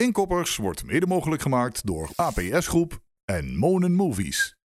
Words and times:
Inkoppers 0.00 0.56
wordt 0.56 0.84
mede 0.84 1.06
mogelijk 1.06 1.42
gemaakt 1.42 1.86
door 1.86 2.08
APS 2.14 2.66
Groep 2.66 2.98
en 3.24 3.56
Monen 3.56 3.92
Movies. 3.92 4.56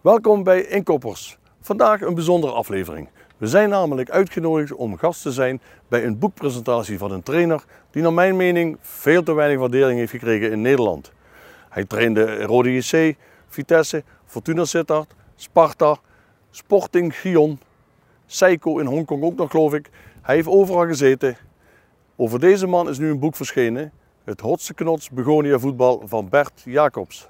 Welkom 0.00 0.42
bij 0.42 0.66
Inkoppers. 0.66 1.38
Vandaag 1.60 2.00
een 2.00 2.14
bijzondere 2.14 2.52
aflevering. 2.52 3.08
We 3.36 3.46
zijn 3.46 3.68
namelijk 3.68 4.10
uitgenodigd 4.10 4.72
om 4.72 4.96
gast 4.96 5.22
te 5.22 5.32
zijn 5.32 5.60
bij 5.88 6.04
een 6.04 6.18
boekpresentatie 6.18 6.98
van 6.98 7.10
een 7.12 7.22
trainer 7.22 7.64
die 7.90 8.02
naar 8.02 8.12
mijn 8.12 8.36
mening 8.36 8.76
veel 8.80 9.22
te 9.22 9.32
weinig 9.32 9.58
waardering 9.58 9.98
heeft 9.98 10.10
gekregen 10.10 10.50
in 10.50 10.60
Nederland. 10.60 11.12
Hij 11.68 11.84
trainde 11.84 12.42
Rode 12.42 12.74
JC, 12.74 13.16
Vitesse, 13.48 14.04
Fortuna 14.26 14.64
Sittard, 14.64 15.14
Sparta, 15.36 15.96
Sporting 16.50 17.16
Gion, 17.16 17.58
Seiko 18.26 18.78
in 18.78 18.86
Hongkong 18.86 19.22
ook 19.22 19.36
nog 19.36 19.50
geloof 19.50 19.74
ik. 19.74 19.90
Hij 20.22 20.34
heeft 20.34 20.48
overal 20.48 20.86
gezeten. 20.86 21.36
Over 22.16 22.40
deze 22.40 22.66
man 22.66 22.88
is 22.88 22.98
nu 22.98 23.10
een 23.10 23.18
boek 23.18 23.36
verschenen. 23.36 23.92
Het 24.24 24.40
Hotse 24.40 24.74
Knots 24.74 25.10
Begonia 25.10 25.58
Voetbal 25.58 26.02
van 26.04 26.28
Bert 26.28 26.62
Jacobs. 26.64 27.28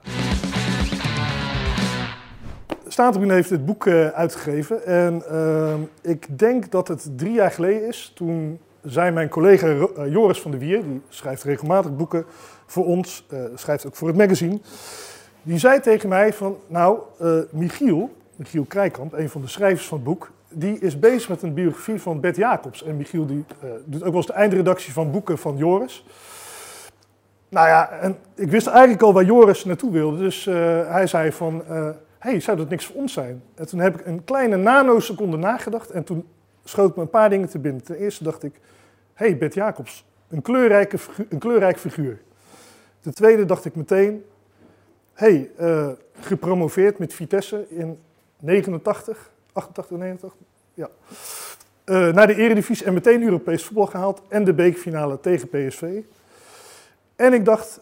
Statenbrien 2.89 3.33
heeft 3.33 3.49
dit 3.49 3.67
boek 3.67 3.85
uh, 3.87 4.09
uitgegeven. 4.09 4.87
En 4.87 5.23
uh, 5.31 5.75
ik 6.13 6.39
denk 6.39 6.71
dat 6.71 6.89
het 6.89 7.09
drie 7.17 7.33
jaar 7.33 7.51
geleden 7.51 7.89
is. 7.89 8.13
Toen 8.15 8.59
zei 8.83 9.11
mijn 9.11 9.29
collega 9.29 9.67
uh, 9.69 9.85
Joris 10.13 10.41
van 10.41 10.51
der 10.51 10.61
Wier, 10.61 10.83
die 10.83 11.01
schrijft 11.09 11.43
regelmatig 11.43 11.97
boeken 11.97 12.25
voor 12.67 12.85
ons, 12.85 13.27
uh, 13.33 13.45
schrijft 13.55 13.87
ook 13.87 13.97
voor 13.97 14.09
het 14.09 14.17
magazine. 14.17 14.59
Die 15.43 15.59
zei 15.59 15.81
tegen 15.81 16.09
mij 16.09 16.33
van, 16.33 16.57
nou, 16.67 16.99
Michiel, 17.51 18.11
Michiel 18.37 18.65
Krijkamp, 18.65 19.13
een 19.13 19.29
van 19.29 19.41
de 19.41 19.49
schrijvers 19.49 19.87
van 19.87 19.99
het 19.99 20.07
boek, 20.07 20.33
die 20.55 20.79
is 20.79 20.99
bezig 20.99 21.29
met 21.29 21.43
een 21.43 21.55
biografie 21.55 22.01
van 22.01 22.21
Bert 22.21 22.37
Jacobs. 22.37 22.83
En 22.83 22.97
Michiel 22.97 23.27
die, 23.27 23.45
doet 23.85 24.03
ook 24.03 24.09
wel 24.09 24.17
eens 24.17 24.27
de 24.27 24.33
eindredactie 24.33 24.93
van 24.93 25.11
boeken 25.11 25.39
van 25.39 25.57
Joris. 25.57 26.07
Nou 27.49 27.69
ja, 27.69 27.91
en 27.91 28.17
ik 28.35 28.51
wist 28.51 28.67
eigenlijk 28.67 29.03
al 29.03 29.13
waar 29.13 29.25
Joris 29.25 29.65
naartoe 29.65 29.93
wilde. 29.93 30.19
Dus 30.19 30.45
hij 30.89 31.07
zei 31.07 31.33
van, 31.33 31.63
hey, 32.19 32.41
zou 32.41 32.57
dat 32.57 32.69
niks 32.69 32.87
voor 32.87 32.97
ons 32.97 33.13
zijn? 33.13 33.43
En 33.55 33.67
toen 33.67 33.79
heb 33.81 34.01
ik 34.01 34.07
een 34.07 34.25
kleine 34.25 34.57
nanoseconde 34.57 35.37
nagedacht 35.37 35.91
en 35.91 36.05
toen 36.05 36.27
schoot 36.65 36.97
me 36.97 37.03
een 37.03 37.11
paar 37.11 37.31
dingen 37.31 37.49
te 37.49 37.59
binnen. 37.59 37.83
Ten 37.83 37.97
eerste 37.97 38.25
dacht 38.25 38.43
ik, 38.43 38.61
hey, 39.15 39.39
Bert 39.39 39.55
Jacobs, 39.55 40.05
een, 40.29 40.43
kleurrijke, 40.43 40.99
een 41.29 41.39
kleurrijk 41.39 41.79
figuur. 41.79 42.21
Ten 43.01 43.15
tweede 43.15 43.45
dacht 43.45 43.65
ik 43.65 43.75
meteen, 43.75 44.25
hey, 45.13 45.51
uh, 45.61 45.89
gepromoveerd 46.21 46.99
met 46.99 47.15
Vitesse 47.15 47.67
in 47.69 47.99
89, 48.41 49.31
88, 49.53 49.97
89, 49.97 50.35
ja. 50.75 50.89
Uh, 51.85 52.13
naar 52.13 52.27
de 52.27 52.35
eredivisie 52.35 52.87
en 52.87 52.95
meteen 52.95 53.23
Europees 53.23 53.65
voetbal 53.65 53.87
gehaald 53.87 54.23
en 54.29 54.45
de 54.45 54.55
bekerfinale 54.55 55.21
tegen 55.21 55.49
PSV. 55.49 56.01
En 57.17 57.33
ik 57.33 57.45
dacht, 57.45 57.81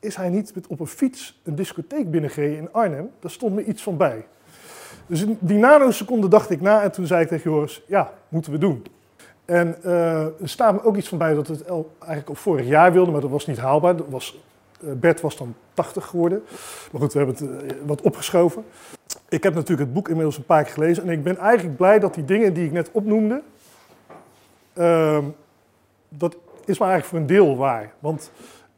is 0.00 0.16
hij 0.16 0.28
niet 0.28 0.54
met 0.54 0.66
op 0.66 0.80
een 0.80 0.86
fiets 0.86 1.40
een 1.42 1.54
discotheek 1.54 2.10
binnengereden 2.10 2.56
in 2.56 2.72
Arnhem? 2.72 3.10
Daar 3.20 3.30
stond 3.30 3.54
me 3.54 3.64
iets 3.64 3.82
van 3.82 3.96
bij. 3.96 4.26
Dus 5.06 5.22
in 5.22 5.38
die 5.40 5.58
nanoseconde 5.58 6.28
dacht 6.28 6.50
ik 6.50 6.60
na 6.60 6.82
en 6.82 6.92
toen 6.92 7.06
zei 7.06 7.22
ik 7.22 7.28
tegen 7.28 7.50
Joris, 7.50 7.82
ja, 7.86 8.12
moeten 8.28 8.52
we 8.52 8.58
doen. 8.58 8.86
En 9.44 9.76
uh, 9.84 10.22
er 10.24 10.48
staat 10.48 10.72
me 10.72 10.84
ook 10.84 10.96
iets 10.96 11.08
van 11.08 11.18
bij 11.18 11.34
dat 11.34 11.46
het 11.46 11.64
eigenlijk 11.98 12.28
al 12.28 12.34
vorig 12.34 12.66
jaar 12.66 12.92
wilde, 12.92 13.10
maar 13.10 13.20
dat 13.20 13.30
was 13.30 13.46
niet 13.46 13.58
haalbaar. 13.58 13.96
Dat 13.96 14.06
was, 14.08 14.40
uh, 14.80 14.92
Bert 14.92 15.20
was 15.20 15.36
dan 15.36 15.54
80 15.74 16.06
geworden. 16.06 16.42
Maar 16.92 17.00
goed, 17.00 17.12
we 17.12 17.18
hebben 17.18 17.36
het 17.36 17.74
wat 17.86 18.00
opgeschoven. 18.00 18.64
Ik 19.30 19.42
heb 19.42 19.54
natuurlijk 19.54 19.80
het 19.80 19.92
boek 19.92 20.08
inmiddels 20.08 20.36
een 20.36 20.44
paar 20.44 20.64
keer 20.64 20.72
gelezen 20.72 21.02
en 21.02 21.10
ik 21.10 21.22
ben 21.22 21.36
eigenlijk 21.36 21.76
blij 21.76 21.98
dat 21.98 22.14
die 22.14 22.24
dingen 22.24 22.54
die 22.54 22.64
ik 22.64 22.72
net 22.72 22.90
opnoemde, 22.92 23.42
ehm, 24.72 25.24
dat 26.08 26.36
is 26.64 26.78
maar 26.78 26.88
eigenlijk 26.88 27.04
voor 27.04 27.18
een 27.18 27.44
deel 27.44 27.56
waar. 27.56 27.92
Want 27.98 28.30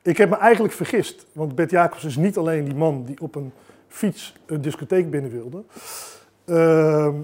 ik 0.03 0.17
heb 0.17 0.29
me 0.29 0.37
eigenlijk 0.37 0.75
vergist, 0.75 1.27
want 1.33 1.55
Bert 1.55 1.71
Jacobs 1.71 2.05
is 2.05 2.17
niet 2.17 2.37
alleen 2.37 2.65
die 2.65 2.75
man 2.75 3.05
die 3.05 3.21
op 3.21 3.35
een 3.35 3.53
fiets 3.89 4.35
een 4.47 4.61
discotheek 4.61 5.11
binnen 5.11 5.31
wilde. 5.31 5.63
Uh, 6.47 7.15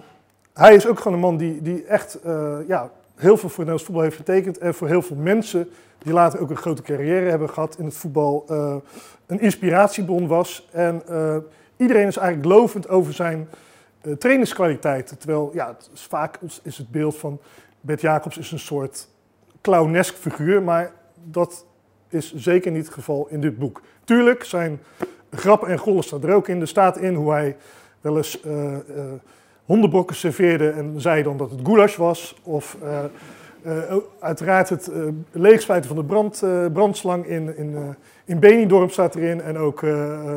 hij 0.53 0.75
is 0.75 0.87
ook 0.87 0.99
gewoon 0.99 1.13
een 1.13 1.21
man 1.21 1.37
die, 1.37 1.63
die 1.63 1.85
echt 1.85 2.19
uh, 2.27 2.59
ja, 2.67 2.91
heel 3.15 3.37
veel 3.37 3.49
voor 3.49 3.65
Nederlands 3.65 3.85
voetbal 3.85 4.03
heeft 4.03 4.17
betekend. 4.17 4.59
En 4.59 4.75
voor 4.75 4.89
heel 4.89 5.03
veel 5.03 5.17
mensen 5.17 5.69
die 5.99 6.13
later 6.13 6.41
ook 6.41 6.51
een 6.51 6.57
grote 6.57 6.83
carrière 6.83 7.31
hebben 7.31 7.51
gehad 7.51 7.79
in 7.79 7.85
het 7.85 7.95
voetbal, 7.95 8.45
uh, 8.51 8.77
een 9.27 9.41
inspiratiebron 9.41 10.27
was. 10.27 10.69
En 10.73 11.03
uh, 11.11 11.37
iedereen 11.79 12.07
is 12.07 12.17
eigenlijk 12.17 12.49
lovend 12.49 12.89
over 12.89 13.13
zijn 13.13 13.49
trainerskwaliteiten. 14.19 15.19
Terwijl 15.19 15.51
ja, 15.55 15.67
het 15.69 15.91
is 15.95 16.03
vaak 16.03 16.39
is 16.63 16.79
het 16.79 16.91
beeld 16.91 17.17
van 17.17 17.41
Bert 17.81 18.01
Jacobs 18.01 18.39
is 18.39 18.53
een 18.53 18.59
soort 18.59 19.09
clownesk 19.61 20.15
figuur, 20.15 20.63
maar 20.63 20.93
dat 21.25 21.67
is 22.09 22.35
zeker 22.35 22.71
niet 22.71 22.85
het 22.85 22.95
geval 22.95 23.27
in 23.31 23.41
dit 23.41 23.59
boek. 23.59 23.83
Tuurlijk 24.05 24.45
zijn 24.45 24.81
grappen 25.31 25.69
en 25.69 25.79
gollen 25.79 26.03
staat 26.03 26.25
er 26.25 26.35
ook 26.35 26.49
in. 26.49 26.61
Er 26.61 26.69
staat 26.69 26.99
in 26.99 27.15
hoe 27.15 27.31
hij 27.33 27.57
wel 28.01 28.17
eens 28.17 28.45
uh, 28.45 28.73
uh, 28.73 28.79
hondenbokken 29.65 30.17
serveerde 30.17 30.71
en 30.71 31.01
zei 31.01 31.23
dan 31.23 31.37
dat 31.37 31.51
het 31.51 31.61
goulash 31.63 31.97
was. 31.97 32.37
Of 32.43 32.77
uh, 33.67 33.95
uiteraard 34.21 34.69
het 34.69 34.91
leegspuiten 35.31 35.89
van 35.89 35.99
de 35.99 36.05
brand, 36.05 36.43
brandslang 36.73 37.27
in, 37.27 37.57
in, 37.57 37.97
in 38.25 38.39
Benidorm 38.39 38.91
staat 38.91 39.15
erin. 39.15 39.41
En 39.41 39.59
ook 39.59 39.81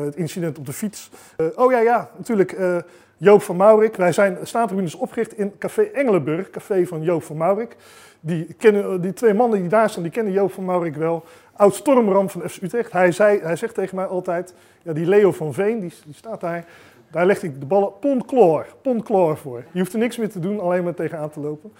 het 0.04 0.16
incident 0.16 0.58
op 0.58 0.66
de 0.66 0.72
fiets. 0.72 1.10
oh 1.56 1.72
ja, 1.72 1.78
ja, 1.78 2.10
natuurlijk 2.16 2.56
Joop 3.16 3.42
van 3.42 3.56
Maurik. 3.56 3.96
Wij 3.96 4.12
zijn 4.12 4.38
staattribunes 4.42 4.94
opgericht 4.94 5.38
in 5.38 5.58
Café 5.58 5.82
Engelenburg, 5.82 6.50
café 6.50 6.86
van 6.86 7.02
Joop 7.02 7.22
van 7.22 7.36
Maurik. 7.36 7.76
Die, 8.20 8.54
kennen, 8.58 9.00
die 9.00 9.12
twee 9.12 9.34
mannen 9.34 9.60
die 9.60 9.68
daar 9.68 9.90
staan, 9.90 10.02
die 10.02 10.12
kennen 10.12 10.32
Joop 10.32 10.52
van 10.52 10.64
Maurik 10.64 10.96
wel 10.96 11.24
oud 11.56 11.74
stormram 11.74 12.30
van 12.30 12.48
FC 12.48 12.62
Utrecht. 12.62 12.92
Hij, 12.92 13.12
zei, 13.12 13.40
hij 13.40 13.56
zegt 13.56 13.74
tegen 13.74 13.96
mij 13.96 14.04
altijd, 14.04 14.54
ja, 14.82 14.92
die 14.92 15.06
Leo 15.06 15.32
van 15.32 15.54
Veen, 15.54 15.80
die, 15.80 15.92
die 16.04 16.14
staat 16.14 16.40
daar, 16.40 16.64
daar 17.12 17.26
legde 17.26 17.46
ik 17.46 17.60
de 17.60 17.66
ballen 17.66 17.98
pontchlor, 18.00 18.66
pontchlor 18.82 19.36
voor. 19.36 19.64
Je 19.72 19.78
hoeft 19.78 19.92
er 19.92 19.98
niks 19.98 20.16
meer 20.16 20.30
te 20.30 20.40
doen, 20.40 20.60
alleen 20.60 20.84
maar 20.84 20.94
tegenaan 20.94 21.30
te 21.30 21.40
lopen. 21.40 21.72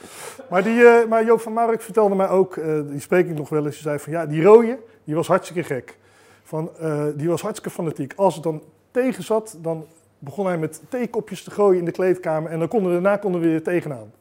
Maar, 0.51 0.63
die, 0.63 0.79
uh, 0.79 1.07
maar 1.09 1.25
Joop 1.25 1.41
van 1.41 1.53
Mark 1.53 1.83
vertelde 1.83 2.15
mij 2.15 2.29
ook, 2.29 2.57
uh, 2.57 2.81
die 2.87 3.01
spreek 3.01 3.29
ik 3.29 3.37
nog 3.37 3.49
wel 3.49 3.65
eens, 3.65 3.75
die 3.75 3.83
zei 3.83 3.99
van 3.99 4.13
ja, 4.13 4.27
die 4.27 4.43
rode, 4.43 4.79
die 5.05 5.15
was 5.15 5.27
hartstikke 5.27 5.63
gek. 5.63 5.99
Van, 6.43 6.71
uh, 6.83 7.05
die 7.17 7.29
was 7.29 7.43
hartstikke 7.43 7.77
fanatiek. 7.77 8.13
Als 8.17 8.35
het 8.35 8.43
dan 8.43 8.63
tegen 8.91 9.23
zat, 9.23 9.57
dan 9.61 9.87
begon 10.19 10.47
hij 10.47 10.59
met 10.59 10.83
theekopjes 10.89 11.43
te 11.43 11.51
gooien 11.51 11.79
in 11.79 11.85
de 11.85 11.91
kleedkamer 11.91 12.51
en 12.51 12.59
dan 12.59 12.69
konden, 12.69 12.93
daarna 12.93 13.17
konden 13.17 13.41
we 13.41 13.49
weer 13.49 13.63
tegenaan. 13.63 14.13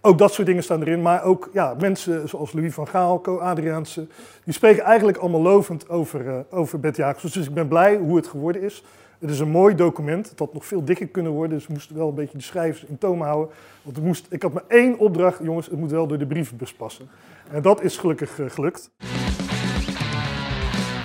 Ook 0.00 0.18
dat 0.18 0.32
soort 0.32 0.46
dingen 0.46 0.62
staan 0.62 0.80
erin. 0.80 1.02
Maar 1.02 1.24
ook 1.24 1.50
ja, 1.52 1.74
mensen 1.80 2.28
zoals 2.28 2.52
Louis 2.52 2.74
van 2.74 2.88
Gaal, 2.88 3.20
Co 3.20 3.38
Adriaanse, 3.38 4.06
die 4.44 4.54
spreken 4.54 4.82
eigenlijk 4.82 5.18
allemaal 5.18 5.42
lovend 5.42 5.88
over, 5.88 6.24
uh, 6.24 6.38
over 6.50 6.80
Bert. 6.80 7.22
Dus 7.22 7.36
ik 7.36 7.54
ben 7.54 7.68
blij 7.68 7.96
hoe 7.96 8.16
het 8.16 8.26
geworden 8.26 8.62
is. 8.62 8.84
Het 9.18 9.30
is 9.30 9.40
een 9.40 9.48
mooi 9.48 9.74
document. 9.74 10.30
Het 10.30 10.38
had 10.38 10.52
nog 10.52 10.66
veel 10.66 10.84
dikker 10.84 11.06
kunnen 11.06 11.32
worden. 11.32 11.56
Dus 11.56 11.66
we 11.66 11.72
moesten 11.72 11.96
wel 11.96 12.08
een 12.08 12.14
beetje 12.14 12.36
de 12.36 12.42
schrijvers 12.44 12.84
in 12.84 12.98
toom 12.98 13.22
houden. 13.22 13.54
Want 13.82 13.96
ik, 13.96 14.02
moest, 14.02 14.26
ik 14.30 14.42
had 14.42 14.52
maar 14.52 14.64
één 14.68 14.98
opdracht, 14.98 15.38
jongens. 15.42 15.66
Het 15.66 15.78
moet 15.78 15.90
wel 15.90 16.06
door 16.06 16.18
de 16.18 16.26
brievenbus 16.26 16.74
passen. 16.74 17.08
En 17.50 17.62
dat 17.62 17.82
is 17.82 17.96
gelukkig 17.96 18.38
uh, 18.38 18.50
gelukt. 18.50 18.90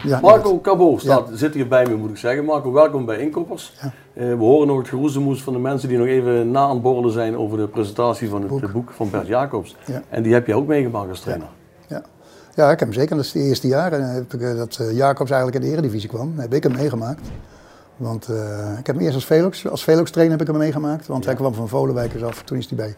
Ja, 0.03 0.19
Marco 0.19 0.61
Cabo 0.61 0.97
staat, 0.97 1.29
ja. 1.29 1.35
zit 1.35 1.53
hier 1.53 1.67
bij 1.67 1.85
me, 1.85 1.95
moet 1.95 2.09
ik 2.09 2.17
zeggen. 2.17 2.45
Marco, 2.45 2.71
welkom 2.71 3.05
bij 3.05 3.17
Inkoppers. 3.17 3.77
Ja. 3.81 3.93
Uh, 4.13 4.29
we 4.37 4.43
horen 4.43 4.67
nog 4.67 4.77
het 4.77 4.87
geroezemoes 4.87 5.43
van 5.43 5.53
de 5.53 5.59
mensen 5.59 5.89
die 5.89 5.97
nog 5.97 6.07
even 6.07 6.51
na 6.51 6.59
aan 6.59 6.73
het 6.73 6.81
borrelen 6.81 7.11
zijn 7.11 7.37
over 7.37 7.57
de 7.57 7.67
presentatie 7.67 8.29
van 8.29 8.41
het 8.41 8.49
boek, 8.49 8.71
boek 8.71 8.91
van 8.91 9.09
Bert 9.09 9.27
Jacobs. 9.27 9.75
En 10.09 10.23
die 10.23 10.33
heb 10.33 10.47
je 10.47 10.55
ook 10.55 10.67
meegemaakt 10.67 11.09
als 11.09 11.19
trainer. 11.19 11.47
Ja. 11.87 12.03
Ja, 12.55 12.71
ik 12.71 12.79
heb 12.79 12.87
hem 12.87 12.93
zeker. 12.93 13.15
Dat 13.15 13.25
is 13.25 13.31
de 13.31 13.39
eerste 13.39 13.67
jaren 13.67 14.13
heb 14.13 14.33
ik, 14.33 14.39
dat 14.39 14.79
Jacobs 14.91 15.31
eigenlijk 15.31 15.63
in 15.63 15.69
de 15.69 15.75
Eredivisie 15.77 16.09
kwam. 16.09 16.33
heb 16.39 16.53
ik 16.53 16.63
hem 16.63 16.71
meegemaakt. 16.71 17.29
Want 18.01 18.29
uh, 18.29 18.37
ik 18.79 18.85
heb 18.85 18.95
hem 18.95 19.03
eerst 19.03 19.15
als 19.15 19.25
Velox, 19.25 19.67
als 19.67 19.83
Velox 19.83 20.11
trainer 20.11 20.37
heb 20.37 20.47
ik 20.47 20.53
hem 20.53 20.61
meegemaakt. 20.61 21.07
Want 21.07 21.25
hij 21.25 21.35
kwam 21.35 21.53
van 21.53 21.67
Volenwijkers 21.67 22.23
af. 22.23 22.43
Toen 22.43 22.57
is 22.57 22.69
hij 22.69 22.77
bij 22.77 22.95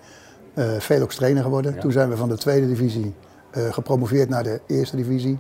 Velox 0.80 1.16
trainer 1.16 1.44
geworden. 1.44 1.80
Toen 1.80 1.92
zijn 1.92 2.10
we 2.10 2.18
van 2.18 2.30
de 2.30 2.38
tweede 2.38 2.68
divisie 2.68 3.14
gepromoveerd 3.52 4.30
naar 4.30 4.44
de 4.44 4.62
eerste 4.68 4.96
divisie. 4.96 5.38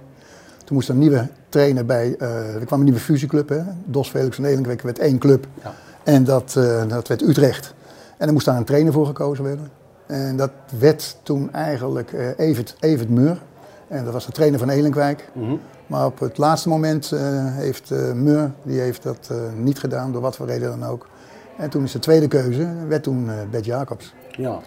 Toen 0.66 0.76
moest 0.76 0.90
een 0.90 0.98
nieuwe 0.98 1.28
trainer 1.50 1.86
bij, 1.86 2.16
er 2.18 2.66
kwam 2.66 2.80
een 2.80 2.86
nieuwe 2.86 3.00
fusieclub, 3.00 3.50
hè? 3.50 3.62
Dos 3.86 4.10
Felix 4.10 4.38
en 4.38 4.46
Elinkwek 4.46 4.82
werd 4.82 5.00
één 5.00 5.18
club. 5.18 5.48
Ja. 5.64 5.74
En 6.04 6.24
dat, 6.24 6.60
dat 6.88 7.08
werd 7.08 7.22
Utrecht. 7.22 7.74
En 8.18 8.28
er 8.28 8.34
moest 8.34 8.46
daar 8.46 8.58
een 8.58 8.64
trainer 8.64 8.94
voor 8.94 9.06
gekozen 9.06 9.44
worden. 9.44 9.70
En 10.06 10.36
dat 10.38 10.52
werd 10.80 11.18
toen 11.24 11.54
eigenlijk 11.54 12.14
Evert, 12.38 12.76
Evert 12.80 13.10
Meur. 13.10 13.42
En 13.88 14.04
dat 14.04 14.14
was 14.14 14.26
de 14.26 14.32
trainer 14.32 14.60
van 14.60 14.70
Elinkwijk. 14.70 15.30
Mm 15.34 15.44
-hmm. 15.44 15.60
Maar 15.88 16.06
op 16.06 16.20
het 16.20 16.38
laatste 16.38 16.70
moment 16.70 17.12
heeft 17.52 17.90
Meur, 18.14 18.52
die 18.64 18.80
heeft 18.80 19.04
dat 19.04 19.32
niet 19.56 19.80
gedaan, 19.80 20.12
door 20.12 20.22
wat 20.22 20.36
voor 20.36 20.46
reden 20.46 20.80
dan 20.80 20.90
ook. 20.90 21.08
En 21.58 21.70
toen 21.70 21.84
is 21.84 21.92
de 21.92 22.00
tweede 22.00 22.28
keuze, 22.28 22.74
werd 22.88 23.04
toen 23.04 23.30
Bert 23.52 23.66
Jacobs. 23.66 24.14
Ja. 24.32 24.60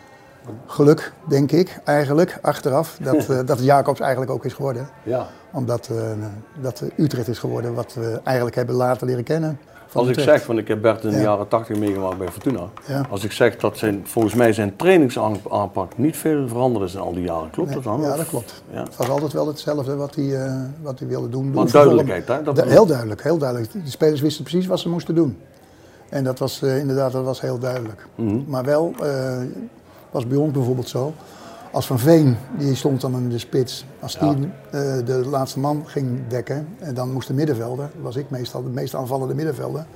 Geluk, 0.66 1.12
denk 1.28 1.52
ik, 1.52 1.80
eigenlijk, 1.84 2.38
achteraf, 2.42 2.98
dat, 3.02 3.46
dat 3.46 3.64
Jacobs 3.64 4.00
eigenlijk 4.00 4.30
ook 4.30 4.44
is 4.44 4.52
geworden. 4.52 4.88
Ja 5.02 5.26
omdat 5.56 5.88
uh, 5.92 5.98
dat 6.60 6.82
Utrecht 6.96 7.28
is 7.28 7.38
geworden 7.38 7.74
wat 7.74 7.94
we 7.94 8.20
eigenlijk 8.24 8.56
hebben 8.56 8.74
laten 8.74 9.06
leren 9.06 9.24
kennen. 9.24 9.58
Als 9.96 10.08
ik 10.08 10.20
zeg, 10.20 10.46
want 10.46 10.58
ik 10.58 10.68
heb 10.68 10.82
Bert 10.82 11.04
in 11.04 11.10
de 11.10 11.16
Ja. 11.16 11.22
jaren 11.22 11.48
80 11.48 11.76
meegemaakt 11.76 12.18
bij 12.18 12.28
Fortuna. 12.28 12.60
Als 13.10 13.24
ik 13.24 13.32
zeg 13.32 13.56
dat 13.56 13.78
zijn, 13.78 14.00
volgens 14.04 14.34
mij 14.34 14.52
zijn 14.52 14.76
trainingsaanpak 14.76 15.98
niet 15.98 16.16
veel 16.16 16.48
veranderd 16.48 16.84
is 16.84 16.94
in 16.94 17.00
al 17.00 17.12
die 17.12 17.22
jaren. 17.24 17.50
Klopt 17.50 17.72
dat 17.72 17.82
dan? 17.82 18.00
Ja, 18.00 18.16
dat 18.16 18.28
klopt. 18.28 18.62
Het 18.70 18.96
was 18.96 19.08
altijd 19.08 19.32
wel 19.32 19.46
hetzelfde 19.46 19.96
wat 19.96 20.14
hij, 20.14 20.44
eh, 20.44 20.54
wat 20.82 20.98
hij 20.98 21.08
wilde 21.08 21.28
doen. 21.28 21.50
Maar 21.50 21.70
duidelijkheid, 21.70 22.28
hè? 22.28 22.42
Dat 22.42 22.64
heel 22.64 22.86
duidelijk, 22.86 23.22
heel 23.22 23.38
duidelijk. 23.38 23.72
De 23.72 23.80
spelers 23.90 24.20
wisten 24.20 24.44
precies 24.44 24.66
wat 24.66 24.80
ze 24.80 24.88
moesten 24.88 25.14
doen. 25.14 25.38
En 26.08 26.24
dat 26.24 26.38
was 26.38 26.62
eh, 26.62 26.78
inderdaad 26.78 27.12
dat 27.12 27.24
was 27.24 27.40
heel 27.40 27.58
duidelijk. 27.58 28.06
Mhm. 28.14 28.38
Maar 28.46 28.64
wel, 28.64 28.94
eh, 29.02 29.36
was 30.10 30.26
bij 30.26 30.36
ons 30.38 30.52
bijvoorbeeld 30.52 30.88
zo. 30.88 31.12
Als 31.76 31.86
Van 31.86 31.98
Veen, 31.98 32.36
die 32.58 32.74
stond 32.74 33.00
dan 33.00 33.14
in 33.14 33.28
de 33.28 33.38
spits. 33.38 33.84
Als 34.00 34.18
die 34.18 34.28
eh, 34.28 34.96
de 35.04 35.26
laatste 35.26 35.58
man 35.58 35.82
ging 35.86 36.26
dekken, 36.28 36.68
en 36.78 36.94
dan 36.94 37.12
moest 37.12 37.28
de 37.28 37.34
middenvelder, 37.34 37.90
dat 37.94 38.02
was 38.02 38.16
ik 38.16 38.30
meestal, 38.30 38.62
de 38.62 38.68
meest 38.68 38.94
aanvallende 38.94 39.34
middenvelder, 39.34 39.86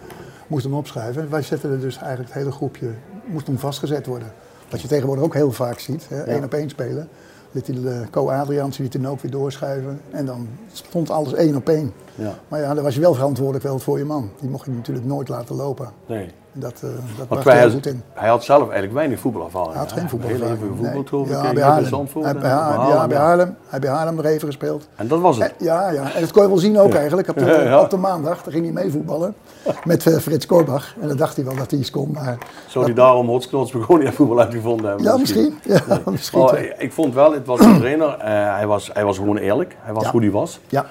moest 0.46 0.64
hem 0.64 0.74
opschrijven. 0.74 1.30
Wij 1.30 1.42
zetten 1.42 1.70
er 1.70 1.80
dus 1.80 1.96
eigenlijk 1.96 2.28
het 2.28 2.38
hele 2.38 2.52
groepje, 2.52 2.90
moest 3.26 3.46
hem 3.46 3.58
vastgezet 3.58 4.06
worden. 4.06 4.32
Wat 4.70 4.80
je 4.80 4.88
tegenwoordig 4.88 5.24
ook 5.24 5.34
heel 5.34 5.52
vaak 5.52 5.78
ziet, 5.78 6.06
hè, 6.08 6.22
één 6.22 6.44
op 6.44 6.54
één 6.54 6.68
spelen. 6.68 7.08
Liet 7.50 7.66
hij 7.66 7.76
de 7.76 8.04
Co-Adriaans, 8.10 8.78
liet 8.78 8.92
hij 8.92 9.02
dan 9.02 9.10
ook 9.10 9.20
weer 9.20 9.30
doorschuiven. 9.30 10.00
En 10.10 10.26
dan 10.26 10.48
stond 10.72 11.10
alles 11.10 11.32
één 11.32 11.56
op 11.56 11.68
één. 11.68 11.92
Ja. 12.20 12.34
Maar 12.49 12.61
ja, 12.61 12.75
dan 12.75 12.84
was 12.84 12.94
je 12.94 13.00
wel 13.00 13.14
verantwoordelijk 13.14 13.64
wel 13.64 13.78
voor 13.78 13.99
je 13.99 14.05
man. 14.05 14.31
Die 14.40 14.50
mocht 14.50 14.64
je 14.64 14.70
natuurlijk 14.70 15.06
nooit 15.06 15.28
laten 15.28 15.56
lopen. 15.56 15.88
Nee. 16.06 16.31
Dat, 16.52 16.82
eh 16.82 16.88
dat 17.28 17.44
wij, 17.44 17.58
heel 17.58 17.70
goed 17.70 17.87
in. 17.87 18.02
hij 18.12 18.28
had 18.28 18.44
zelf 18.44 18.62
eigenlijk 18.62 18.93
weinig 18.93 19.19
voetbalervaring. 19.20 19.72
Hij 19.72 19.81
had 19.82 19.93
geen 19.93 20.08
voetbalervaring. 20.08 20.58
Heel 20.58 20.69
even 20.72 20.94
nee. 20.94 21.06
geloof 21.06 21.26
ik. 21.26 21.32
Ja, 21.32 21.52
bij 21.52 21.62
Haarlem. 21.62 22.06
Hij, 22.22 22.34
bij, 22.34 22.50
Haarlem, 22.50 22.88
ja, 22.88 23.06
bij 23.06 23.17
ja. 23.17 23.22
Haarlem. 23.22 23.56
Hij 23.69 23.78
bij 23.78 23.90
Haarlem 23.90 24.19
er 24.19 24.25
even 24.25 24.46
gespeeld. 24.49 24.88
En 24.96 25.08
dat 25.08 25.20
was 25.20 25.38
Eh, 25.38 25.43
het. 25.43 25.55
Ja, 25.58 25.90
ja, 25.90 26.14
en 26.14 26.20
dat 26.20 26.31
kon 26.32 26.43
je 26.43 26.49
wel 26.49 26.58
zien 26.58 26.78
ook 26.78 26.94
eigenlijk. 26.94 27.28
Op 27.28 27.38
de, 27.38 27.44
Ja. 27.69 27.81
op 27.81 27.90
de 27.90 27.96
maandag 27.96 28.43
daar 28.43 28.52
ging 28.52 28.64
hij 28.64 28.73
mee 28.73 28.90
voetballen 28.90 29.34
met 29.84 30.06
eh, 30.06 30.16
Frits 30.19 30.46
Korbach. 30.46 30.94
En 31.00 31.08
dan 31.08 31.16
dacht 31.16 31.37
hij 31.37 31.44
wel 31.44 31.56
dat 31.56 31.70
hij 31.70 31.81
iets 31.81 31.90
kon. 31.90 32.11
Maar 32.12 32.38
Zou 32.66 32.84
hij 32.84 32.94
daarom 32.94 33.26
Hotsknots 33.28 33.70
begonnen 33.73 34.12
voetbal 34.12 34.40
uitgevonden 34.40 34.87
hebben? 34.88 35.06
ja, 35.06 35.16
misschien. 35.16 35.58
Ja, 35.64 35.81
misschien. 36.11 36.40
Maar 36.43 36.58
ik- 36.61 36.75
ik 36.78 36.93
vond 36.93 37.14
wel, 37.14 37.32
het 37.32 37.46
was 37.46 37.61
een 37.61 37.78
trainer, 37.78 38.08
eh, 38.19 38.55
hij, 38.55 38.66
was, 38.66 38.90
hij 38.93 39.05
was 39.05 39.16
gewoon 39.16 39.37
eerlijk. 39.37 39.76
Hij 39.81 39.93
was 39.94 40.05
Ja. 40.05 40.11
hoe 40.11 40.20
hij 40.20 40.31
was. 40.31 40.61
Ja, 40.69 40.81
ja, 40.81 40.87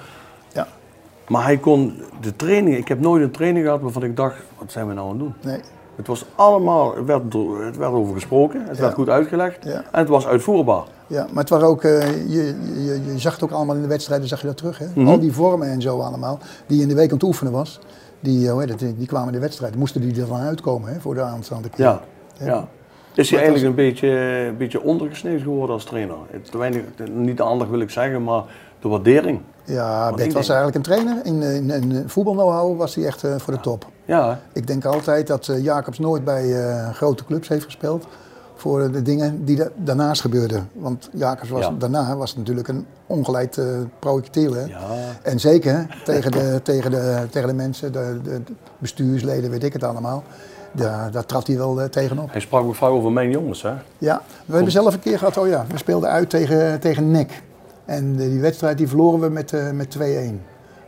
Maar 1.30 1.44
hij 1.44 1.58
kon 1.58 2.02
de 2.20 2.36
training, 2.36 2.76
ik 2.76 2.88
heb 2.88 3.00
nooit 3.00 3.22
een 3.22 3.30
training 3.30 3.64
gehad 3.64 3.80
waarvan 3.80 4.02
ik 4.02 4.16
dacht, 4.16 4.34
wat 4.58 4.72
zijn 4.72 4.86
we 4.88 4.92
nou 4.94 5.06
aan 5.10 5.12
het 5.14 5.18
doen? 5.24 5.34
nee. 5.52 5.60
Het 5.96 6.08
was 6.08 6.24
allemaal, 6.34 6.96
het 6.96 7.04
werd, 7.04 7.22
het 7.64 7.76
werd 7.76 7.92
over 7.92 8.14
gesproken, 8.14 8.64
het 8.66 8.76
Ja. 8.76 8.82
werd 8.82 8.94
goed 8.94 9.08
uitgelegd 9.08 9.64
Ja. 9.64 9.70
en 9.72 9.98
het 9.98 10.08
was 10.08 10.26
uitvoerbaar. 10.26 10.82
Ja, 11.06 11.26
maar 11.32 11.42
het 11.42 11.48
was 11.48 11.62
ook, 11.62 11.82
eh, 11.84 12.08
je, 12.28 12.54
je, 12.84 13.00
je 13.06 13.18
zag 13.18 13.32
het 13.34 13.42
ook 13.42 13.50
allemaal 13.50 13.74
in 13.76 13.82
de 13.82 13.88
wedstrijden, 13.88 14.28
zag 14.28 14.40
je 14.40 14.46
dat 14.46 14.56
terug. 14.56 14.78
Hè? 14.78 14.86
Mhm. 14.94 15.08
Al 15.08 15.18
die 15.20 15.32
vormen 15.32 15.68
en 15.68 15.82
zo 15.82 15.98
allemaal, 16.00 16.38
die 16.66 16.76
je 16.76 16.82
in 16.82 16.88
de 16.88 16.94
week 16.94 17.08
aan 17.08 17.14
het 17.14 17.22
oefenen 17.22 17.52
was, 17.52 17.80
die, 18.20 18.46
eh, 18.46 18.52
hoe 18.52 18.60
heet 18.60 18.80
het, 18.80 18.94
die 18.98 19.06
kwamen 19.06 19.26
in 19.28 19.32
de 19.34 19.38
wedstrijd. 19.40 19.76
Moesten 19.76 20.00
die 20.00 20.20
er 20.22 20.28
dan 20.28 20.36
uitkomen 20.40 20.92
hè, 20.92 21.00
voor 21.00 21.14
de 21.14 21.22
aanstaande 21.22 21.68
keer. 21.68 21.84
Ja, 21.84 22.00
ja. 22.38 22.68
Is 23.14 23.30
hij 23.30 23.38
eigenlijk 23.38 23.68
een 23.68 23.84
beetje, 23.84 24.08
een 24.48 24.56
beetje 24.56 24.82
ondergesneeuwd 24.82 25.42
geworden 25.42 25.74
als 25.74 25.84
trainer? 25.84 26.16
Te 26.50 26.58
weinig, 26.58 26.82
niet 27.12 27.40
aandacht 27.40 27.70
wil 27.70 27.80
ik 27.80 27.90
zeggen, 27.90 28.24
maar 28.24 28.42
de 28.80 28.88
waardering. 28.88 29.40
Ja, 29.64 30.12
Bert 30.14 30.32
was 30.32 30.48
eigenlijk 30.48 30.76
een 30.76 30.82
trainer. 30.82 31.16
In, 31.24 31.42
in, 31.42 31.70
in 31.70 32.08
voetbal 32.08 32.76
was 32.76 32.94
hij 32.94 33.04
echt 33.04 33.24
eh, 33.24 33.34
voor 33.38 33.52
de 33.54 33.60
top. 33.60 33.86
Ja, 34.04 34.40
Ik 34.52 34.66
denk 34.66 34.84
altijd 34.84 35.26
dat 35.26 35.48
eh, 35.48 35.62
Jacobs 35.64 35.98
nooit 35.98 36.24
bij 36.24 36.64
eh, 36.64 36.90
grote 36.90 37.24
clubs 37.24 37.48
heeft 37.48 37.64
gespeeld. 37.64 38.06
Voor 38.54 38.92
de 38.92 39.02
dingen 39.02 39.44
die 39.44 39.56
da- 39.56 39.68
daarnaast 39.76 40.20
gebeurden. 40.20 40.68
Want 40.72 41.08
Jacobs 41.12 41.50
was 41.50 41.64
Ja. 41.64 41.72
daarna 41.78 42.16
was 42.16 42.36
natuurlijk 42.36 42.68
een 42.68 42.86
ongeleid 43.06 43.58
eh 43.58 43.66
projectiel. 43.98 44.52
Hè? 44.54 44.64
ja. 44.64 44.78
En 45.22 45.40
zeker 45.40 45.86
tegen 46.04 46.30
de, 46.32 46.60
tegen 46.62 46.90
de, 46.90 47.26
tegen 47.30 47.48
de 47.48 47.54
mensen, 47.54 47.92
de, 47.92 48.20
de 48.22 48.40
bestuursleden, 48.78 49.50
weet 49.50 49.64
ik 49.64 49.72
het 49.72 49.84
allemaal. 49.84 50.22
Daar, 50.72 51.10
daar 51.10 51.26
trad 51.26 51.46
hij 51.46 51.56
wel 51.56 51.80
eh, 51.80 51.88
tegenop. 51.88 52.32
Hij 52.32 52.40
sprak 52.40 52.74
vaak 52.74 52.90
over 52.90 53.12
mijn 53.12 53.30
jongens, 53.30 53.62
hè? 53.62 53.72
Ja, 53.98 54.22
we 54.46 54.54
hebben 54.54 54.72
zelf 54.72 54.94
een 54.94 55.00
keer 55.00 55.18
gehad, 55.18 55.36
oh 55.36 55.48
ja, 55.48 55.64
we 55.70 55.78
speelden 55.78 56.10
uit 56.10 56.30
tegen, 56.30 56.80
tegen 56.80 57.10
NEC. 57.10 57.42
En 57.90 58.14
eh, 58.18 58.28
die 58.28 58.40
wedstrijd 58.40 58.78
die 58.78 58.88
verloren 58.88 59.20
we 59.20 59.28
met, 59.28 59.52
eh, 59.52 59.70
met 59.70 59.96
2-1. 59.98 60.00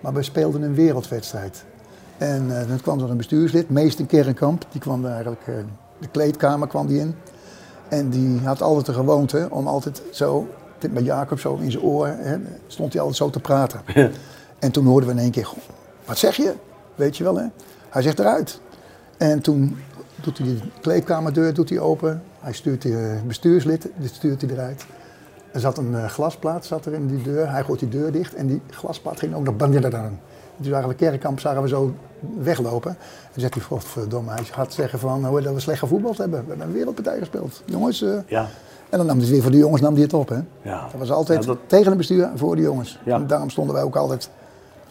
Maar 0.00 0.12
we 0.12 0.22
speelden 0.22 0.62
een 0.62 0.74
wereldwedstrijd. 0.74 1.64
En 2.18 2.60
eh, 2.60 2.68
dan 2.68 2.80
kwam 2.80 3.00
er 3.00 3.10
een 3.10 3.16
bestuurslid, 3.16 3.70
Meester 3.70 4.06
Kerrenkamp, 4.06 4.64
die 4.70 4.80
kwam 4.80 5.06
eigenlijk, 5.06 5.44
de 5.98 6.08
kleedkamer 6.10 6.68
kwam 6.68 6.86
die 6.86 7.00
in. 7.00 7.14
En 7.88 8.10
die 8.10 8.40
had 8.40 8.62
altijd 8.62 8.86
de 8.86 8.92
gewoonte 8.92 9.46
om 9.50 9.66
altijd 9.66 10.02
zo, 10.12 10.46
met 10.90 11.04
Jacob 11.04 11.38
zo 11.38 11.56
in 11.56 11.70
zijn 11.70 11.82
oor, 11.84 12.06
hè, 12.06 12.36
stond 12.66 12.92
hij 12.92 13.00
altijd 13.00 13.18
zo 13.18 13.30
te 13.30 13.40
praten. 13.40 13.80
En 14.58 14.70
toen 14.70 14.86
hoorden 14.86 15.08
we 15.08 15.14
in 15.14 15.20
één 15.20 15.30
keer, 15.30 15.46
"Goh, 15.46 15.58
wat 16.04 16.18
zeg 16.18 16.36
je? 16.36 16.54
Weet 16.94 17.16
je 17.16 17.24
wel 17.24 17.36
hè? 17.36 17.46
Hij 17.88 18.02
zegt 18.02 18.18
eruit. 18.18 18.60
En 19.22 19.40
toen 19.40 19.76
doet 20.22 20.38
hij 20.38 20.46
de 20.46 20.58
kleedkamerdeur 20.80 21.54
doet 21.54 21.68
hij 21.68 21.78
open. 21.80 22.22
Hij 22.40 22.52
stuurt 22.52 22.82
de 22.82 23.18
bestuurslid, 23.26 23.88
dit 23.96 24.14
stuurt 24.14 24.40
hij 24.40 24.50
eruit. 24.50 24.84
Er 25.52 25.60
zat 25.60 25.78
een 25.78 25.94
eh, 25.94 26.04
glasplaat 26.04 26.64
zat 26.64 26.86
er 26.86 26.92
in 26.92 27.06
die 27.06 27.22
deur. 27.22 27.50
Hij 27.50 27.62
gooit 27.64 27.80
die 27.80 27.88
deur 27.88 28.12
dicht 28.12 28.34
en 28.34 28.46
die 28.46 28.60
glasplaat 28.70 29.18
ging 29.18 29.34
ook 29.34 29.44
nog 29.44 29.56
bandidadaan. 29.56 30.20
Dus 30.56 30.66
zagen 30.68 30.88
we 30.88 30.94
Kerkkamp 30.94 31.40
zagen 31.40 31.62
we 31.62 31.68
zo 31.68 31.94
weglopen. 32.38 32.90
En 32.90 32.96
toen 33.32 33.40
zegt 33.40 33.54
hij, 33.54 33.62
godverdomme, 33.62 34.30
hij 34.30 34.42
had 34.50 34.72
zeggen 34.72 34.98
van 34.98 35.24
hoe 35.26 35.40
dat 35.40 35.54
we 35.54 35.60
slecht 35.60 35.78
gevoetbald 35.78 36.18
hebben. 36.18 36.40
We 36.42 36.48
hebben 36.48 36.66
een 36.66 36.72
wereldpartij 36.72 37.18
gespeeld. 37.18 37.62
Jongens, 37.64 38.02
eh, 38.02 38.14
Ja. 38.26 38.46
en 38.90 38.98
dan 38.98 39.06
nam 39.06 39.16
hij 39.16 39.24
het 39.24 39.28
weer 39.34 39.42
voor 39.42 39.50
de 39.50 39.56
jongens 39.56 39.80
nam 39.82 39.92
hij 39.94 40.02
het 40.02 40.12
op. 40.14 40.28
Hè. 40.28 40.38
Ja. 40.62 40.80
Dat 40.90 40.98
was 40.98 41.10
altijd 41.10 41.40
Ja, 41.40 41.46
dat- 41.46 41.58
tegen 41.66 41.86
het 41.88 41.96
bestuur 41.96 42.22
en 42.24 42.38
voor 42.38 42.56
de 42.56 42.62
jongens. 42.62 42.98
Ja. 43.04 43.14
En 43.16 43.26
daarom 43.26 43.50
stonden 43.50 43.74
wij 43.74 43.82
ook 43.84 43.96
altijd 43.96 44.30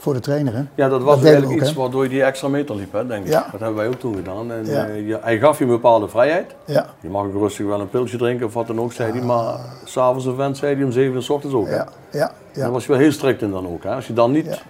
voor 0.01 0.13
de 0.13 0.19
trainer. 0.19 0.53
Hè. 0.55 0.63
Ja, 0.75 0.89
dat 0.89 1.01
was 1.01 1.23
eigenlijk 1.23 1.53
ook, 1.53 1.61
iets 1.61 1.73
waardoor 1.73 2.03
je 2.03 2.09
die 2.09 2.23
extra 2.23 2.47
meter 2.47 2.75
liep, 2.75 2.91
hè, 2.93 3.07
denk 3.07 3.25
ik. 3.25 3.31
Ja. 3.31 3.47
Dat 3.51 3.59
hebben 3.59 3.77
wij 3.77 3.87
ook 3.87 3.99
toen 3.99 4.15
gedaan. 4.15 4.51
En, 4.51 4.65
Ja. 4.65 4.85
eh, 4.87 5.07
je- 5.07 5.19
hij 5.21 5.39
gaf 5.39 5.57
je 5.57 5.63
een 5.63 5.69
bepaalde 5.69 6.07
vrijheid. 6.07 6.55
Ja, 6.65 6.85
Je 7.01 7.09
mag 7.09 7.25
ook 7.25 7.33
rustig 7.33 7.65
wel 7.65 7.79
een 7.79 7.89
pilsje 7.89 8.17
drinken 8.17 8.45
of 8.45 8.53
wat 8.53 8.67
dan 8.67 8.79
ook, 8.79 8.93
zei 8.93 9.11
hij. 9.11 9.21
Maar 9.21 9.55
s'avonds 9.85 10.25
een 10.25 10.35
vent 10.35 10.57
zei 10.57 10.75
hij 10.75 10.83
om 10.83 10.91
7 10.91 11.15
uur 11.15 11.21
s 11.21 11.29
ochtends 11.29 11.55
ook. 11.55 11.67
hè. 11.67 11.75
ja, 11.75 11.87
ja, 12.11 12.31
Daar 12.53 12.65
ja. 12.65 12.71
was 12.71 12.83
je 12.85 12.91
wel 12.91 12.99
heel 13.01 13.11
strikt 13.11 13.41
in 13.41 13.51
dan 13.51 13.67
ook. 13.67 13.83
Hè. 13.83 13.89
Als 13.95 14.07
je 14.07 14.13
dan 14.13 14.31
niet, 14.31 14.61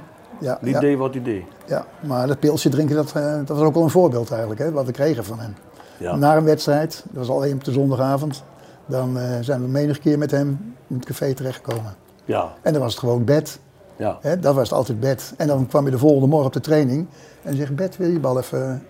niet 0.62 0.80
deed 0.80 0.98
wat 0.98 1.14
hij 1.14 1.24
deed. 1.24 1.44
Ja, 1.66 1.86
maar 2.00 2.28
dat 2.28 2.40
pilsje 2.40 2.70
drinken, 2.70 2.96
dat, 2.96 3.12
eh, 3.16 3.34
dat 3.46 3.58
was 3.58 3.66
ook 3.68 3.74
wel 3.74 3.84
een 3.84 3.90
voorbeeld 3.90 4.30
eigenlijk, 4.32 4.62
hè, 4.62 4.72
wat 4.72 4.86
we 4.86 4.92
kregen 4.92 5.26
van 5.26 5.40
hem. 5.40 5.54
Ja. 5.98 6.16
Na 6.16 6.36
een 6.38 6.44
wedstrijd, 6.44 7.04
dat 7.12 7.28
was 7.28 7.36
alleen 7.38 7.54
op 7.54 7.64
de 7.64 7.72
zondagavond, 7.72 8.44
dan 8.86 9.18
eh, 9.18 9.24
zijn 9.42 9.62
we 9.62 9.68
menig 9.68 10.00
keer 10.00 10.18
met 10.18 10.32
hem 10.32 10.76
in 10.88 10.96
het 10.96 11.06
café 11.06 11.34
terechtgekomen. 11.34 11.94
Ja, 12.26 12.52
En 12.62 12.74
dan 12.74 12.82
was 12.82 12.92
het 12.92 13.00
gewoon 13.00 13.24
bed, 13.24 13.60
ja. 14.02 14.18
hè, 14.22 14.40
dat 14.40 14.56
was 14.56 14.70
het 14.70 14.78
altijd 14.78 15.00
bed. 15.00 15.34
En 15.38 15.48
dan 15.48 15.68
kwam 15.68 15.86
je 15.86 15.92
de 15.92 15.98
volgende 15.98 16.28
morgen 16.28 16.48
op 16.48 16.54
de 16.54 16.60
training 16.60 17.08
en 17.42 17.56
zegt, 17.56 17.76
Bed, 17.76 17.98
wil 17.98 18.10
je 18.10 18.20
bal 18.20 18.38
even... 18.38 18.84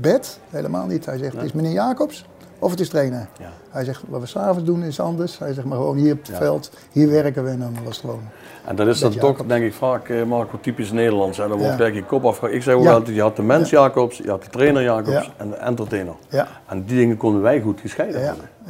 Bed? 0.00 0.38
Helemaal 0.50 0.86
niet. 0.86 1.06
Hij 1.06 1.18
zegt, 1.18 1.34
het 1.34 1.44
is 1.44 1.52
meneer 1.52 1.72
Jacobs 1.72 2.24
of 2.64 2.70
het 2.70 2.80
is 2.80 2.88
trainer. 2.88 3.26
Ja. 3.38 3.48
Hij 3.70 3.84
zegt, 3.84 4.02
wat 4.08 4.20
we 4.20 4.26
s'avonds 4.26 4.64
doen 4.64 4.82
is 4.82 5.00
anders. 5.00 5.38
Hij 5.38 5.52
zegt, 5.52 5.66
maar 5.66 5.76
gewoon 5.78 5.96
hier 5.96 6.12
op 6.12 6.18
het 6.18 6.26
Ja. 6.28 6.36
veld, 6.36 6.70
hier 6.92 7.10
werken 7.10 7.44
we 7.44 7.50
en 7.50 7.58
dan 7.58 7.76
was 7.84 7.96
het 7.96 8.04
gewoon... 8.04 8.22
En 8.66 8.76
dat 8.76 8.86
is 8.86 8.98
dan 9.00 9.14
toch, 9.16 9.42
denk 9.46 9.64
ik, 9.64 9.74
vaak, 9.74 10.08
eh, 10.08 10.22
Marco, 10.24 10.58
typisch 10.60 10.92
Nederlands. 10.92 11.38
Hè. 11.38 11.48
Dan 11.48 11.58
wordt 11.58 11.78
Ja. 11.78 11.86
je 11.86 12.04
kop 12.04 12.24
af. 12.24 12.42
Ik 12.42 12.62
zeg 12.62 12.74
ook 12.74 12.86
altijd, 12.86 13.16
je 13.16 13.22
had 13.22 13.36
de 13.36 13.42
mens 13.42 13.70
Jacobs, 13.70 14.16
je 14.18 14.30
had 14.30 14.42
de 14.42 14.50
trainer 14.50 14.82
Jacobs 14.82 15.10
Ja. 15.26 15.32
en 15.36 15.50
de 15.50 15.56
entertainer. 15.56 16.14
Ja, 16.28 16.48
En 16.68 16.84
die 16.84 16.96
dingen 16.96 17.16
konden 17.16 17.42
wij 17.42 17.60
goed 17.60 17.80
gescheiden 17.80 18.20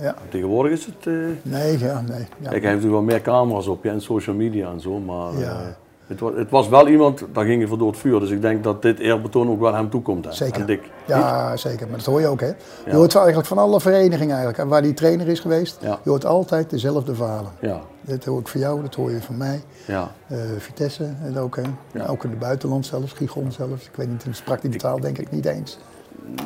ja. 0.00 0.14
Tegenwoordig 0.28 0.72
is 0.72 0.86
het... 0.86 1.06
eh, 1.06 1.12
Nee, 1.42 1.78
ja, 1.78 2.00
nee. 2.00 2.18
Ja. 2.18 2.24
Kijk, 2.26 2.28
hij 2.42 2.50
heeft 2.50 2.62
natuurlijk 2.64 2.92
wel 2.92 3.02
meer 3.02 3.20
camera's 3.20 3.66
op 3.66 3.84
ja, 3.84 3.90
en 3.92 4.00
social 4.00 4.36
media 4.36 4.70
en 4.70 4.80
zo, 4.80 4.98
maar 4.98 5.38
Ja. 5.38 5.40
eh, 5.50 5.56
het, 6.06 6.20
was, 6.20 6.32
het 6.36 6.50
was 6.50 6.68
wel 6.68 6.88
iemand, 6.88 7.22
daar 7.32 7.44
ging 7.44 7.60
je 7.60 7.66
voor 7.68 7.78
door 7.78 7.90
het 7.90 7.98
vuur. 7.98 8.20
Dus 8.20 8.30
ik 8.30 8.40
denk 8.42 8.64
dat 8.64 8.82
dit 8.82 8.98
eerbetoon 8.98 9.48
ook 9.50 9.60
wel 9.60 9.74
hem 9.74 9.90
toekomt. 9.90 10.24
Hè. 10.24 10.32
Zeker. 10.32 10.66
Dick. 10.66 10.90
Ja, 11.06 11.56
zeker. 11.56 11.86
Maar 11.88 11.96
dat 11.96 12.06
hoor 12.06 12.20
je 12.20 12.26
ook, 12.26 12.40
hè? 12.40 12.46
Je 12.46 12.54
Ja. 12.86 12.94
hoort 12.94 13.14
eigenlijk 13.14 13.46
van 13.46 13.58
alle 13.58 13.80
verenigingen 13.80 14.28
eigenlijk, 14.30 14.58
en 14.58 14.68
waar 14.68 14.82
die 14.82 14.94
trainer 14.94 15.28
is 15.28 15.40
geweest, 15.40 15.78
Ja. 15.80 15.98
je 16.02 16.10
hoort 16.10 16.24
altijd 16.24 16.70
dezelfde 16.70 17.14
verhalen. 17.14 17.50
Ja, 17.60 17.80
Dat 18.00 18.24
hoor 18.24 18.40
ik 18.40 18.48
van 18.48 18.60
jou, 18.60 18.82
dat 18.82 18.94
hoor 18.94 19.10
je 19.10 19.22
van 19.22 19.36
mij. 19.36 19.62
ja. 19.86 20.10
Eh, 20.26 20.38
Vitesse 20.58 21.04
en 21.22 21.38
ook, 21.38 21.56
hè? 21.56 21.62
Ja. 21.92 22.06
Ook 22.06 22.24
in 22.24 22.30
het 22.30 22.38
buitenland 22.38 22.86
zelfs, 22.86 23.12
Gigon 23.12 23.52
zelfs. 23.52 23.84
Ik 23.84 23.94
weet 23.96 24.08
niet, 24.08 24.26
sprak 24.30 24.60
die 24.62 24.76
taal 24.76 25.00
denk 25.00 25.18
ik 25.18 25.30
niet 25.30 25.44
eens. 25.46 25.78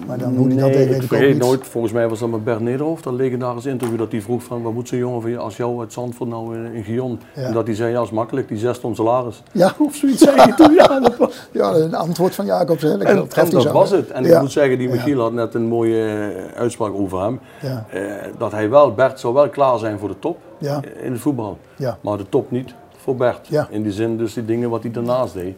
Maar 0.06 0.18
dan 0.18 0.36
hoe 0.36 0.48
dat 0.48 0.56
Nee, 0.56 0.72
deed, 0.72 0.88
weet 0.88 1.02
ik 1.02 1.08
vergeet 1.08 1.38
nooit, 1.38 1.66
volgens 1.66 1.92
mij 1.92 2.08
was 2.08 2.18
dat 2.18 2.28
met 2.28 2.44
Bert 2.44 2.60
Nederhof, 2.60 3.02
dat 3.02 3.12
legendarisch 3.12 3.66
interview, 3.66 3.98
dat 3.98 4.12
hij 4.12 4.20
vroeg 4.22 4.42
van, 4.42 4.62
wat 4.62 4.72
moet 4.72 4.88
zo'n 4.88 4.98
jongen 4.98 5.20
van 5.20 5.30
je 5.30 5.38
als 5.38 5.56
jou 5.56 5.80
uit 5.80 5.92
Zandvoort 5.92 6.30
nou 6.30 6.56
in, 6.56 6.72
in 6.72 6.84
Gion? 6.84 7.20
Ja. 7.34 7.42
En 7.42 7.52
dat 7.52 7.66
hij 7.66 7.76
zei, 7.76 7.92
ja, 7.92 8.02
is 8.02 8.10
makkelijk, 8.10 8.48
die 8.48 8.58
zes 8.58 8.78
ton 8.78 8.94
salaris. 8.94 9.42
Ja, 9.52 9.74
Of 9.86 9.94
zoiets 9.94 10.22
zei 10.22 10.36
hij 10.36 10.52
toen, 10.52 10.74
ja. 10.74 11.00
Dat 11.00 11.48
ja, 11.52 11.74
een 11.74 11.94
antwoord 11.94 12.34
van 12.34 12.46
Jacobs, 12.46 12.82
hè? 12.82 12.98
Dat, 12.98 13.06
en, 13.06 13.50
dat 13.50 13.62
zo, 13.62 13.72
was 13.72 13.90
hè? 13.90 13.96
het. 13.96 14.10
En 14.10 14.24
Ja. 14.24 14.34
ik 14.34 14.40
moet 14.40 14.52
zeggen, 14.52 14.78
die. 14.78 14.88
Michiel 14.88 15.20
had 15.20 15.32
net 15.32 15.54
een 15.54 15.66
mooie 15.66 16.04
eh, 16.04 16.58
uitspraak 16.60 16.92
over 16.94 17.20
hem. 17.22 17.40
Ja. 17.62 17.84
Eh, 17.90 18.02
dat 18.38 18.52
hij 18.52 18.70
wel, 18.70 18.94
Bert 18.94 19.20
zou 19.20 19.34
wel 19.34 19.48
klaar 19.48 19.78
zijn 19.78 19.98
voor 19.98 20.08
de 20.08 20.18
top 20.18 20.38
eh, 20.60 20.76
in 21.02 21.12
het 21.12 21.20
voetbal. 21.20 21.58
Ja. 21.76 21.98
Maar 22.00 22.16
de 22.16 22.28
top 22.28 22.50
niet 22.50 22.74
voor 22.96 23.16
Bert. 23.16 23.46
Ja. 23.48 23.66
In 23.70 23.82
die 23.82 23.92
zin 23.92 24.16
dus 24.16 24.34
die 24.34 24.44
dingen 24.44 24.70
wat 24.70 24.82
hij 24.82 24.90
daarnaast 24.90 25.34
deed. 25.34 25.54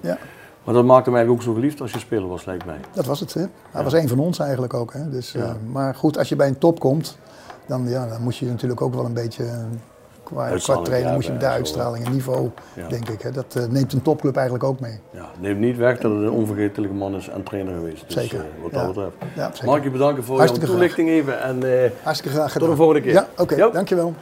Maar 0.71 0.79
dat 0.79 0.89
maakte 0.89 1.11
hem 1.11 1.19
eigenlijk 1.19 1.49
ook 1.49 1.55
zo 1.55 1.61
geliefd 1.61 1.81
als 1.81 1.93
je 1.93 1.99
speler 1.99 2.29
was, 2.29 2.45
lijkt 2.45 2.65
mij. 2.67 2.81
dat 2.93 3.07
was 3.07 3.21
het, 3.21 3.35
hè? 3.35 3.45
Hij 3.71 3.85
was 3.85 3.93
een 3.93 4.09
van 4.09 4.19
ons 4.19 4.39
eigenlijk 4.39 4.75
ook, 4.75 4.93
hè? 4.93 5.09
Dus, 5.09 5.35
eh, 5.35 5.51
maar 5.73 5.95
goed, 5.95 6.19
als 6.19 6.29
je 6.29 6.37
bij 6.37 6.49
een 6.49 6.59
top 6.59 6.81
komt, 6.81 7.19
dan, 7.67 7.89
ja, 7.89 8.07
dan 8.09 8.23
moet 8.23 8.37
je 8.37 8.47
natuurlijk 8.47 8.81
ook 8.81 8.95
wel 8.95 9.05
een 9.05 9.13
beetje... 9.13 9.45
eh, 9.45 9.59
qua, 10.23 10.49
qua 10.57 10.77
trainer 10.77 11.13
moet 11.13 11.25
je 11.25 11.37
de 11.37 11.47
uitstraling 11.47 12.05
en 12.07 12.13
niveau, 12.13 12.51
denk 12.89 13.09
ik. 13.09 13.23
Hè. 13.23 13.31
Dat 13.31 13.55
eh, 13.57 13.65
neemt 13.65 13.93
een 13.93 14.03
topclub 14.03 14.35
eigenlijk 14.37 14.65
ook 14.65 14.81
mee. 14.81 15.01
Ja, 15.11 15.27
neemt 15.39 15.61
niet 15.61 15.77
weg 15.77 15.99
dat 15.99 16.11
het 16.13 16.21
een 16.21 16.31
onvergetelijke 16.31 16.95
man 16.97 17.15
is 17.15 17.29
en 17.29 17.43
trainer 17.43 17.75
geweest. 17.75 18.05
Dus, 18.07 18.15
Zeker, 18.15 18.45
wat 18.63 18.73
dat 18.73 18.87
betreft. 18.87 19.15
Ja, 19.37 19.51
zeker. 19.53 19.67
Mag 19.67 19.77
ik 19.77 19.83
je 19.85 19.91
bedanken 19.91 20.25
voor 20.25 20.45
jouw 20.45 20.53
toelichting 20.55 21.09
even. 21.09 21.43
En 21.43 21.63
Hartstikke 22.03 22.37
graag 22.37 22.53
gedaan. 22.53 22.69
tot 22.69 22.77
de 22.79 22.83
volgende 22.83 23.03
keer. 23.03 23.13
Ja, 23.13 23.29
oké. 23.37 23.55
Ja. 23.55 23.69
Dankjewel. 23.69 24.15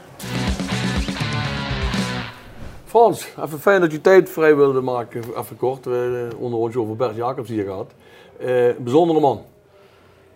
Frans, 2.99 3.29
even 3.45 3.61
fijn 3.61 3.81
dat 3.81 3.93
je 3.93 4.01
tijd 4.01 4.31
vrij 4.31 4.57
wilde 4.57 4.81
maken. 4.81 5.23
Even 5.37 5.57
kort. 5.57 5.85
We 5.85 6.29
uh, 6.35 6.41
onder 6.41 6.59
ons 6.59 6.77
over 6.77 6.97
Bert 6.97 7.17
Jacobs 7.17 7.49
hier 7.49 7.65
gehad. 7.65 7.93
Eh, 8.41 8.67
een 8.67 8.75
bijzondere 8.79 9.21
man. 9.21 9.43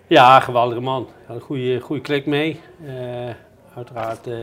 Ja, 0.06 0.40
geweldige 0.40 0.80
man. 0.80 1.08
Had 1.26 1.36
een 1.36 1.42
goede, 1.42 1.80
goede 1.80 2.02
klik 2.02 2.26
mee. 2.26 2.60
Eh, 2.86 2.94
uiteraard 3.76 4.26
eh, 4.26 4.34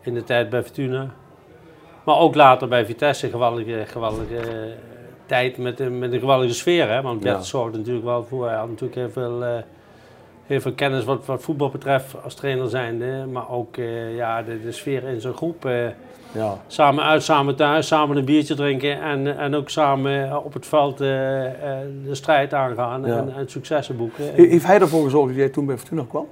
in 0.00 0.14
de 0.14 0.24
tijd 0.24 0.50
bij 0.50 0.62
Fortuna. 0.62 1.10
Maar 2.04 2.18
ook 2.18 2.34
later 2.34 2.68
bij 2.68 2.86
Vitesse. 2.86 3.28
Geweldige, 3.30 3.84
geweldige 3.86 4.72
tijd 5.26 5.58
met, 5.58 5.80
een- 5.80 5.98
met 5.98 6.12
een 6.12 6.20
geweldige 6.20 6.54
sfeer. 6.54 6.88
Hè? 6.90 7.02
Want 7.02 7.20
Bert 7.20 7.36
Ja. 7.36 7.42
zorgde 7.42 7.78
natuurlijk 7.78 8.04
wel 8.04 8.24
voor. 8.24 8.46
Hij 8.48 8.56
had 8.56 8.68
natuurlijk 8.68 8.94
heel 8.94 9.10
veel, 9.10 9.44
heel 10.46 10.60
veel 10.60 10.72
kennis 10.72 11.04
wat, 11.04 11.26
wat 11.26 11.42
voetbal 11.42 11.70
betreft 11.70 12.14
als 12.24 12.34
trainer 12.34 12.68
zijnde. 12.68 13.26
Maar 13.32 13.50
ook 13.50 13.76
eh, 13.76 14.16
ja, 14.16 14.42
de, 14.42 14.62
de 14.62 14.72
sfeer 14.72 15.02
in 15.04 15.20
zijn 15.20 15.34
groep. 15.34 15.64
eh, 15.64 15.86
Ja. 16.32 16.58
samen 16.66 17.04
uit, 17.04 17.22
samen 17.22 17.56
thuis, 17.56 17.86
samen 17.86 18.16
een 18.16 18.24
biertje 18.24 18.54
drinken. 18.54 19.00
En, 19.02 19.38
en 19.38 19.54
ook 19.54 19.70
samen 19.70 20.44
op 20.44 20.52
het 20.52 20.66
veld 20.66 21.00
eh, 21.00 21.44
eh, 21.46 21.52
de 22.06 22.14
strijd 22.14 22.54
aangaan 22.54 23.06
Ja. 23.06 23.16
en, 23.16 23.32
en 23.36 23.48
successen 23.50 23.96
boeken. 23.96 24.24
He- 24.34 24.46
Heeft 24.46 24.66
hij 24.66 24.80
ervoor 24.80 25.04
gezorgd 25.04 25.28
dat 25.28 25.36
jij 25.36 25.48
toen 25.48 25.66
bij 25.66 25.76
Fortuna 25.78 26.02
kwam? 26.08 26.26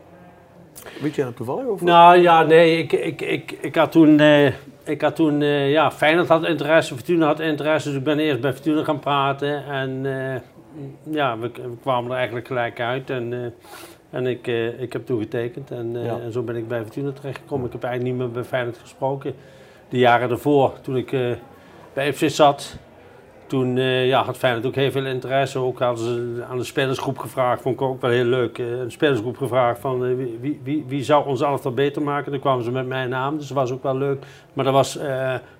Weet 1.02 1.14
jij 1.14 1.24
dat 1.24 1.36
toevallig? 1.36 1.64
Of? 1.66 1.80
Nou 1.82 2.16
ja, 2.18 2.42
nee, 2.42 2.78
ik, 2.78 2.92
ik, 2.92 3.20
ik, 3.20 3.58
ik 3.60 3.74
had 3.74 3.92
toen, 3.92 4.20
eh, 4.20 4.46
ik 4.84 5.00
had 5.00 5.16
toen 5.16 5.42
eh, 5.42 5.70
ja, 5.70 5.90
Feyenoord 5.90 6.28
had 6.28 6.44
interesse, 6.46 6.94
Fortuna 6.94 7.26
had 7.26 7.40
interesse, 7.40 7.88
dus 7.88 7.98
ik 7.98 8.04
ben 8.04 8.18
eerst 8.18 8.40
bij 8.40 8.52
Fortuna 8.52 8.84
gaan 8.84 8.98
praten. 8.98 9.64
En 9.66 10.00
eh, 10.04 10.40
ja, 11.14 11.38
we, 11.38 11.50
we 11.54 11.76
kwamen 11.82 12.10
er 12.10 12.16
eigenlijk 12.16 12.46
gelijk 12.46 12.80
uit 12.80 13.10
en, 13.10 13.32
eh, 13.32 13.38
en 14.12 14.26
ik, 14.26 14.46
eh, 14.46 14.80
ik 14.80 14.92
heb 14.92 15.06
toen 15.06 15.20
getekend. 15.20 15.70
En, 15.70 15.96
eh, 15.96 16.04
Ja. 16.04 16.18
en 16.24 16.32
zo 16.32 16.42
ben 16.42 16.56
ik 16.56 16.68
bij 16.68 16.82
Fortuna 16.82 17.10
terechtgekomen. 17.12 17.66
Ik 17.66 17.72
heb 17.72 17.82
eigenlijk 17.82 18.14
niet 18.14 18.24
meer 18.24 18.32
bij 18.34 18.44
Feyenoord 18.44 18.78
gesproken. 18.78 19.34
De 19.88 19.98
jaren 19.98 20.28
daarvoor, 20.28 20.72
toen 20.80 20.96
ik 20.96 21.12
eh, 21.12 21.20
bij 21.92 22.12
FC 22.12 22.28
zat, 22.30 22.76
toen 23.46 23.76
ja, 24.06 24.22
had 24.22 24.36
Feyenoord 24.36 24.66
ook 24.66 24.74
heel 24.74 24.90
veel 24.90 25.06
interesse. 25.06 25.58
Ook 25.58 25.78
hadden 25.78 26.04
ze 26.04 26.42
aan 26.50 26.56
de 26.58 26.64
spelersgroep 26.64 27.18
gevraagd, 27.18 27.62
vond 27.62 27.74
ik 27.74 27.82
ook 27.82 28.00
wel 28.00 28.10
heel 28.10 28.24
leuk. 28.24 28.58
een 28.58 28.90
spelersgroep 28.90 29.36
gevraagd 29.36 29.80
van 29.80 30.16
wie, 30.16 30.60
wie, 30.62 30.84
wie, 30.88 31.02
zou 31.04 31.26
ons 31.26 31.40
elftal 31.40 31.72
beter 31.72 32.02
maken. 32.02 32.30
Dan 32.30 32.40
kwamen 32.40 32.64
ze 32.64 32.70
met 32.70 32.86
mijn 32.86 33.08
naam, 33.08 33.38
dus 33.38 33.48
dat 33.48 33.56
was 33.56 33.70
ook 33.72 33.82
wel 33.82 33.96
leuk. 33.96 34.24
Maar 34.52 34.64
dat 34.64 34.74
was 34.74 34.98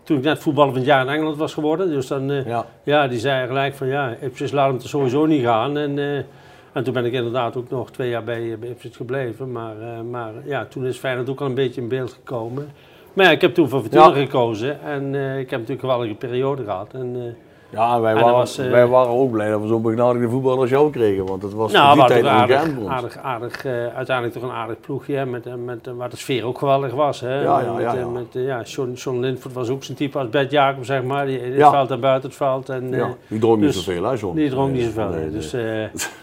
toen 0.03 0.17
ik 0.17 0.23
net 0.23 0.39
voetballer 0.39 0.71
van 0.71 0.79
het 0.79 0.89
jaar 0.89 1.07
in 1.07 1.13
Engeland 1.13 1.37
was 1.37 1.55
geworden. 1.55 1.89
Dus 1.91 2.07
dan, 2.07 2.31
Ja. 2.45 2.67
ja, 2.83 3.09
die 3.09 3.19
zei 3.19 3.47
gelijk 3.47 3.75
van 3.75 3.87
ja, 3.87 4.15
Ipswich 4.21 4.53
laat 4.53 4.69
hem 4.71 4.77
er 4.81 4.89
sowieso 4.89 5.27
niet 5.27 5.45
gaan. 5.45 5.77
En, 5.79 6.25
en 6.73 6.85
toen 6.85 6.93
ben 6.95 7.05
ik 7.05 7.13
inderdaad 7.13 7.57
ook 7.57 7.71
nog 7.71 7.91
twee 7.91 8.09
jaar 8.09 8.25
bij, 8.25 8.53
eh, 8.53 8.59
bij 8.59 8.69
Ipswich 8.69 8.97
gebleven. 8.97 9.53
Maar, 9.53 9.81
eh, 9.81 10.01
maar 10.11 10.33
ja, 10.45 10.65
toen 10.65 10.87
is 10.87 10.97
Feyenoord 10.99 11.29
ook 11.31 11.41
al 11.41 11.47
een 11.47 11.55
beetje 11.55 11.81
in 11.81 11.89
beeld 11.89 12.13
gekomen. 12.13 12.69
Maar 13.13 13.25
ja, 13.25 13.31
ik 13.31 13.41
heb 13.41 13.55
toen 13.55 13.69
voor 13.69 13.81
Fortuna 13.81 14.07
Ja. 14.07 14.13
gekozen. 14.13 14.81
En 14.83 15.15
eh, 15.15 15.39
ik 15.39 15.51
heb 15.51 15.61
natuurlijk 15.61 15.83
een 15.83 15.91
geweldige 15.91 16.15
periode 16.15 16.65
gehad. 16.65 16.89
En, 16.93 17.37
Ja, 17.71 18.01
wij, 18.01 18.09
En 18.11 18.15
dat 18.17 18.25
waren, 18.25 18.39
was, 18.39 18.57
wij 18.57 18.87
waren 18.87 19.13
ook 19.13 19.31
blij 19.31 19.51
dat 19.51 19.61
we 19.61 19.67
zo'n 19.67 19.83
begnadigde 19.83 20.29
voetballer 20.29 20.59
als 20.61 20.71
jou 20.71 20.91
kregen. 20.91 21.27
Want 21.27 21.43
het 21.43 21.53
was 21.53 21.73
nou, 21.73 21.95
die 21.99 22.05
tijd 22.07 22.25
aardig, 22.27 22.87
aardig, 22.89 23.19
aardig 23.19 23.65
eh, 23.65 23.73
uiteindelijk 23.87 24.39
toch 24.39 24.43
een 24.43 24.57
aardig 24.57 24.81
ploegje. 24.81 25.25
Met, 25.25 25.65
met, 25.65 25.89
waar 25.97 26.11
de 26.11 26.17
sfeer 26.17 26.45
ook 26.45 26.59
geweldig 26.59 26.93
was. 26.93 27.21
Hè. 27.21 27.43
Ja, 27.43 27.61
ja, 27.61 27.73
met, 27.73 27.83
ja. 27.83 28.07
Met, 28.07 28.27
ja, 28.31 28.63
John, 28.63 28.93
John 28.93 29.21
Lindford 29.21 29.55
was 29.55 29.69
ook 29.69 29.85
zijn 29.85 29.97
type 29.97 30.19
als 30.19 30.29
Bert 30.29 30.51
Jacob, 30.51 30.85
zeg 30.85 31.03
maar. 31.03 31.27
Die, 31.27 31.41
in 31.41 31.61
het 31.61 31.71
veld 31.71 31.91
en 31.91 32.01
buiten 32.01 32.29
het 32.29 32.39
veld. 32.39 32.69
En, 32.69 32.91
Ja, 32.91 33.15
die 33.29 33.39
dronk 33.39 33.57
niet 33.61 33.73
dus- 33.73 33.85
zoveel, 33.85 34.03
hè, 34.05 34.15
John? 34.17 34.37
Die 34.37 34.51
dronk 34.51 34.73
Nee, 34.73 34.77
niet 34.77 34.85
zoveel. 34.95 35.09
nee, 35.09 35.21
nee. 35.21 35.31
nee. 35.31 35.89
Dus, 35.93 36.11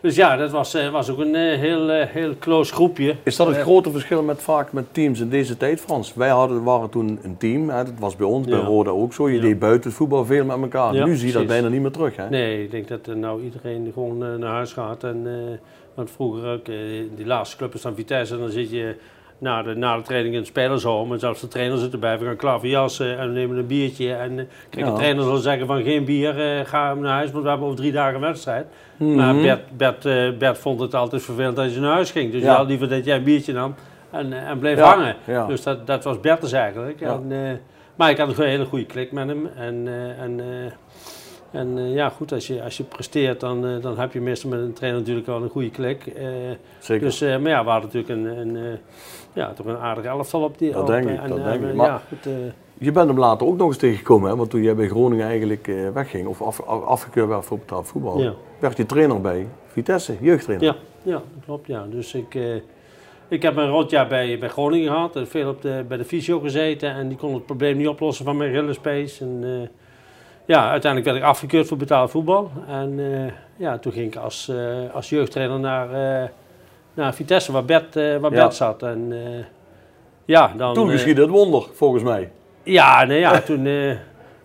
dus 0.00 0.16
ja, 0.16 0.36
dat 0.36 0.50
was, 0.50 0.74
eh, 0.74 0.90
was 0.90 1.10
ook 1.10 1.18
een 1.18 1.34
eh, 1.34 1.58
heel, 1.58 1.90
eh, 1.90 2.06
heel 2.06 2.34
close 2.38 2.72
groepje. 2.74 3.14
Is 3.22 3.36
dat 3.36 3.46
het 3.46 3.56
grote 3.56 3.90
verschil 3.90 4.22
met 4.22 4.42
vaak 4.42 4.72
met 4.72 4.84
teams 4.94 5.20
in 5.20 5.28
deze 5.28 5.56
tijd, 5.56 5.80
Frans? 5.80 6.14
Wij 6.14 6.28
hadden, 6.28 6.62
waren 6.62 6.88
toen 6.90 7.18
een 7.22 7.36
team, 7.36 7.68
hè, 7.68 7.84
dat 7.84 7.94
was 7.98 8.16
bij 8.16 8.26
ons, 8.26 8.46
bij 8.46 8.58
Ja. 8.58 8.64
Roda 8.64 8.90
ook 8.90 9.12
zo. 9.12 9.28
Je 9.28 9.34
Ja. 9.36 9.40
deed 9.40 9.58
buiten 9.58 9.88
het 9.88 9.98
voetbal 9.98 10.24
veel 10.24 10.44
met 10.44 10.60
elkaar. 10.60 10.94
Ja, 10.94 11.04
nu 11.06 11.14
zie 11.16 11.26
je 11.26 11.32
dat 11.32 11.46
bijna 11.46 11.68
niet 11.68 11.80
meer 11.80 11.90
terug, 11.90 12.16
hè? 12.16 12.28
Nee, 12.28 12.62
ik 12.62 12.70
denk 12.70 12.88
dat 12.88 13.06
nou 13.06 13.42
iedereen 13.42 13.90
gewoon 13.92 14.18
naar 14.18 14.52
huis 14.52 14.72
gaat. 14.72 15.04
En, 15.04 15.26
want 15.94 16.10
vroeger 16.10 16.52
ook, 16.52 16.64
die 17.16 17.26
laatste 17.26 17.56
club 17.56 17.74
is 17.74 17.82
dan 17.82 17.94
Vitesse. 17.94 18.34
En 18.34 18.40
dan 18.40 18.50
zit 18.50 18.70
je 18.70 18.94
na 19.38 19.62
de, 19.62 19.74
na 19.74 19.96
de 19.96 20.02
training 20.02 20.34
in 20.34 20.40
het 20.40 20.48
spelershome. 20.48 21.14
En 21.14 21.20
zelfs 21.20 21.40
de 21.40 21.48
trainer 21.48 21.78
zit 21.78 21.92
erbij. 21.92 22.18
We 22.18 22.24
gaan 22.24 22.36
klaverjassen 22.36 23.18
en 23.18 23.26
we 23.28 23.32
nemen 23.32 23.56
een 23.56 23.66
biertje. 23.66 24.14
En 24.14 24.38
eh, 24.38 24.44
kijk, 24.70 24.84
Ja. 24.84 24.90
de 24.90 24.96
trainer 24.96 25.24
zal 25.24 25.36
zeggen 25.36 25.66
van 25.66 25.82
geen 25.82 26.04
bier, 26.04 26.40
eh, 26.58 26.64
ga 26.66 26.94
naar 26.94 27.12
huis. 27.12 27.30
Want 27.30 27.42
we 27.42 27.48
hebben 27.48 27.66
over 27.66 27.78
drie 27.80 27.92
dagen 27.92 28.20
wedstrijd. 28.20 28.66
Mhm. 28.96 29.14
Maar 29.14 29.34
Bert, 29.34 29.76
Bert, 29.76 30.04
eh, 30.04 30.30
Bert 30.38 30.58
vond 30.58 30.80
het 30.80 30.94
altijd 30.94 31.22
vervelend 31.22 31.58
als 31.58 31.74
je 31.74 31.80
naar 31.80 31.92
huis 31.92 32.10
ging. 32.10 32.32
Dus 32.32 32.42
Ja. 32.42 32.56
had 32.56 32.66
liever 32.66 32.88
dat 32.88 33.04
jij 33.04 33.16
een 33.16 33.24
biertje 33.24 33.52
nam 33.52 33.74
en, 34.10 34.32
en 34.32 34.58
bleef 34.58 34.78
Ja, 34.78 34.84
hangen. 34.94 35.16
ja. 35.24 35.46
Dus 35.46 35.62
dat, 35.62 35.86
dat 35.86 36.04
was 36.04 36.20
Bertus 36.20 36.52
eigenlijk. 36.52 37.00
En, 37.00 37.60
maar 37.96 38.10
ik 38.10 38.18
had 38.18 38.38
een 38.38 38.44
hele 38.44 38.64
goede 38.64 38.86
klik 38.86 39.12
met 39.12 39.28
hem. 39.28 39.46
En, 39.56 39.88
en, 40.20 40.40
en 41.50 41.78
eh, 41.78 41.94
ja, 41.94 42.08
goed, 42.08 42.32
als 42.32 42.46
je, 42.46 42.62
als 42.62 42.76
je 42.76 42.82
presteert, 42.84 43.40
dan, 43.40 43.66
eh, 43.66 43.82
dan 43.82 43.98
heb 43.98 44.12
je 44.12 44.20
meestal 44.20 44.50
met 44.50 44.60
een 44.60 44.72
trainer 44.72 45.00
natuurlijk 45.00 45.26
wel 45.26 45.42
een 45.42 45.48
goede 45.48 45.70
klik. 45.70 46.06
Eh, 46.06 46.26
Zeker. 46.78 47.06
dus, 47.06 47.20
maar 47.20 47.48
ja, 47.48 47.64
we 47.64 47.70
hadden 47.70 47.90
natuurlijk 47.92 48.08
een, 48.08 48.56
een, 48.56 48.78
ja, 49.32 49.52
toch 49.52 49.66
een 49.66 49.76
aardig 49.76 50.04
elftal 50.04 50.42
op 50.42 50.58
die 50.58 50.70
Dat 50.72 50.80
op, 50.80 50.86
denk 50.86 51.08
ik, 51.08 51.18
en, 51.20 51.28
dat 51.28 51.38
en, 51.38 51.44
denk 51.44 51.62
ik. 51.64 51.74
Maar- 51.74 51.86
ja, 51.86 52.02
goed, 52.08 52.32
Je 52.78 52.92
bent 52.92 53.08
hem 53.08 53.18
later 53.18 53.46
ook 53.46 53.56
nog 53.56 53.66
eens 53.68 53.76
tegengekomen, 53.76 54.30
hè? 54.30 54.36
Want 54.36 54.50
toen 54.50 54.62
jij 54.62 54.74
bij 54.74 54.88
Groningen 54.88 55.26
eigenlijk 55.26 55.70
wegging, 55.94 56.26
of 56.26 56.42
af, 56.42 56.60
af- 56.62 56.84
afgekeurd 56.84 57.28
werd 57.28 57.44
voor 57.44 57.58
betaald 57.58 57.86
voetbal, 57.86 58.20
Ja. 58.20 58.34
werd 58.58 58.76
je 58.76 58.86
trainer 58.86 59.20
bij 59.20 59.46
Vitesse, 59.66 60.16
jeugdtrainer. 60.20 60.66
Ja, 60.66 60.74
ja, 61.02 61.12
dat 61.12 61.44
klopt. 61.44 61.66
Ja. 61.66 61.86
Dus 61.90 62.14
ik, 62.14 62.38
ik 63.28 63.42
heb 63.42 63.56
een 63.56 63.68
rotjaar 63.68 64.08
bij, 64.08 64.38
bij 64.38 64.48
Groningen 64.48 64.92
gehad. 64.92 65.16
en 65.16 65.28
Veel 65.28 65.48
op 65.48 65.62
de, 65.62 65.84
bij 65.88 65.96
de 65.96 66.04
fysio 66.04 66.40
gezeten. 66.40 66.90
En 66.94 67.08
die 67.08 67.16
kon 67.16 67.34
het 67.34 67.46
probleem 67.46 67.76
niet 67.76 67.88
oplossen 67.88 68.24
van 68.24 68.36
mijn 68.36 68.50
rillenspace. 68.52 69.24
En 69.24 69.70
ja, 70.48 70.70
uiteindelijk 70.70 71.12
werd 71.12 71.22
ik 71.24 71.28
afgekeurd 71.30 71.66
voor 71.68 71.76
betaald 71.76 72.10
voetbal. 72.10 72.50
En 72.68 72.94
eh, 72.98 73.32
ja, 73.56 73.78
toen 73.78 73.92
ging 73.92 74.06
ik 74.06 74.16
als, 74.16 74.48
eh, 74.48 74.94
als 74.94 75.08
jeugdtrainer 75.08 75.60
naar, 75.60 76.22
eh, 76.22 76.28
naar 76.94 77.14
Vitesse, 77.14 77.52
waar 77.52 77.64
Bert, 77.64 77.94
waar 77.94 78.04
Ja. 78.20 78.28
Bert 78.28 78.54
zat. 78.54 78.82
En 78.82 79.12
ja, 80.24 80.52
dan... 80.56 80.74
Toen 80.74 80.90
geschiedde 80.90 81.20
het 81.20 81.30
wonder, 81.30 81.62
volgens 81.72 82.02
mij. 82.02 82.30
ja, 82.62 83.04
nee, 83.04 83.20
ja 83.20 83.40
toen, 83.40 83.68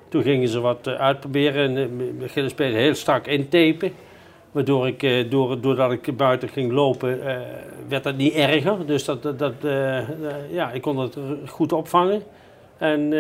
toen 0.10 0.22
gingen 0.24 0.48
ze 0.48 0.60
wat 0.60 0.88
uitproberen 0.88 1.78
en 1.78 2.02
uh, 2.02 2.20
beginnen 2.20 2.52
spelen 2.52 2.80
heel 2.80 2.96
strak 2.96 3.28
intapen. 3.28 3.92
Waardoor 4.52 4.88
ik, 4.88 5.04
eh, 5.04 5.30
door, 5.30 5.62
doordat 5.62 5.92
ik 5.92 6.18
buiten 6.18 6.50
ging 6.50 6.72
lopen, 6.72 7.20
werd 7.88 8.04
dat 8.04 8.16
niet 8.18 8.34
erger. 8.34 8.86
Dus 8.86 9.06
dat, 9.06 9.24
dat, 9.24 9.40
dat, 9.40 9.54
ja, 10.50 10.72
ik 10.72 10.82
kon 10.82 10.98
het 10.98 11.16
r- 11.16 11.48
goed 11.50 11.74
opvangen. 11.74 12.22
En 12.78 13.14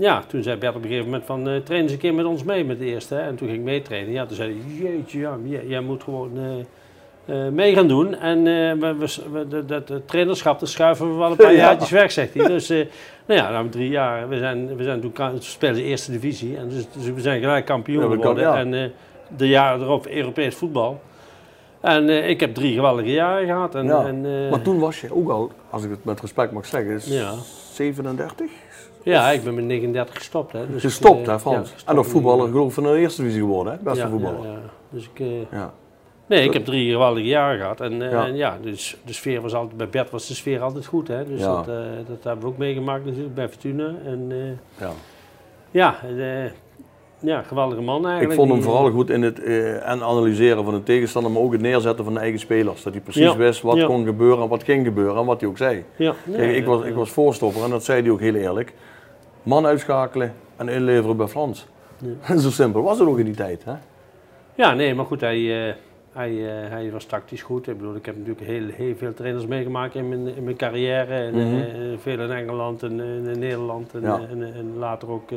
ja, 0.00 0.22
toen 0.26 0.42
zei 0.42 0.56
Bert 0.56 0.74
op 0.74 0.82
een 0.82 0.88
gegeven 0.88 1.10
moment 1.10 1.24
van, 1.26 1.48
eh 1.48 1.56
train 1.56 1.82
eens 1.82 1.92
een 1.92 1.98
keer 1.98 2.14
met 2.14 2.24
ons 2.24 2.44
mee 2.44 2.64
met 2.64 2.78
de 2.78 2.84
eerste. 2.84 3.14
Hè. 3.14 3.20
En 3.20 3.36
toen 3.36 3.46
ging 3.48 3.58
ik 3.60 3.64
meetrainen. 3.64 4.12
Ja, 4.12 4.26
toen 4.26 4.36
zei 4.36 4.52
hij, 4.52 4.74
jeetje, 4.90 5.18
ja, 5.18 5.38
jij, 5.44 5.66
jij 5.66 5.80
moet 5.80 6.02
gewoon 6.02 6.30
eh, 7.26 7.48
mee 7.48 7.74
gaan 7.74 7.88
doen. 7.88 8.14
En 8.14 8.42
we, 8.80 8.94
we, 8.98 10.02
trainerschap, 10.06 10.60
dat 10.60 10.68
schuiven 10.68 11.10
we 11.12 11.18
wel 11.18 11.30
een 11.30 11.36
paar 11.36 11.52
Ja. 11.52 11.58
jaartjes 11.58 11.90
weg, 11.90 12.12
zegt 12.12 12.34
hij. 12.34 12.46
Dus 12.46 12.68
nou 12.68 13.40
ja, 13.40 13.50
na 13.50 13.64
drie 13.70 13.88
jaar, 13.90 14.28
we 14.28 14.38
zijn, 14.38 14.76
we 14.76 14.82
zijn 14.84 15.00
toen 15.00 15.12
spelen 15.38 15.74
de 15.74 15.82
eerste 15.82 16.10
divisie. 16.10 16.56
En 16.56 16.68
dus, 16.68 16.86
dus 16.96 17.10
we 17.14 17.20
zijn 17.20 17.40
gelijk 17.40 17.64
kampioen 17.64 18.02
Ja, 18.02 18.08
we 18.08 18.18
kan- 18.18 18.36
geworden. 18.36 18.70
ja. 18.70 18.82
En 18.82 18.92
de 19.36 19.48
jaren 19.48 19.80
erop 19.80 20.06
Europees 20.06 20.54
voetbal. 20.54 21.00
En 21.80 22.08
ik 22.28 22.40
heb 22.40 22.54
drie 22.54 22.74
geweldige 22.74 23.12
jaren 23.12 23.46
gehad. 23.46 23.74
En, 23.74 23.84
Ja. 23.86 24.06
en, 24.06 24.48
Maar 24.50 24.62
toen 24.62 24.78
was 24.78 25.00
je 25.00 25.14
ook 25.14 25.30
al, 25.30 25.50
als 25.70 25.84
ik 25.84 25.90
het 25.90 26.04
met 26.04 26.20
respect 26.20 26.52
mag 26.52 26.66
zeggen, 26.66 26.90
is 26.94 27.06
Ja. 27.06 27.32
37? 27.72 28.50
Ja, 29.02 29.30
ik 29.30 29.44
ben 29.44 29.54
met 29.54 29.64
39 29.64 30.14
gestopt. 30.16 30.52
Hè. 30.52 30.70
Dus 30.70 30.82
gestopt, 30.82 31.20
ik, 31.20 31.26
hè 31.26 31.32
eh, 31.32 31.38
Frans? 31.38 31.56
ja, 31.56 31.62
gestopt. 31.62 31.88
en 31.90 31.94
nog 31.94 32.06
voetballer, 32.06 32.48
geloof 32.48 32.66
ik, 32.68 32.72
van 32.74 32.82
de 32.82 32.98
eerste 32.98 33.20
divisie 33.22 33.42
geworden, 33.42 33.72
hè? 33.72 33.78
Beste 33.82 34.08
voetballer. 34.08 34.42
Ja, 34.46 34.52
ja. 34.52 34.58
Dus 34.90 35.04
ik, 35.14 35.20
eh, 35.20 35.26
Ja. 35.58 35.72
nee, 36.26 36.44
ik 36.44 36.52
heb 36.52 36.64
drie 36.64 36.90
geweldige 36.92 37.26
jaren 37.26 37.58
gehad. 37.58 37.80
En, 37.80 38.02
eh, 38.02 38.10
Ja. 38.10 38.26
en 38.26 38.36
ja, 38.36 38.58
dus 38.62 38.96
de 39.04 39.12
sfeer 39.12 39.40
was 39.40 39.54
altijd, 39.54 39.76
bij 39.76 39.88
Bert 39.88 40.10
was 40.10 40.26
de 40.26 40.34
sfeer 40.34 40.60
altijd 40.62 40.86
goed. 40.86 41.08
Hè. 41.08 41.24
Dus 41.24 41.40
Ja. 41.40 41.54
dat, 41.54 41.68
eh, 41.68 41.74
dat 42.08 42.24
hebben 42.24 42.44
we 42.44 42.50
ook 42.50 42.58
meegemaakt 42.58 43.04
natuurlijk 43.04 43.34
bij 43.34 43.48
Fortuna. 43.48 43.94
En 44.04 44.26
eh, 44.30 44.86
Ja. 44.86 44.90
ja, 45.70 45.94
eh, 46.02 46.50
ja, 47.20 47.42
geweldige 47.42 47.80
man 47.82 48.02
eigenlijk. 48.06 48.30
Ik 48.30 48.36
vond 48.38 48.50
hem 48.52 48.62
vooral 48.62 48.90
goed 48.90 49.10
in 49.10 49.22
het 49.22 49.42
eh, 49.42 49.88
en 49.88 50.02
analyseren 50.02 50.64
van 50.64 50.74
de 50.74 50.82
tegenstander, 50.82 51.30
maar 51.32 51.42
ook 51.42 51.52
het 51.52 51.60
neerzetten 51.60 52.04
van 52.04 52.14
de 52.14 52.20
eigen 52.20 52.38
spelers. 52.40 52.82
Dat 52.82 52.92
hij 52.92 53.02
precies 53.02 53.22
Ja, 53.22 53.36
wist 53.36 53.62
wat 53.62 53.76
ja. 53.76 53.86
kon 53.86 54.04
gebeuren 54.04 54.42
en 54.42 54.48
wat 54.48 54.64
ging 54.64 54.86
gebeuren 54.86 55.16
en 55.16 55.24
wat 55.26 55.40
hij 55.40 55.48
ook 55.48 55.56
zei. 55.56 55.84
Ja, 55.96 56.14
Kijk, 56.36 56.56
ik, 56.56 56.64
was, 56.64 56.84
ik 56.84 56.94
was 56.94 57.10
voorstopper 57.10 57.64
en 57.64 57.70
dat 57.70 57.84
zei 57.84 58.02
hij 58.02 58.10
ook 58.10 58.20
heel 58.20 58.34
eerlijk. 58.34 58.72
Man 59.42 59.66
uitschakelen 59.66 60.34
en 60.56 60.68
inleveren 60.68 61.16
bij 61.16 61.26
Frans. 61.28 61.66
Zo 62.38 62.50
simpel 62.50 62.82
was 62.82 62.98
het 62.98 63.08
ook 63.08 63.18
in 63.18 63.24
die 63.24 63.34
tijd. 63.34 63.64
Hè? 63.64 63.74
Ja, 64.54 64.74
nee, 64.74 64.94
maar 64.94 65.04
goed, 65.04 65.20
hij, 65.20 65.68
eh, 65.68 65.74
Hij, 66.12 66.30
eh, 66.30 66.70
hij 66.70 66.90
was 66.92 67.04
tactisch 67.04 67.42
goed. 67.42 67.68
Ik 67.68 67.76
bedoel, 67.76 67.94
ik 67.94 68.06
heb 68.06 68.16
natuurlijk 68.16 68.46
heel, 68.46 68.62
heel 68.74 68.94
veel 68.96 69.14
trainers 69.14 69.46
meegemaakt 69.46 69.94
in 69.94 70.08
mijn, 70.08 70.36
in 70.36 70.44
mijn 70.44 70.56
carrière. 70.56 71.14
En, 71.14 71.34
Mhm. 71.34 71.98
veel 71.98 72.20
in 72.20 72.30
Engeland 72.30 72.82
en 72.82 73.00
in 73.00 73.38
Nederland 73.38 73.94
en, 73.94 74.04
en, 74.04 74.42
en 74.54 74.72
later 74.78 75.10
ook 75.10 75.30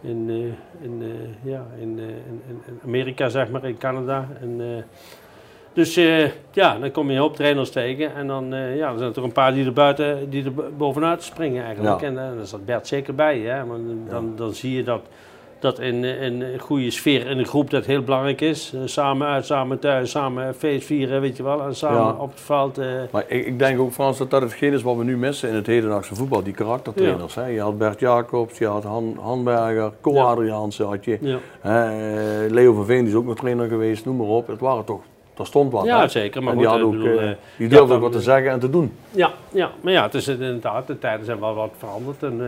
in, 0.00 0.26
eh, 0.28 0.84
in, 0.84 1.02
eh, 1.02 1.50
ja, 1.52 1.66
in, 1.78 1.98
eh, 1.98 2.04
in, 2.04 2.40
in- 2.48 2.62
in 2.66 2.80
Amerika, 2.84 3.28
zeg 3.28 3.50
maar, 3.50 3.64
in 3.64 3.78
Canada. 3.78 4.28
En, 4.40 4.84
dus 5.72 5.94
ja, 6.52 6.78
dan 6.78 6.90
kom 6.90 7.06
je 7.08 7.12
een 7.14 7.20
hoop 7.20 7.36
trainers 7.36 7.70
tegen 7.70 8.14
en 8.14 8.26
dan 8.26 8.46
ja, 8.54 8.92
er 8.92 8.98
zijn 8.98 9.14
er 9.14 9.24
een 9.24 9.32
paar 9.32 9.52
die 9.54 9.64
er 9.66 9.72
buiten, 9.72 10.30
die 10.30 10.44
er 10.44 10.54
bo- 10.54 10.70
bovenuit 10.76 11.22
springen 11.22 11.64
eigenlijk. 11.64 12.00
Ja. 12.00 12.06
En 12.06 12.14
daar 12.14 12.46
zat 12.46 12.64
Bert 12.64 12.86
zeker 12.86 13.14
bij, 13.14 13.38
hè? 13.38 13.66
want 13.66 13.82
dan, 14.10 14.32
dan 14.36 14.54
zie 14.54 14.76
je 14.76 14.82
dat, 14.82 15.00
dat 15.60 15.78
in, 15.78 16.04
een 16.04 16.44
goede 16.58 16.90
sfeer 16.90 17.26
in 17.26 17.38
een 17.38 17.46
groep 17.46 17.70
dat 17.70 17.84
heel 17.86 18.02
belangrijk 18.02 18.40
is. 18.40 18.72
Eh, 18.74 18.80
samen 18.84 19.26
uit, 19.26 19.46
samen 19.46 19.78
thuis, 19.78 20.10
samen 20.10 20.54
feest 20.54 20.86
vieren, 20.86 21.20
weet 21.20 21.36
je 21.36 21.42
wel, 21.42 21.62
en 21.62 21.74
samen 21.76 21.98
Ja. 22.00 22.14
op 22.18 22.30
het 22.30 22.40
veld. 22.40 22.78
eh, 22.78 22.86
Maar 23.10 23.24
ik, 23.26 23.46
ik 23.46 23.58
denk 23.58 23.80
ook 23.80 23.92
Frans 23.92 24.18
dat 24.18 24.30
dat 24.30 24.42
hetgeen 24.42 24.72
is 24.72 24.82
wat 24.82 24.96
we 24.96 25.04
nu 25.04 25.16
missen 25.16 25.48
in 25.48 25.54
het 25.54 25.66
hedendaagse 25.66 26.14
voetbal, 26.14 26.42
die 26.42 26.52
karaktertrainers. 26.54 27.34
Hè? 27.34 27.46
Je 27.46 27.60
had 27.60 27.78
Bert 27.78 28.00
Jacobs, 28.00 28.58
je 28.58 28.66
had 28.66 28.84
Han, 28.84 29.16
Hanberger, 29.20 29.92
Co 30.00 30.12
Ja. 30.14 30.22
Adriaanse 30.22 30.84
had 30.84 31.04
je. 31.04 31.38
eh, 31.62 32.50
Leo 32.52 32.72
van 32.74 32.84
Veen 32.86 33.06
is 33.06 33.14
ook 33.14 33.24
nog 33.24 33.36
trainer 33.36 33.68
geweest, 33.68 34.04
noem 34.04 34.16
maar 34.16 34.26
op. 34.26 34.46
Het 34.46 34.60
waren 34.60 34.84
toch, 34.84 35.00
daar 35.34 35.46
stond 35.46 35.72
wat. 35.72 35.84
ja, 35.84 36.00
hè? 36.00 36.08
zeker. 36.08 36.42
Maar 36.42 36.52
en 36.52 36.58
goed, 36.58 36.68
die, 36.68 36.78
ik 36.78 36.84
ook, 36.84 36.92
bedoel, 36.92 37.18
die 37.56 37.68
ja, 37.70 37.76
dan- 37.76 37.92
ook 37.92 38.00
wat 38.00 38.12
te 38.12 38.20
zeggen 38.20 38.50
en 38.50 38.60
te 38.60 38.70
doen. 38.70 38.92
Ja, 39.10 39.30
ja, 39.52 39.70
maar 39.80 39.92
ja, 39.92 40.02
het 40.02 40.14
is 40.14 40.28
inderdaad, 40.28 40.86
de 40.86 40.98
tijden 40.98 41.24
zijn 41.26 41.40
wel 41.40 41.54
wat 41.54 41.70
veranderd. 41.78 42.22
En, 42.22 42.40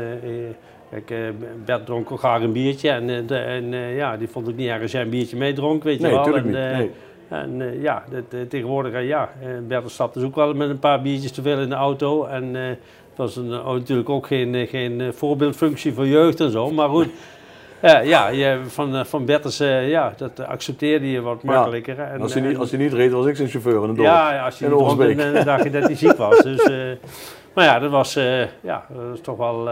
kijk, 0.93 1.11
eh, 1.11 1.47
Bert 1.65 1.87
dronk 1.87 2.13
ook 2.13 2.19
graag 2.19 2.43
een 2.43 2.53
biertje. 2.53 2.91
En, 2.91 3.29
eh, 3.29 3.57
en 3.57 3.75
eh, 3.75 3.97
ja, 3.97 4.17
die 4.17 4.29
vond 4.29 4.47
het 4.47 4.57
niet 4.57 4.69
erg 4.69 4.83
als 4.83 4.93
jij 4.93 5.03
een 5.03 5.11
biertje 5.11 5.37
meedronk, 5.37 5.83
weet 5.83 6.01
je 6.01 6.09
wel. 6.09 6.37
en, 6.37 6.45
niet. 6.45 6.53
Nee. 6.53 6.91
En 7.29 7.81
ja, 7.81 8.05
dat, 8.11 8.51
tegenwoordig, 8.51 9.03
ja, 9.03 9.31
Bert 9.69 9.91
stapt 9.91 10.15
dus 10.15 10.23
ook 10.23 10.35
wel 10.35 10.55
met 10.55 10.69
een 10.69 10.79
paar 10.79 11.03
biertjes 11.03 11.33
te 11.33 11.43
veel 11.43 11.59
in 11.59 11.69
de 11.69 11.75
auto. 11.75 12.25
En 12.25 12.55
het 12.55 13.17
was 13.17 13.37
een, 13.37 13.55
oh, 13.55 13.73
natuurlijk 13.73 14.09
ook 14.09 14.27
geen, 14.27 14.67
geen 14.67 15.13
voorbeeldfunctie 15.15 15.93
voor 15.93 16.07
jeugd 16.07 16.41
en 16.41 16.51
zo. 16.51 16.71
Maar 16.71 16.89
goed, 16.89 17.09
ja, 18.05 18.29
je, 18.29 18.61
van, 18.67 19.07
van 19.07 19.25
Bert 19.25 19.45
is, 19.45 19.61
eh, 19.61 19.89
ja, 19.89 20.13
dat 20.17 20.47
accepteerde 20.47 21.11
je 21.11 21.21
wat 21.21 21.43
makkelijker. 21.43 21.99
En, 21.99 22.21
als, 22.21 22.35
hij 22.35 22.43
niet, 22.43 22.57
als 22.57 22.71
hij 22.71 22.79
niet 22.79 22.93
reed, 22.93 23.13
was 23.13 23.27
ik 23.27 23.37
zijn 23.37 23.49
chauffeur 23.49 23.83
in 23.83 23.89
een 23.89 23.95
dorp. 23.95 24.09
ja, 24.09 24.33
ja, 24.33 24.45
als 24.45 24.59
je 24.59 24.67
dronk 24.67 25.19
dan 25.19 25.45
dacht 25.45 25.65
je 25.65 25.71
dat 25.71 25.83
hij 25.83 25.97
ziek 25.97 26.17
was. 26.17 26.39
Dus, 26.39 26.69
maar 27.55 27.65
ja, 27.65 27.79
dat 27.79 27.91
was, 27.91 28.15
ja, 28.61 28.87
dat 28.89 29.09
was 29.11 29.21
toch 29.21 29.37
wel 29.37 29.69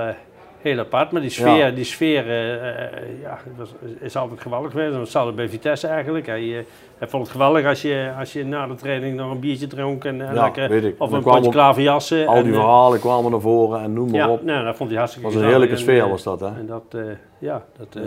heel 0.63 0.79
apart. 0.79 1.11
Maar 1.13 1.21
die 1.21 1.31
sfeer, 1.31 1.57
Ja. 1.57 1.71
die 1.71 1.85
sfeer 1.85 2.27
eh, 2.27 2.55
eh, 2.85 3.21
ja, 3.23 3.39
was, 3.57 3.69
is 4.01 4.17
altijd 4.17 4.41
geweldig 4.41 4.71
geweest. 4.71 4.93
En 4.95 5.01
Hetzelfde 5.01 5.33
bij 5.33 5.49
Vitesse 5.49 5.87
eigenlijk. 5.87 6.27
Hij, 6.27 6.59
eh, 6.59 6.65
hij 6.99 7.09
vond 7.09 7.23
het 7.23 7.33
geweldig 7.33 7.67
als 7.67 7.83
je, 7.83 8.13
als 8.19 8.33
je 8.33 8.45
na 8.45 8.67
de 8.67 8.75
training 8.75 9.17
nog 9.17 9.31
een 9.31 9.41
biertje 9.41 9.67
dronk. 9.67 10.05
En, 10.05 10.21
en 10.29 10.35
Ja, 10.35 10.43
lekker, 10.43 10.69
weet 10.69 10.85
ik. 10.85 10.95
Of 10.99 11.13
een 11.13 11.23
potje 11.23 11.51
klaverjassen. 11.51 12.27
Al 12.27 12.35
die 12.35 12.45
en, 12.45 12.53
verhalen 12.53 13.01
kwamen 13.01 13.31
naar 13.31 13.41
voren 13.41 13.81
en 13.83 13.93
noem 13.93 14.11
maar 14.11 14.21
ja, 14.21 14.29
op. 14.31 14.43
nee, 14.43 14.65
dat 14.65 14.77
vond 14.77 14.91
hij 14.91 14.99
hartstikke 14.99 15.29
was 15.33 15.37
een 15.43 15.49
heerlijke 15.49 15.75
En, 15.75 15.81
sfeer 15.81 16.03
eh, 16.03 16.11
was 16.11 16.23
dat, 16.23 16.41
hè? 16.41 16.47
En 16.47 16.67
dat, 16.67 16.97
ja, 17.39 17.65
dat... 17.79 18.03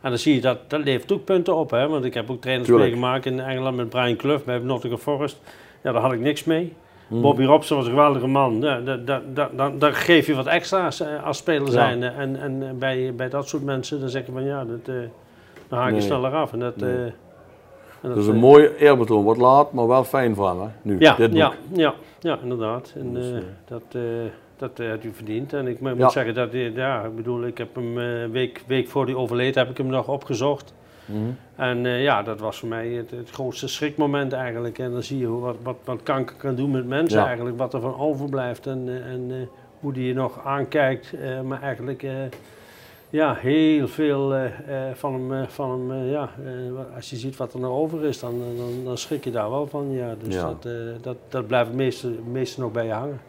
En 0.00 0.08
dan 0.10 0.18
zie 0.18 0.34
je 0.34 0.40
dat, 0.40 0.58
dat 0.70 0.84
levert 0.84 1.12
ook 1.12 1.24
punten 1.24 1.54
op, 1.56 1.70
hè? 1.70 1.88
want 1.88 2.04
ik 2.04 2.14
heb 2.14 2.30
ook 2.30 2.40
trainers 2.40 2.68
Tuurlijk. 2.68 2.90
meegemaakt 2.90 3.26
in 3.26 3.40
Engeland 3.40 3.76
met 3.76 3.88
Brian 3.88 4.16
Clough 4.16 4.44
bij 4.44 4.58
Nottingham 4.58 5.00
Forest. 5.00 5.40
Ja, 5.82 5.92
daar 5.92 6.02
had 6.02 6.12
ik 6.12 6.20
niks 6.20 6.44
mee. 6.44 6.72
Hmm. 7.12 7.20
Bobby 7.20 7.44
Robson 7.44 7.76
was 7.76 7.86
een 7.86 7.92
geweldige 7.92 8.26
man. 8.26 8.60
Dan, 8.60 9.78
dan 9.78 9.94
geef 9.94 10.26
je 10.26 10.34
wat 10.34 10.46
extra's 10.46 11.00
eh, 11.00 11.24
als 11.24 11.38
speler 11.38 11.68
zijn. 11.68 12.02
En, 12.02 12.40
en 12.40 12.62
eh, 12.62 12.74
bij, 12.74 13.14
bij 13.14 13.28
dat 13.28 13.48
soort 13.48 13.62
mensen 13.62 14.00
dan 14.00 14.08
zeg 14.08 14.26
je 14.26 14.32
van 14.32 14.44
ja, 14.44 14.64
dat, 14.64 14.94
eh, 14.94 14.94
dan 15.68 15.78
haak 15.78 15.92
je 15.92 16.00
sneller 16.00 16.32
af. 16.34 16.52
En 16.52 16.58
dat, 16.58 16.78
dat, 18.00 18.16
is 18.16 18.26
een 18.26 18.36
mooi 18.36 18.70
eerbetoon. 18.78 19.24
Wat 19.24 19.36
laat, 19.36 19.72
maar 19.72 19.86
wel 19.86 20.04
fijn 20.04 20.34
van 20.34 20.60
hè? 20.60 20.68
Nu, 20.82 20.96
ja, 20.98 21.14
dit 21.14 21.30
boek. 21.30 21.38
ja, 21.38 21.52
ja, 21.72 21.94
ja, 22.20 22.38
inderdaad. 22.42 22.92
En, 22.96 23.14
Dus, 23.14 23.42
dat, 23.64 23.82
dat 24.56 24.78
had 24.88 25.04
u 25.04 25.12
verdiend. 25.12 25.52
En 25.52 25.66
ik 25.66 25.80
moet 25.80 26.12
zeggen 26.12 26.34
dat, 26.34 26.48
ja, 26.74 27.02
ik 27.02 27.16
bedoel, 27.16 27.46
ik 27.46 27.58
heb 27.58 27.74
hem 27.74 27.98
een 27.98 28.30
week, 28.30 28.62
week 28.66 28.88
voor 28.88 29.04
hij 29.04 29.14
overleed, 29.14 29.54
heb 29.54 29.70
ik 29.70 29.76
hem 29.76 29.86
nog 29.86 30.08
opgezocht. 30.08 30.74
Mhm. 31.04 31.30
En 31.56 31.86
eh, 31.86 32.02
ja, 32.02 32.22
dat 32.22 32.40
was 32.40 32.58
voor 32.58 32.68
mij 32.68 32.88
het, 32.88 33.10
het 33.10 33.30
grootste 33.30 33.68
schrikmoment 33.68 34.32
eigenlijk. 34.32 34.78
En 34.78 34.92
dan 34.92 35.02
zie 35.02 35.18
je 35.18 35.26
hoe, 35.26 35.40
wat, 35.40 35.56
wat, 35.62 35.76
wat 35.84 36.02
kanker 36.02 36.36
kan 36.36 36.54
doen 36.54 36.70
met 36.70 36.86
mensen 36.86 37.18
Ja. 37.18 37.26
eigenlijk, 37.26 37.58
wat 37.58 37.74
er 37.74 37.80
van 37.80 37.98
overblijft 37.98 38.66
en, 38.66 38.84
eh, 38.88 39.12
en 39.12 39.26
eh, 39.30 39.36
hoe 39.80 39.92
die 39.92 40.06
je 40.06 40.14
nog 40.14 40.44
aankijkt. 40.44 41.14
maar 41.44 41.62
eigenlijk, 41.62 42.06
ja, 43.10 43.34
heel 43.34 43.88
veel 43.88 44.34
van 44.94 45.30
hem, 45.30 45.48
van 45.48 45.90
hem 45.90 46.04
ja, 46.08 46.30
als 46.94 47.10
je 47.10 47.16
ziet 47.16 47.36
wat 47.36 47.52
er 47.54 47.60
nog 47.60 47.70
over 47.70 48.04
is, 48.04 48.20
dan, 48.20 48.38
dan, 48.56 48.84
dan 48.84 48.98
schrik 48.98 49.24
je 49.24 49.30
daar 49.30 49.50
wel 49.50 49.66
van. 49.66 49.92
Ja, 49.92 50.14
dus 50.22 50.34
Ja. 50.34 50.42
Dat, 50.42 50.68
dat, 51.02 51.16
dat 51.28 51.46
blijft 51.46 51.66
het 51.68 51.76
meeste, 51.76 52.06
het 52.06 52.26
meeste 52.26 52.60
nog 52.60 52.72
bij 52.72 52.86
je 52.86 52.92
hangen. 52.92 53.20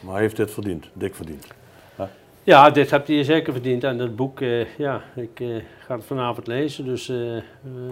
Maar 0.00 0.12
hij 0.12 0.22
heeft 0.22 0.36
dit 0.36 0.50
verdiend, 0.50 0.88
dik 0.92 1.14
verdiend. 1.14 1.46
Ja, 2.44 2.70
dit 2.70 2.90
hebt 2.90 3.08
hij 3.08 3.24
zeker 3.24 3.52
verdiend. 3.52 3.84
En 3.84 3.98
dat 3.98 4.16
boek, 4.16 4.40
eh, 4.40 4.76
ja, 4.78 5.00
ik 5.14 5.40
eh, 5.40 5.48
ga 5.86 5.94
het 5.94 6.04
vanavond 6.04 6.46
lezen. 6.46 6.84
Dus, 6.84 7.08
eh, 7.08 7.36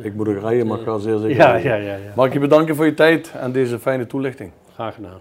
Ik 0.05 0.15
moet 0.15 0.29
ook 0.29 0.41
rijden, 0.41 0.67
maar 0.67 0.79
ik 0.79 0.85
ga 0.85 0.99
zeer 0.99 1.19
zeker 1.19 1.37
ja, 1.37 1.55
ja, 1.57 1.75
ja, 1.75 1.95
ja, 1.95 2.13
Mag 2.17 2.27
ik 2.27 2.33
je 2.33 2.39
bedanken 2.39 2.77
voor 2.77 2.85
je 2.85 2.95
tijd 2.95 3.33
en 3.41 3.53
deze 3.53 3.79
fijne 3.79 4.07
toelichting. 4.07 4.51
graag 4.75 4.95
gedaan. 4.95 5.19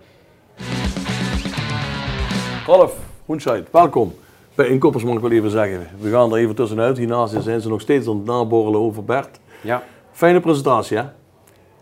Ralf 2.66 2.98
Hoenscheid, 3.26 3.68
welkom. 3.72 4.14
Bij 4.56 4.68
Inkoppers 4.68 5.04
mag 5.04 5.16
ik 5.16 5.22
wel 5.22 5.32
even 5.32 5.50
zeggen. 5.50 5.88
We 6.00 6.10
gaan 6.10 6.32
er 6.32 6.38
even 6.38 6.56
tussenuit. 6.56 6.98
Hiernaast 6.98 7.42
zijn 7.44 7.62
ze 7.62 7.70
nog 7.70 7.82
steeds 7.82 8.08
aan 8.08 8.16
het 8.16 8.26
naborrelen 8.26 8.80
over 8.80 9.04
Bert. 9.04 9.40
Ja, 9.62 9.84
Fijne 10.12 10.40
presentatie, 10.40 10.98
hè? 10.98 11.04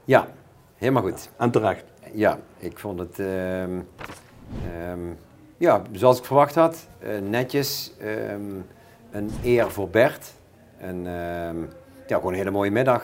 ja, 0.05 0.27
helemaal 0.75 1.01
goed. 1.03 1.29
En 1.37 1.51
terecht. 1.51 1.83
Ja, 2.13 2.39
ik 2.59 2.79
vond 2.79 2.99
het, 2.99 3.19
ehm, 3.19 3.71
ehm, 4.73 4.99
ja, 5.57 5.81
zoals 5.91 6.17
ik 6.17 6.25
verwacht 6.25 6.55
had, 6.55 6.87
eh, 6.99 7.09
netjes, 7.29 7.93
ehm, 7.99 8.41
een 9.11 9.31
eer 9.43 9.71
voor 9.71 9.89
Bert. 9.89 10.31
En 10.77 10.95
ehm, 11.07 11.57
ja, 12.07 12.15
gewoon 12.15 12.31
een 12.31 12.37
hele 12.37 12.51
mooie 12.51 12.71
middag. 12.71 13.03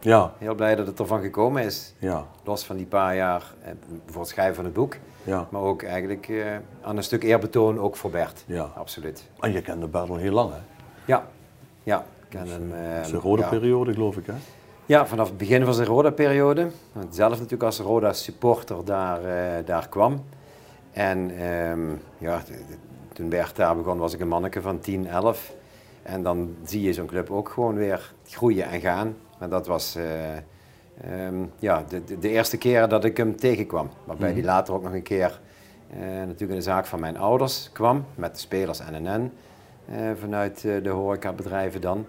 Ja, 0.00 0.32
Heel 0.38 0.54
blij 0.54 0.74
dat 0.74 0.86
het 0.86 0.98
ervan 1.00 1.20
gekomen 1.20 1.62
is. 1.62 1.94
ja, 1.98 2.26
Los 2.44 2.64
van 2.64 2.76
die 2.76 2.86
paar 2.86 3.16
jaar 3.16 3.54
eh, 3.62 3.70
voor 4.06 4.20
het 4.20 4.30
schrijven 4.30 4.54
van 4.54 4.64
het 4.64 4.72
boek. 4.74 4.96
ja. 5.22 5.46
Maar 5.50 5.60
ook 5.62 5.82
eigenlijk 5.82 6.28
eh, 6.28 6.46
aan 6.82 6.96
een 6.96 7.02
stuk 7.02 7.22
eerbetoon 7.22 7.78
ook 7.78 7.96
voor 7.96 8.10
Bert. 8.10 8.44
Ja. 8.46 8.70
Absoluut. 8.74 9.24
En 9.40 9.52
je 9.52 9.62
kende 9.62 9.86
Bert 9.86 10.08
al 10.10 10.16
heel 10.16 10.32
lang, 10.32 10.50
hè? 10.52 10.58
Ja, 11.04 11.26
ja. 11.82 11.98
Ik 11.98 12.26
ken 12.28 12.48
hem, 12.48 12.72
ehm, 12.72 13.04
Zijn 13.04 13.20
rode 13.20 13.42
ja. 13.42 13.48
periode, 13.48 13.92
geloof 13.92 14.16
ik, 14.16 14.26
hè? 14.26 14.32
Ja, 14.86 15.06
vanaf 15.06 15.28
het 15.28 15.36
begin 15.38 15.64
van 15.64 15.74
zijn 15.74 15.86
Roda-periode. 15.88 16.66
Want 16.92 17.14
zelf 17.14 17.32
natuurlijk 17.32 17.62
als 17.62 17.78
Roda-supporter 17.78 18.84
daar, 18.84 19.20
daar 19.64 19.88
kwam. 19.88 20.24
En 20.94 21.38
ehm, 21.38 21.88
ja, 22.18 22.42
toen 23.12 23.28
Bert 23.28 23.56
daar 23.56 23.76
begon 23.76 23.98
was 23.98 24.14
ik 24.14 24.20
een 24.20 24.28
manneke 24.28 24.60
van 24.60 24.78
10, 24.78 25.06
11. 25.06 25.52
En 26.02 26.22
dan 26.22 26.56
zie 26.64 26.82
je 26.82 26.92
zo'n 26.92 27.06
club 27.06 27.30
ook 27.30 27.48
gewoon 27.48 27.74
weer 27.74 28.12
groeien 28.26 28.64
en 28.64 28.80
gaan. 28.80 29.16
En 29.38 29.50
dat 29.50 29.66
was 29.66 29.96
eh, 29.96 30.32
ehm, 30.34 31.44
ja, 31.58 31.84
de, 31.88 32.18
de, 32.18 32.28
eerste 32.28 32.56
keer 32.56 32.88
dat 32.88 33.04
ik 33.04 33.16
hem 33.16 33.36
tegenkwam. 33.36 33.90
Waarbij 34.04 34.32
hij 34.32 34.42
later 34.42 34.74
ook 34.74 34.82
nog 34.82 34.92
een 34.92 35.02
keer 35.02 35.40
eh, 35.90 35.98
natuurlijk 36.00 36.50
in 36.50 36.56
de 36.56 36.60
zaak 36.60 36.86
van 36.86 37.00
mijn 37.00 37.16
ouders 37.16 37.70
kwam. 37.72 38.04
Met 38.14 38.34
de 38.34 38.40
spelers 38.40 38.80
NNN 38.90 39.32
eh, 39.88 39.96
vanuit 40.20 40.60
de 40.60 40.88
horecabedrijven 40.88 41.80
dan. 41.80 42.06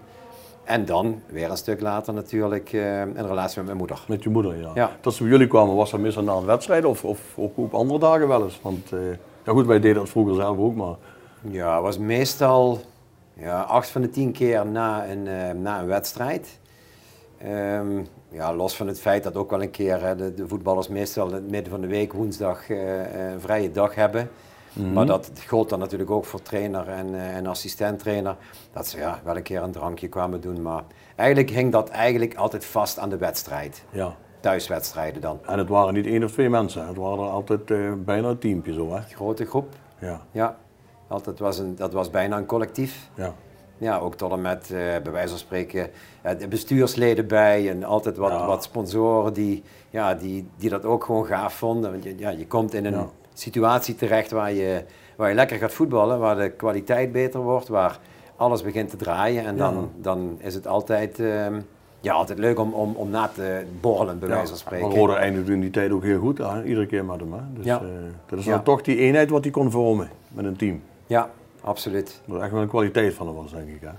En 0.66 0.84
dan, 0.84 1.20
weer 1.26 1.50
een 1.50 1.56
stuk 1.56 1.80
later 1.80 2.14
natuurlijk, 2.14 2.72
eh, 2.72 3.00
een 3.00 3.26
relatie 3.26 3.56
met 3.56 3.66
mijn 3.66 3.78
moeder. 3.78 4.04
Met 4.08 4.22
je 4.22 4.30
moeder, 4.30 4.60
ja. 4.60 4.70
Ja. 4.74 4.90
Dat 5.00 5.14
ze 5.14 5.22
bij 5.22 5.32
jullie 5.32 5.46
kwamen, 5.46 5.74
was 5.74 5.90
dat 5.90 6.00
meestal 6.00 6.22
na 6.22 6.32
een 6.32 6.44
wedstrijd 6.44 6.84
of, 6.84 7.04
of 7.04 7.20
ook 7.36 7.56
op 7.56 7.74
andere 7.74 7.98
dagen 7.98 8.28
wel 8.28 8.44
eens? 8.44 8.60
Want, 8.62 8.92
eh, 8.92 9.00
ja 9.44 9.52
goed, 9.52 9.66
wij 9.66 9.80
deden 9.80 9.96
dat 9.96 10.08
vroeger 10.08 10.34
zelf 10.34 10.58
ook, 10.58 10.74
maar... 10.74 10.94
Ja, 11.50 11.74
het 11.74 11.82
was 11.82 11.98
meestal 11.98 12.80
ja, 13.38 13.60
acht 13.60 13.88
van 13.88 14.00
de 14.00 14.10
tien 14.10 14.32
keer 14.32 14.66
na 14.66 15.08
een, 15.08 15.26
eh, 15.26 15.50
na 15.50 15.80
een 15.80 15.86
wedstrijd. 15.86 16.58
Ehm, 17.38 18.02
ja, 18.28 18.54
los 18.54 18.76
van 18.76 18.86
het 18.86 19.00
feit 19.00 19.22
dat 19.22 19.36
ook 19.36 19.50
wel 19.50 19.62
een 19.62 19.70
keer 19.70 20.02
hè, 20.02 20.16
de, 20.16 20.34
de 20.34 20.48
voetballers 20.48 20.88
meestal 20.88 21.28
in 21.28 21.34
het 21.34 21.50
midden 21.50 21.70
van 21.70 21.80
de 21.80 21.86
week 21.86 22.12
woensdag 22.12 22.70
eh, 22.70 23.00
eh, 23.00 23.32
een 23.32 23.40
vrije 23.40 23.70
dag 23.70 23.94
hebben. 23.94 24.30
Maar 24.92 25.06
dat 25.06 25.30
gold 25.46 25.68
dan 25.68 25.78
natuurlijk 25.78 26.10
ook 26.10 26.24
voor 26.24 26.42
trainer 26.42 26.88
en, 26.88 27.14
eh, 27.14 27.36
en 27.36 27.46
assistent-trainer. 27.46 28.36
Dat 28.72 28.86
ze 28.86 28.98
ja, 28.98 29.20
wel 29.24 29.36
een 29.36 29.42
keer 29.42 29.62
een 29.62 29.70
drankje 29.72 30.08
kwamen 30.08 30.40
doen. 30.40 30.62
Maar 30.62 30.82
eigenlijk 31.16 31.50
hing 31.50 31.72
dat 31.72 31.88
eigenlijk 31.88 32.34
altijd 32.34 32.64
vast 32.64 32.98
aan 32.98 33.08
de 33.08 33.16
wedstrijd. 33.16 33.84
Ja. 33.90 34.14
Thuiswedstrijden 34.40 35.20
dan. 35.20 35.38
En 35.46 35.58
het 35.58 35.68
waren 35.68 35.94
niet 35.94 36.06
één 36.06 36.24
of 36.24 36.32
twee 36.32 36.48
mensen, 36.50 36.86
het 36.86 36.96
waren 36.96 37.24
er 37.24 37.30
altijd 37.30 37.70
eh, 37.70 37.92
bijna 37.98 38.28
een 38.28 38.38
teampje 38.38 38.72
zo, 38.72 38.92
hè? 38.94 39.00
Grote 39.00 39.44
groep, 39.46 39.74
Ja, 39.98 40.20
ja. 40.30 40.56
Altijd 41.08 41.38
was 41.38 41.58
een, 41.58 41.74
dat 41.76 41.92
was 41.92 42.10
bijna 42.10 42.36
een 42.36 42.46
collectief. 42.46 43.08
ja. 43.14 43.34
Ja, 43.78 43.98
ook 43.98 44.14
tot 44.14 44.32
en 44.32 44.40
met, 44.40 44.62
eh, 44.62 44.68
bij 44.78 45.10
wijze 45.12 45.28
van 45.28 45.38
spreken, 45.38 45.90
eh, 46.22 46.38
de 46.38 46.48
bestuursleden 46.48 47.26
bij 47.26 47.70
en 47.70 47.84
altijd 47.84 48.16
wat, 48.16 48.30
Ja. 48.30 48.46
wat 48.46 48.62
sponsoren 48.64 49.32
die, 49.32 49.62
ja, 49.90 50.14
die, 50.14 50.48
die 50.56 50.70
dat 50.70 50.84
ook 50.84 51.04
gewoon 51.04 51.26
gaaf 51.26 51.54
vonden. 51.54 51.90
Want 51.90 52.04
je, 52.04 52.18
ja, 52.18 52.28
je 52.30 52.46
komt 52.46 52.74
in 52.74 52.84
een 52.84 52.92
Ja. 52.92 53.08
Situatie 53.38 53.94
terecht 53.94 54.30
waar 54.30 54.52
je, 54.52 54.82
waar 55.16 55.28
je 55.28 55.34
lekker 55.34 55.58
gaat 55.58 55.72
voetballen, 55.72 56.18
waar 56.18 56.36
de 56.36 56.50
kwaliteit 56.50 57.12
beter 57.12 57.40
wordt, 57.40 57.68
waar 57.68 57.98
alles 58.36 58.62
begint 58.62 58.90
te 58.90 58.96
draaien. 58.96 59.44
En 59.46 59.56
dan, 59.56 59.90
dan 59.96 60.36
is 60.38 60.54
het 60.54 60.66
altijd, 60.66 61.20
ehm, 61.20 61.60
ja, 62.00 62.12
altijd 62.14 62.38
leuk 62.38 62.58
om, 62.58 62.72
om, 62.72 62.94
om 62.94 63.10
na 63.10 63.28
te 63.34 63.64
borrelen, 63.80 64.18
bij 64.18 64.28
wijze 64.28 64.46
van 64.48 64.56
spreken. 64.56 64.88
Maar 64.88 64.96
Roda 64.96 65.16
eindigde 65.16 65.52
in 65.52 65.60
die 65.60 65.70
tijd 65.70 65.90
ook 65.92 66.02
heel 66.02 66.18
goed, 66.20 66.40
iedere 66.64 66.86
keer. 66.86 67.04
Hè? 67.08 67.16
Dus 67.54 67.64
Ja. 67.64 67.76
eh, 67.80 67.86
dat 68.26 68.38
is 68.38 68.44
Ja. 68.44 68.54
dan 68.54 68.62
toch 68.62 68.82
die 68.82 68.96
eenheid 68.96 69.30
wat 69.30 69.42
hij 69.42 69.52
kon 69.52 69.70
vormen 69.70 70.08
met 70.28 70.44
een 70.44 70.56
team. 70.56 70.82
Ja, 71.06 71.30
absoluut. 71.60 72.20
Dat 72.24 72.40
echt 72.42 72.50
wel 72.52 72.62
een 72.62 72.68
kwaliteit 72.68 73.14
van 73.14 73.26
hem 73.26 73.36
was, 73.36 73.50
denk 73.52 73.68
ik. 73.68 73.80
Hè? 73.80 73.90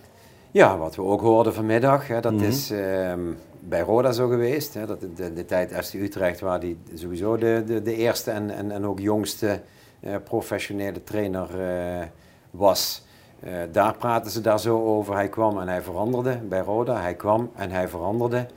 Ja, 0.52 0.78
wat 0.78 0.96
we 0.96 1.02
ook 1.02 1.22
hoorden 1.22 1.54
vanmiddag, 1.54 2.08
hè, 2.08 2.20
dat 2.20 2.34
Mhm. 2.34 2.44
is 2.44 2.72
ehm, 2.72 3.20
bij 3.68 3.82
Roda 3.82 4.12
zo 4.12 4.28
geweest. 4.28 4.74
Hè, 4.74 4.86
dat 4.86 5.02
de, 5.02 5.34
de, 5.34 5.46
tijd 5.46 5.86
FC 5.86 5.94
Utrecht, 5.94 6.40
waar 6.40 6.60
die 6.60 6.78
sowieso 6.94 7.38
de, 7.38 7.64
de, 7.66 7.82
de 7.82 7.96
eerste 7.96 8.32
en, 8.32 8.50
en, 8.50 8.72
en 8.72 8.86
ook 8.86 9.00
jongste 9.00 9.62
eh, 10.00 10.16
professionele 10.24 11.04
trainer 11.04 11.62
eh, 11.62 12.06
was. 12.52 13.06
Eh, 13.40 13.54
daar 13.72 13.98
praten 13.98 14.32
ze 14.32 14.42
daar 14.42 14.60
zo 14.60 14.86
over. 14.86 15.16
Hij 15.16 15.30
kwam 15.30 15.60
en 15.60 15.68
hij 15.68 15.82
veranderde 15.82 16.38
bij 16.38 16.60
Roda. 16.60 17.02
Hij 17.02 17.16
kwam 17.16 17.52
en 17.56 17.72
hij 17.72 17.88
veranderde 17.88 18.48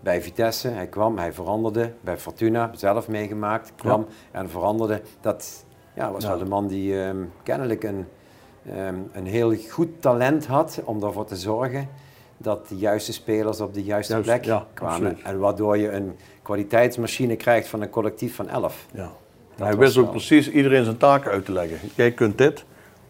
bij 0.00 0.22
Vitesse. 0.22 0.68
Hij 0.68 0.86
kwam, 0.86 1.18
hij 1.18 1.32
veranderde 1.32 1.92
bij 2.00 2.18
Fortuna. 2.18 2.70
Zelf 2.74 3.08
meegemaakt, 3.08 3.72
kwam 3.76 4.06
en 4.30 4.50
veranderde. 4.50 5.02
Dat 5.20 5.64
ja, 5.94 6.12
was 6.12 6.22
Ja. 6.22 6.28
wel 6.28 6.38
de 6.38 6.44
man 6.44 6.66
die 6.66 7.02
ehm, 7.02 7.24
kennelijk 7.42 7.84
een, 7.84 8.06
ehm, 8.70 8.96
een 9.12 9.26
heel 9.26 9.54
goed 9.70 10.02
talent 10.02 10.46
had 10.46 10.80
om 10.84 11.02
ervoor 11.02 11.26
te 11.26 11.36
zorgen 11.36 11.88
dat 12.38 12.68
de 12.68 12.76
juiste 12.76 13.12
spelers 13.12 13.60
op 13.60 13.74
de 13.74 13.82
juiste 13.82 14.12
Juist, 14.12 14.28
plek 14.28 14.44
ja, 14.44 14.66
kwamen. 14.74 14.94
absoluut. 14.94 15.22
En 15.22 15.38
waardoor 15.38 15.76
je 15.78 15.90
een 15.92 16.12
kwaliteitsmachine 16.42 17.36
krijgt 17.36 17.68
van 17.68 17.82
een 17.82 17.90
collectief 17.90 18.34
van 18.34 18.48
elf. 18.48 18.86
Ja. 18.92 19.10
Hij 19.56 19.76
wist 19.76 19.96
ook 19.96 20.02
wel- 20.04 20.12
precies 20.12 20.50
iedereen 20.50 20.84
zijn 20.84 20.96
taken 20.96 21.30
uit 21.30 21.44
te 21.44 21.52
leggen. 21.52 21.78
Jij 21.94 22.12
kunt 22.12 22.38
dit, 22.38 22.64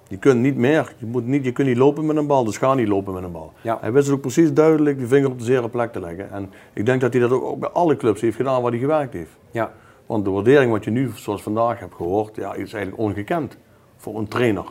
je 0.08 0.16
kunt 0.16 0.40
niet 0.40 0.56
meer. 0.56 0.94
Je, 0.98 1.06
moet 1.06 1.26
niet, 1.26 1.44
je 1.44 1.52
kunt 1.52 1.68
niet 1.68 1.76
lopen 1.76 2.06
met 2.06 2.16
een 2.16 2.26
bal, 2.26 2.44
dus 2.44 2.56
ga 2.56 2.74
niet 2.74 2.88
lopen 2.88 3.14
met 3.14 3.22
een 3.22 3.32
bal. 3.32 3.52
Ja. 3.60 3.78
Hij 3.80 3.92
wist 3.92 4.08
ook 4.10 4.20
precies 4.20 4.52
duidelijk 4.52 4.98
de 4.98 5.06
vinger 5.06 5.30
op 5.30 5.38
de 5.38 5.44
zere 5.44 5.68
plek 5.68 5.92
te 5.92 6.00
leggen. 6.00 6.30
En 6.32 6.52
ik 6.72 6.86
denk 6.86 7.00
dat 7.00 7.12
hij 7.12 7.22
dat 7.22 7.30
ook, 7.30 7.42
ook 7.44 7.58
bij 7.58 7.68
alle 7.68 7.96
clubs 7.96 8.20
heeft 8.20 8.36
gedaan 8.36 8.62
waar 8.62 8.70
hij 8.70 8.80
gewerkt 8.80 9.12
heeft. 9.12 9.30
Ja, 9.50 9.72
Want 10.06 10.24
de 10.24 10.30
waardering 10.30 10.72
wat 10.72 10.84
je 10.84 10.90
nu, 10.90 11.10
zoals 11.14 11.42
vandaag 11.42 11.78
hebt 11.78 11.94
gehoord, 11.94 12.36
ja, 12.36 12.54
is 12.54 12.72
eigenlijk 12.72 12.98
ongekend 13.02 13.56
voor 13.96 14.18
een 14.18 14.28
trainer. 14.28 14.64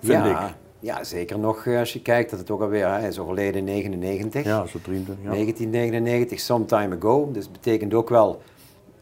Vind 0.00 0.24
ja, 0.24 0.46
ik. 0.48 0.54
Ja, 0.80 1.04
zeker 1.04 1.38
nog 1.38 1.66
eh, 1.66 1.78
als 1.78 1.92
je 1.92 2.02
kijkt 2.02 2.30
dat 2.30 2.38
het 2.38 2.50
ook 2.50 2.60
alweer, 2.60 2.88
hij 2.88 3.08
is 3.08 3.18
overleden 3.18 3.58
in 3.58 3.64
99. 3.64 4.44
Ja, 4.44 4.66
zo 4.66 4.78
23. 4.82 5.24
Ja. 5.24 5.30
1999, 5.30 6.40
some 6.40 6.64
time 6.64 6.96
ago. 6.96 7.28
Dus 7.32 7.44
dat 7.44 7.52
betekent 7.52 7.94
ook 7.94 8.08
wel, 8.08 8.40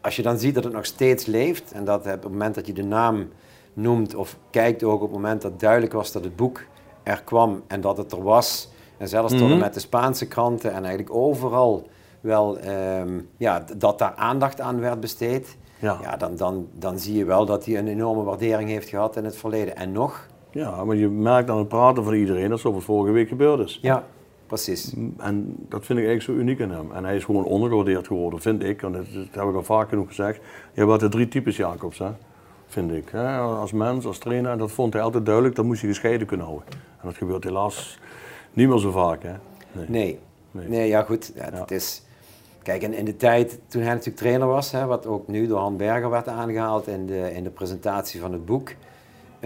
als 0.01 0.15
je 0.15 0.21
dan 0.21 0.39
ziet 0.39 0.55
dat 0.55 0.63
het 0.63 0.73
nog 0.73 0.85
steeds 0.85 1.25
leeft 1.25 1.71
en 1.71 1.85
dat 1.85 1.99
op 1.99 2.03
het 2.05 2.23
moment 2.31 2.55
dat 2.55 2.67
je 2.67 2.73
de 2.73 2.83
naam 2.83 3.27
noemt 3.73 4.15
of 4.15 4.37
kijkt 4.49 4.83
ook 4.83 4.93
op 4.95 5.01
het 5.01 5.11
moment 5.11 5.41
dat 5.41 5.59
duidelijk 5.59 5.93
was 5.93 6.11
dat 6.11 6.23
het 6.23 6.35
boek 6.35 6.61
er 7.03 7.21
kwam 7.23 7.63
en 7.67 7.81
dat 7.81 7.97
het 7.97 8.11
er 8.11 8.23
was. 8.23 8.69
En 8.97 9.07
zelfs 9.07 9.31
tot 9.33 9.41
en 9.41 9.47
Mhm. 9.49 9.59
met 9.59 9.73
de 9.73 9.79
Spaanse 9.79 10.27
kranten 10.27 10.69
en 10.73 10.85
eigenlijk 10.85 11.15
overal 11.15 11.87
wel, 12.21 12.57
ehm, 12.57 13.19
ja, 13.37 13.63
dat 13.77 13.99
daar 13.99 14.13
aandacht 14.15 14.61
aan 14.61 14.79
werd 14.79 14.99
besteed. 14.99 15.57
Ja. 15.79 15.97
Ja, 16.01 16.17
dan, 16.17 16.35
dan, 16.35 16.67
dan 16.73 16.99
zie 16.99 17.15
je 17.17 17.25
wel 17.25 17.45
dat 17.45 17.65
hij 17.65 17.77
een 17.77 17.87
enorme 17.87 18.23
waardering 18.23 18.69
heeft 18.69 18.89
gehad 18.89 19.15
in 19.15 19.25
het 19.25 19.37
verleden. 19.37 19.75
En 19.75 19.91
nog, 19.91 20.27
ja, 20.57 20.83
maar 20.85 20.95
je 20.95 21.07
merkt 21.07 21.49
aan 21.49 21.57
het 21.57 21.67
praten 21.67 22.03
van 22.03 22.13
iedereen 22.13 22.49
dat 22.49 22.59
zoals 22.59 22.83
vorige 22.83 23.11
week 23.13 23.27
gebeurd 23.27 23.59
is. 23.59 23.79
ja, 23.81 24.03
precies. 24.47 24.93
En 25.17 25.55
dat 25.69 25.85
vind 25.85 25.99
ik 25.99 26.05
eigenlijk 26.05 26.21
zo 26.21 26.33
uniek 26.33 26.59
in 26.59 26.69
hem. 26.71 26.91
En 26.91 27.03
hij 27.05 27.15
is 27.15 27.23
gewoon 27.23 27.43
ondergewaardeerd 27.43 28.07
geworden, 28.07 28.41
vind 28.41 28.63
ik. 28.63 28.81
En 28.81 28.91
dat, 28.91 29.05
dat 29.13 29.41
heb 29.41 29.49
ik 29.49 29.55
al 29.55 29.63
vaak 29.63 29.89
genoeg 29.89 30.07
gezegd. 30.07 30.35
Je 30.73 30.79
hebt 30.79 30.91
altijd 30.91 31.11
drie 31.11 31.27
types 31.27 31.57
Jacobs, 31.57 31.99
hè? 31.99 32.09
vind 32.67 32.91
ik. 32.91 33.09
Hè? 33.09 33.37
Als 33.37 33.71
mens, 33.71 34.05
als 34.05 34.17
trainer. 34.17 34.51
En 34.51 34.57
dat 34.57 34.71
vond 34.71 34.93
hij 34.93 35.01
altijd 35.01 35.25
duidelijk. 35.25 35.55
Dat 35.55 35.65
moest 35.65 35.81
je 35.81 35.87
gescheiden 35.87 36.27
kunnen 36.27 36.45
houden. 36.45 36.67
En 36.71 37.03
dat 37.03 37.17
gebeurt 37.17 37.43
helaas 37.43 37.99
niet 38.53 38.67
meer 38.69 38.79
zo 38.79 38.91
vaak. 38.91 39.23
Hè? 39.23 39.33
Nee. 39.71 39.85
Nee. 39.87 40.19
Nee. 40.51 40.67
Nee, 40.67 40.87
ja 40.87 41.01
goed. 41.01 41.31
Ja, 41.35 41.49
Ja. 41.51 41.59
Het 41.59 41.71
is, 41.71 42.01
kijk, 42.63 42.81
in, 42.81 42.93
in 42.93 43.05
de 43.05 43.15
tijd 43.17 43.59
toen 43.67 43.81
hij 43.81 43.91
natuurlijk 43.91 44.17
trainer 44.17 44.47
was, 44.47 44.71
hè, 44.71 44.85
wat 44.85 45.05
ook 45.05 45.27
nu 45.27 45.47
door 45.47 45.59
Han 45.59 45.77
Berger 45.77 46.09
werd 46.09 46.27
aangehaald 46.27 46.87
in 46.87 47.05
de, 47.05 47.33
in 47.33 47.43
de 47.43 47.49
presentatie 47.49 48.19
van 48.19 48.31
het 48.31 48.45
boek. 48.45 48.71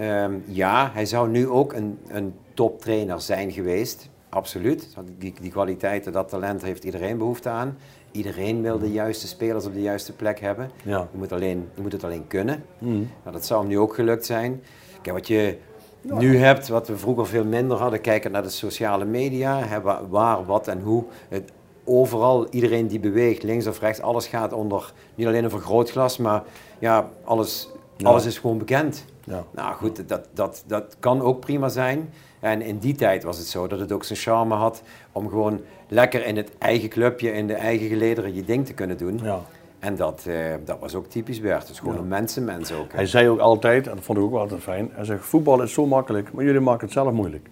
Ehm, 0.02 0.32
ja, 0.44 0.90
hij 0.92 1.06
zou 1.06 1.28
nu 1.28 1.48
ook 1.48 1.72
een, 1.72 1.98
een 2.08 2.34
toptrainer 2.54 3.20
zijn 3.20 3.52
geweest. 3.52 4.10
Absoluut. 4.28 4.88
Die, 5.18 5.34
die 5.40 5.50
kwaliteiten, 5.50 6.12
dat 6.12 6.28
talent 6.28 6.62
heeft 6.62 6.84
iedereen 6.84 7.18
behoefte 7.18 7.48
aan. 7.48 7.76
Iedereen 8.10 8.62
wil 8.62 8.78
de 8.78 8.92
juiste 8.92 9.26
spelers 9.26 9.66
op 9.66 9.74
de 9.74 9.82
juiste 9.82 10.12
plek 10.12 10.40
hebben. 10.40 10.70
Ja. 10.84 11.08
Je, 11.12 11.18
moet 11.18 11.32
alleen, 11.32 11.68
je 11.74 11.82
moet 11.82 11.92
het 11.92 12.04
alleen 12.04 12.26
kunnen. 12.26 12.64
Mhm. 12.78 12.92
Nou, 12.92 13.32
dat 13.32 13.44
zou 13.46 13.60
hem 13.60 13.68
nu 13.68 13.78
ook 13.78 13.94
gelukt 13.94 14.26
zijn. 14.26 14.62
Kijk, 15.02 15.16
wat 15.16 15.26
je 15.26 15.58
nu 16.02 16.36
hebt, 16.36 16.68
wat 16.68 16.88
we 16.88 16.96
vroeger 16.96 17.26
veel 17.26 17.44
minder 17.44 17.76
hadden, 17.76 18.00
kijken 18.00 18.30
naar 18.30 18.42
de 18.42 18.48
sociale 18.48 19.04
media, 19.04 19.58
hè, 19.58 19.80
waar, 20.08 20.44
wat 20.44 20.68
en 20.68 20.80
hoe. 20.80 21.04
Het, 21.28 21.52
overal, 21.84 22.48
iedereen 22.50 22.86
die 22.86 23.00
beweegt, 23.00 23.42
links 23.42 23.66
of 23.66 23.80
rechts, 23.80 24.00
alles 24.00 24.26
gaat 24.26 24.52
onder, 24.52 24.92
niet 25.14 25.26
alleen 25.26 25.44
een 25.44 25.50
vergrootglas, 25.50 26.16
maar 26.16 26.42
ja, 26.78 27.08
alles, 27.24 27.68
Ja. 27.96 28.08
alles 28.08 28.26
is 28.26 28.38
gewoon 28.38 28.58
bekend. 28.58 29.04
Ja. 29.24 29.44
Nou 29.50 29.74
goed, 29.74 30.08
dat, 30.08 30.28
dat, 30.34 30.64
dat 30.66 30.96
kan 31.00 31.20
ook 31.22 31.40
prima 31.40 31.68
zijn. 31.68 32.10
En 32.40 32.62
in 32.62 32.78
die 32.78 32.94
tijd 32.94 33.22
was 33.22 33.38
het 33.38 33.46
zo 33.46 33.66
dat 33.66 33.78
het 33.80 33.92
ook 33.92 34.04
zijn 34.04 34.18
charme 34.18 34.54
had 34.54 34.82
om 35.12 35.28
gewoon 35.28 35.60
lekker 35.88 36.26
in 36.26 36.36
het 36.36 36.50
eigen 36.58 36.88
clubje, 36.88 37.32
in 37.32 37.46
de 37.46 37.54
eigen 37.54 37.88
gelederen 37.88 38.34
je 38.34 38.44
ding 38.44 38.66
te 38.66 38.74
kunnen 38.74 38.96
doen. 38.98 39.20
Ja. 39.22 39.40
En 39.78 39.96
dat, 39.96 40.24
eh, 40.26 40.34
dat 40.64 40.78
was 40.80 40.94
ook 40.94 41.06
typisch 41.06 41.40
Bert. 41.40 41.66
Dus 41.66 41.78
gewoon 41.78 41.94
Ja. 41.94 42.00
een 42.00 42.08
mensenmens 42.08 42.72
ook. 42.72 42.90
hè. 42.90 42.96
Hij 42.96 43.06
zei 43.06 43.28
ook 43.28 43.38
altijd, 43.38 43.86
en 43.86 43.94
dat 43.94 44.04
vond 44.04 44.18
ik 44.18 44.24
ook 44.24 44.30
wel 44.30 44.40
altijd 44.40 44.60
fijn, 44.62 44.90
hij 44.92 45.04
zegt 45.04 45.24
voetbal 45.24 45.62
is 45.62 45.72
zo 45.72 45.86
makkelijk, 45.86 46.32
maar 46.32 46.44
jullie 46.44 46.60
maken 46.60 46.84
het 46.84 46.92
zelf 46.92 47.12
moeilijk. 47.12 47.48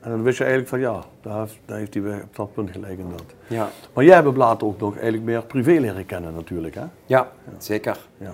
En 0.00 0.10
dan 0.10 0.22
wist 0.22 0.38
je 0.38 0.44
eigenlijk 0.44 0.72
van 0.72 0.80
ja, 0.80 1.04
daar 1.20 1.38
heeft, 1.40 1.58
daar 1.64 1.78
heeft 1.78 1.94
hij 1.94 2.02
op 2.22 2.36
dat 2.36 2.52
punt 2.52 2.70
gelijk 2.70 2.98
in 2.98 3.10
dat. 3.10 3.22
Ja, 3.46 3.68
Maar 3.92 4.04
jij 4.04 4.14
hebt 4.14 4.36
later 4.36 4.66
ook 4.66 4.80
nog 4.80 4.92
eigenlijk 4.94 5.24
meer 5.24 5.42
privé 5.42 5.70
leren 5.80 6.06
kennen 6.06 6.34
natuurlijk. 6.34 6.74
Hè? 6.74 6.84
ja, 7.06 7.30
zeker. 7.58 8.06
Ja. 8.18 8.32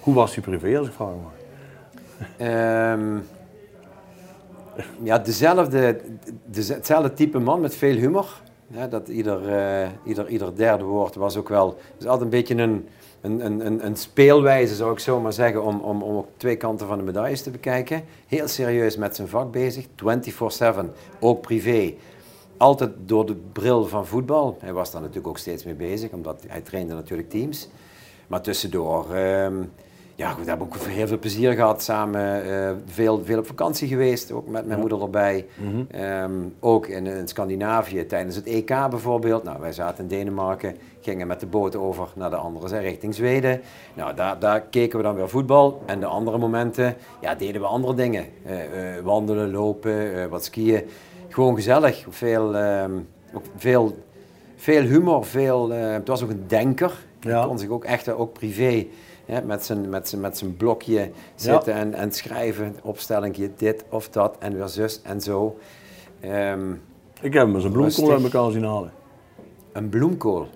Hoe 0.00 0.14
was 0.14 0.34
hij 0.34 0.44
privé 0.44 0.78
als 0.78 0.86
ik 0.86 0.92
vraag 0.92 1.08
maar? 1.08 1.32
Ehm, 2.36 3.18
ja, 5.02 5.18
dezelfde, 5.18 6.00
deze- 6.44 6.74
hetzelfde 6.74 7.12
type 7.12 7.38
man 7.38 7.60
met 7.60 7.74
veel 7.74 7.96
humor. 7.96 8.42
Ja, 8.66 8.86
dat 8.86 9.08
ieder, 9.08 9.48
eh, 9.48 9.88
ieder, 10.04 10.28
ieder 10.28 10.56
derde 10.56 10.84
woord 10.84 11.14
was 11.14 11.36
ook 11.36 11.48
wel... 11.48 11.66
Het 11.68 12.02
is 12.02 12.06
altijd 12.06 12.22
een 12.22 12.38
beetje 12.38 12.54
een, 12.54 12.88
een, 13.20 13.44
een, 13.44 13.66
een, 13.66 13.86
een 13.86 13.96
speelwijze, 13.96 14.74
zou 14.74 14.92
ik 14.92 14.98
zo 14.98 15.20
maar 15.20 15.32
zeggen, 15.32 15.62
om, 15.62 15.80
om, 15.80 16.02
om 16.02 16.16
ook 16.16 16.28
twee 16.36 16.56
kanten 16.56 16.86
van 16.86 16.98
de 16.98 17.04
medailles 17.04 17.42
te 17.42 17.50
bekijken. 17.50 18.04
Heel 18.26 18.48
serieus 18.48 18.96
met 18.96 19.16
zijn 19.16 19.28
vak 19.28 19.50
bezig, 19.52 19.86
24-7, 19.86 20.92
ook 21.20 21.40
privé. 21.40 21.94
Altijd 22.56 22.90
door 23.06 23.26
de 23.26 23.36
bril 23.52 23.86
van 23.86 24.06
voetbal. 24.06 24.56
Hij 24.60 24.72
was 24.72 24.90
daar 24.90 25.00
natuurlijk 25.00 25.28
ook 25.28 25.38
steeds 25.38 25.64
mee 25.64 25.74
bezig, 25.74 26.10
omdat 26.10 26.44
hij 26.46 26.60
trainde 26.60 26.94
natuurlijk 26.94 27.30
teams. 27.30 27.68
Maar 28.26 28.40
tussendoor, 28.40 29.14
ehm, 29.14 29.62
ja 30.14 30.30
goed, 30.30 30.42
we 30.42 30.48
hebben 30.48 30.66
ook 30.66 30.76
heel 30.76 31.06
veel 31.06 31.18
plezier 31.18 31.52
gehad 31.52 31.82
samen. 31.82 32.44
eh, 32.44 32.70
veel, 32.86 33.22
veel 33.24 33.38
op 33.38 33.46
vakantie 33.46 33.88
geweest, 33.88 34.32
ook 34.32 34.48
met 34.48 34.66
mijn 34.66 34.80
moeder 34.80 35.02
erbij. 35.02 35.46
Ehm, 35.90 36.32
ook 36.60 36.86
in, 36.86 37.06
in 37.06 37.28
Scandinavië 37.28 38.06
tijdens 38.06 38.36
het 38.36 38.46
EK 38.46 38.66
bijvoorbeeld. 38.66 39.42
Nou, 39.42 39.60
wij 39.60 39.72
zaten 39.72 40.02
in 40.02 40.08
Denemarken, 40.10 40.76
gingen 41.00 41.26
met 41.26 41.40
de 41.40 41.46
boot 41.46 41.76
over 41.76 42.08
naar 42.14 42.30
de 42.30 42.36
andere 42.36 42.68
zij 42.68 42.82
richting 42.82 43.14
Zweden. 43.14 43.60
Nou, 43.94 44.14
daar, 44.14 44.38
daar 44.38 44.60
keken 44.60 44.98
we 44.98 45.04
dan 45.04 45.14
weer 45.14 45.28
voetbal. 45.28 45.82
En 45.86 46.00
de 46.00 46.06
andere 46.06 46.38
momenten, 46.38 46.96
ja, 47.20 47.34
deden 47.34 47.60
we 47.60 47.66
andere 47.66 47.94
dingen. 47.94 48.24
Eh, 48.44 48.96
eh, 48.96 49.04
wandelen, 49.04 49.50
lopen, 49.50 50.28
wat 50.30 50.44
skiën. 50.44 50.82
Gewoon 51.28 51.54
gezellig. 51.54 52.06
Veel, 52.08 52.56
ehm, 52.56 52.92
ook 53.34 53.44
veel, 53.56 53.96
veel 54.56 54.82
humor, 54.82 55.24
veel, 55.24 55.70
het 55.70 56.08
was 56.08 56.22
ook 56.22 56.30
een 56.30 56.44
denker. 56.46 56.92
Ja. 57.20 57.38
Hij 57.38 57.46
kon 57.46 57.58
zich 57.58 57.68
ook 57.68 57.84
echt, 57.84 58.12
ook 58.12 58.32
privé, 58.32 58.86
hè, 59.24 59.42
met, 59.42 59.64
zijn, 59.64 59.88
met, 59.88 60.08
zijn, 60.08 60.20
met 60.20 60.38
zijn 60.38 60.56
blokje 60.56 61.10
zitten 61.34 61.74
en, 61.74 61.94
en 61.94 62.12
schrijven, 62.12 62.76
opstellingje, 62.82 63.50
dit 63.56 63.84
of 63.88 64.08
dat 64.08 64.36
en 64.38 64.56
weer 64.56 64.68
zus 64.68 65.00
en 65.02 65.20
zo. 65.20 65.58
Ehm, 66.20 66.70
Ik 67.20 67.32
heb 67.32 67.46
hem 67.46 67.54
eens 67.54 67.64
een 67.64 67.72
bloemkool 67.72 68.12
uit 68.12 68.22
elkaar 68.22 68.50
zien 68.50 68.64
halen. 68.64 68.92
een 69.72 69.88
bloemkool, 69.88 70.46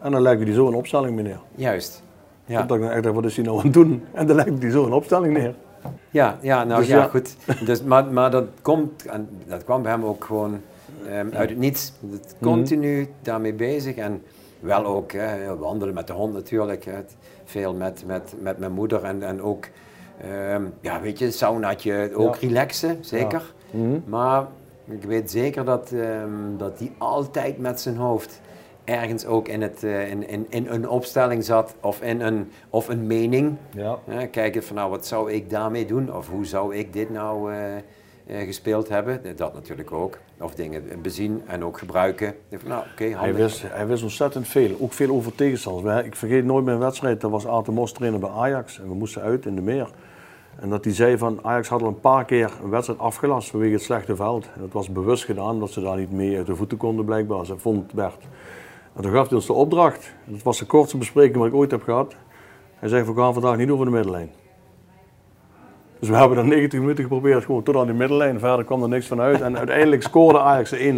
En 0.00 0.10
dan 0.10 0.22
legde 0.22 0.44
hij 0.44 0.54
zo 0.54 0.68
een 0.68 0.74
opstelling 0.74 1.22
neer. 1.22 1.40
juist. 1.54 2.02
Ja. 2.44 2.62
Ik 2.62 2.68
dan 2.68 2.82
echt 2.90 3.02
dacht, 3.02 3.14
wat 3.14 3.24
is 3.24 3.36
hij 3.36 3.44
nou 3.44 3.58
aan 3.58 3.64
het 3.64 3.72
doen? 3.72 4.04
En 4.12 4.26
dan 4.26 4.36
legde 4.36 4.58
hij 4.58 4.70
zo 4.70 4.84
een 4.86 4.92
opstelling 4.92 5.32
neer. 5.36 5.54
ja, 6.10 6.38
ja 6.42 6.64
nou 6.64 6.80
Dus 6.80 6.88
ja, 6.88 6.96
ja. 6.96 7.08
goed. 7.08 7.36
Dus, 7.64 7.82
maar, 7.82 8.04
maar 8.12 8.30
dat, 8.30 8.44
komt, 8.62 9.06
en 9.06 9.28
dat 9.46 9.64
kwam 9.64 9.82
bij 9.82 9.92
hem 9.92 10.04
ook 10.04 10.24
gewoon 10.24 10.60
ehm, 11.06 11.26
uit 11.32 11.48
het 11.48 11.58
niets. 11.58 11.92
Het 12.10 12.34
continu 12.40 13.08
daarmee 13.22 13.54
bezig 13.54 13.96
en 13.96 14.22
wel 14.62 14.84
ook 14.84 15.12
hè, 15.12 15.56
wandelen 15.56 15.94
met 15.94 16.06
de 16.06 16.12
hond 16.12 16.32
natuurlijk. 16.32 16.84
Hè. 16.84 16.98
Veel 17.44 17.74
met, 17.74 18.02
met, 18.06 18.34
met 18.40 18.58
mijn 18.58 18.72
moeder 18.72 19.04
en, 19.04 19.22
en 19.22 19.42
ook, 19.42 19.64
ehm, 20.20 20.62
ja 20.80 21.00
weet 21.00 21.18
je, 21.18 21.30
saunaatje, 21.30 22.10
ook 22.14 22.34
Ja. 22.34 22.46
relaxen, 22.48 22.98
zeker. 23.00 23.54
Mhm. 23.70 24.00
Maar 24.06 24.46
ik 24.84 25.02
weet 25.04 25.30
zeker 25.30 25.64
dat 25.64 25.90
hij 25.90 26.24
dat 26.56 26.78
die 26.78 26.92
altijd 26.98 27.58
met 27.58 27.80
zijn 27.80 27.96
hoofd 27.96 28.40
ergens 28.84 29.26
ook 29.26 29.48
in, 29.48 29.62
het, 29.62 29.82
eh, 29.84 30.10
in, 30.10 30.28
in, 30.28 30.46
in 30.48 30.66
een 30.66 30.88
opstelling 30.88 31.44
zat 31.44 31.74
of 31.80 32.00
in 32.02 32.20
een, 32.20 32.50
of 32.70 32.88
een 32.88 33.06
mening. 33.06 33.56
Ja. 33.70 33.98
Hè, 34.04 34.26
kijken 34.26 34.62
van 34.64 34.76
nou, 34.76 34.90
wat 34.90 35.06
zou 35.06 35.32
ik 35.32 35.50
daarmee 35.50 35.86
doen? 35.86 36.14
Of 36.16 36.28
hoe 36.28 36.46
zou 36.46 36.74
ik 36.76 36.92
dit 36.92 37.10
nou 37.10 37.52
eh, 37.52 37.58
gespeeld 38.40 38.88
hebben. 38.88 39.36
Dat 39.36 39.54
natuurlijk 39.54 39.92
ook. 39.92 40.18
Of 40.40 40.54
dingen 40.54 40.82
bezien 41.02 41.42
en 41.46 41.64
ook 41.64 41.78
gebruiken. 41.78 42.34
Nou, 42.66 42.84
oké, 42.92 43.04
Hij 43.04 43.34
wist, 43.34 43.62
hij 43.62 43.86
wist 43.86 44.02
ontzettend 44.02 44.48
veel, 44.48 44.76
ook 44.80 44.92
veel 44.92 45.10
over 45.10 45.34
tegenstanders. 45.34 46.06
Ik 46.06 46.16
vergeet 46.16 46.44
nooit 46.44 46.66
een 46.66 46.78
wedstrijd, 46.78 47.20
dat 47.20 47.30
was 47.30 47.46
Aten 47.46 47.74
Mos 47.74 47.92
trainer 47.92 48.20
bij 48.20 48.30
Ajax. 48.30 48.80
En 48.80 48.88
we 48.88 48.94
moesten 48.94 49.22
uit 49.22 49.46
in 49.46 49.54
de 49.54 49.62
meer. 49.62 49.90
En 50.60 50.68
dat 50.68 50.84
hij 50.84 50.94
zei 50.94 51.18
van 51.18 51.38
Ajax 51.42 51.68
had 51.68 51.82
al 51.82 51.88
een 51.88 52.00
paar 52.00 52.24
keer 52.24 52.52
een 52.62 52.70
wedstrijd 52.70 52.98
afgelast 52.98 53.50
vanwege 53.50 53.72
het 53.72 53.82
slechte 53.82 54.16
veld. 54.16 54.44
En 54.54 54.60
dat 54.60 54.72
was 54.72 54.88
bewust 54.88 55.24
gedaan, 55.24 55.60
dat 55.60 55.70
ze 55.70 55.80
daar 55.80 55.96
niet 55.96 56.12
mee 56.12 56.36
uit 56.36 56.46
de 56.46 56.56
voeten 56.56 56.78
konden 56.78 57.04
blijkbaar. 57.04 57.46
Ze 57.46 57.58
vond 57.58 57.92
Bert. 57.92 58.24
En 58.94 59.02
toen 59.02 59.12
gaf 59.12 59.26
hij 59.26 59.36
ons 59.36 59.46
de 59.46 59.52
opdracht. 59.52 60.14
Dat 60.24 60.42
was 60.42 60.58
de 60.58 60.66
kortste 60.66 60.96
bespreking 60.96 61.36
wat 61.36 61.46
ik 61.46 61.54
ooit 61.54 61.70
heb 61.70 61.82
gehad. 61.82 62.14
Hij 62.74 62.88
zei, 62.88 63.02
we 63.02 63.14
gaan 63.14 63.32
vandaag 63.32 63.56
niet 63.56 63.70
over 63.70 63.84
de 63.84 63.90
middenlijn. 63.90 64.30
Dus 66.02 66.10
we 66.10 66.16
hebben 66.16 66.36
dan 66.36 66.48
90 66.48 66.80
minuten 66.80 67.02
geprobeerd, 67.04 67.44
gewoon 67.44 67.62
tot 67.62 67.76
aan 67.76 67.86
die 67.86 67.94
middenlijn. 67.94 68.38
Verder 68.38 68.64
kwam 68.64 68.82
er 68.82 68.88
niks 68.88 69.06
van 69.06 69.20
uit. 69.20 69.40
En 69.40 69.58
uiteindelijk 69.58 70.02
scoorde 70.02 70.38
Ajax 70.38 70.70
de 70.70 70.92
1-0. 70.92 70.96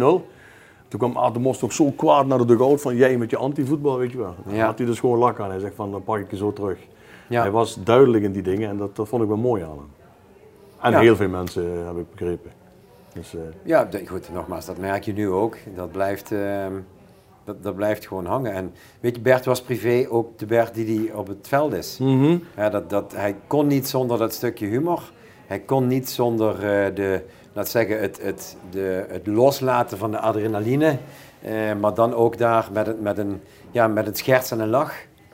Toen 0.87 0.99
kwam 0.99 1.17
Aad 1.17 1.33
de 1.33 1.57
toch 1.59 1.73
zo 1.73 1.91
kwaad 1.91 2.25
naar 2.25 2.37
de 2.37 2.45
dugout 2.45 2.81
van 2.81 2.95
jij 2.95 3.17
met 3.17 3.29
je 3.29 3.37
anti-voetbal, 3.37 3.97
weet 3.97 4.11
je 4.11 4.17
wel. 4.17 4.35
Dan 4.45 4.55
Ja. 4.55 4.65
had 4.65 4.77
hij 4.77 4.87
dus 4.87 4.99
gewoon 4.99 5.17
lak 5.17 5.39
aan. 5.39 5.49
Hij 5.49 5.59
zegt 5.59 5.75
van, 5.75 5.91
dan 5.91 6.03
pak 6.03 6.17
ik 6.19 6.29
je 6.31 6.37
zo 6.37 6.53
terug. 6.53 6.77
Ja. 7.29 7.41
Hij 7.41 7.51
was 7.51 7.83
duidelijk 7.83 8.23
in 8.23 8.31
die 8.31 8.41
dingen 8.41 8.69
en 8.69 8.77
dat, 8.77 8.95
dat 8.95 9.07
vond 9.07 9.21
ik 9.21 9.27
wel 9.27 9.37
mooi 9.37 9.63
aan 9.63 9.69
hem. 9.69 9.91
En 10.81 10.91
Ja. 10.91 10.99
heel 10.99 11.15
veel 11.15 11.29
mensen 11.29 11.63
eh, 11.79 11.85
heb 11.87 11.97
ik 11.97 12.11
begrepen. 12.11 12.51
Dus, 13.13 13.35
eh, 13.35 13.41
Ja, 13.63 13.87
goed, 14.05 14.29
nogmaals, 14.33 14.65
dat 14.65 14.77
merk 14.77 15.03
je 15.03 15.13
nu 15.13 15.29
ook. 15.29 15.57
Dat 15.75 15.91
blijft, 15.91 16.31
ehm, 16.31 16.73
dat, 17.45 17.63
dat 17.63 17.75
blijft 17.75 18.07
gewoon 18.07 18.25
hangen. 18.25 18.51
En 18.53 18.73
weet 18.99 19.15
je, 19.15 19.21
Bert 19.21 19.45
was 19.45 19.61
privé 19.61 20.05
ook 20.09 20.39
de 20.39 20.45
Bert 20.45 20.73
die, 20.73 20.85
die 20.85 21.17
op 21.17 21.27
het 21.27 21.47
veld 21.47 21.73
is. 21.73 21.97
Ja, 22.55 22.69
dat, 22.69 22.89
dat, 22.89 23.13
hij 23.15 23.35
kon 23.47 23.67
niet 23.67 23.87
zonder 23.87 24.17
dat 24.17 24.33
stukje 24.33 24.65
humor. 24.67 25.11
Hij 25.47 25.59
kon 25.59 25.87
niet 25.87 26.09
zonder 26.09 26.53
eh, 26.55 26.95
de, 26.95 27.21
laat 27.53 27.69
zeggen, 27.69 27.99
het, 28.01 28.21
het, 28.21 28.57
de, 28.69 29.05
het 29.09 29.27
loslaten 29.27 29.97
van 29.97 30.11
de 30.11 30.19
adrenaline. 30.19 30.97
Eh, 31.41 31.53
maar 31.81 31.93
dan 31.93 32.13
ook 32.13 32.37
daar 32.37 32.69
met, 32.73 32.87
het, 32.87 33.01
met, 33.01 33.17
een, 33.17 33.41
ja, 33.71 33.87
met 33.87 34.07
een 34.07 34.15
scherts 34.15 34.51
en 34.51 34.59
een 34.59 34.69
lach. 34.69 34.93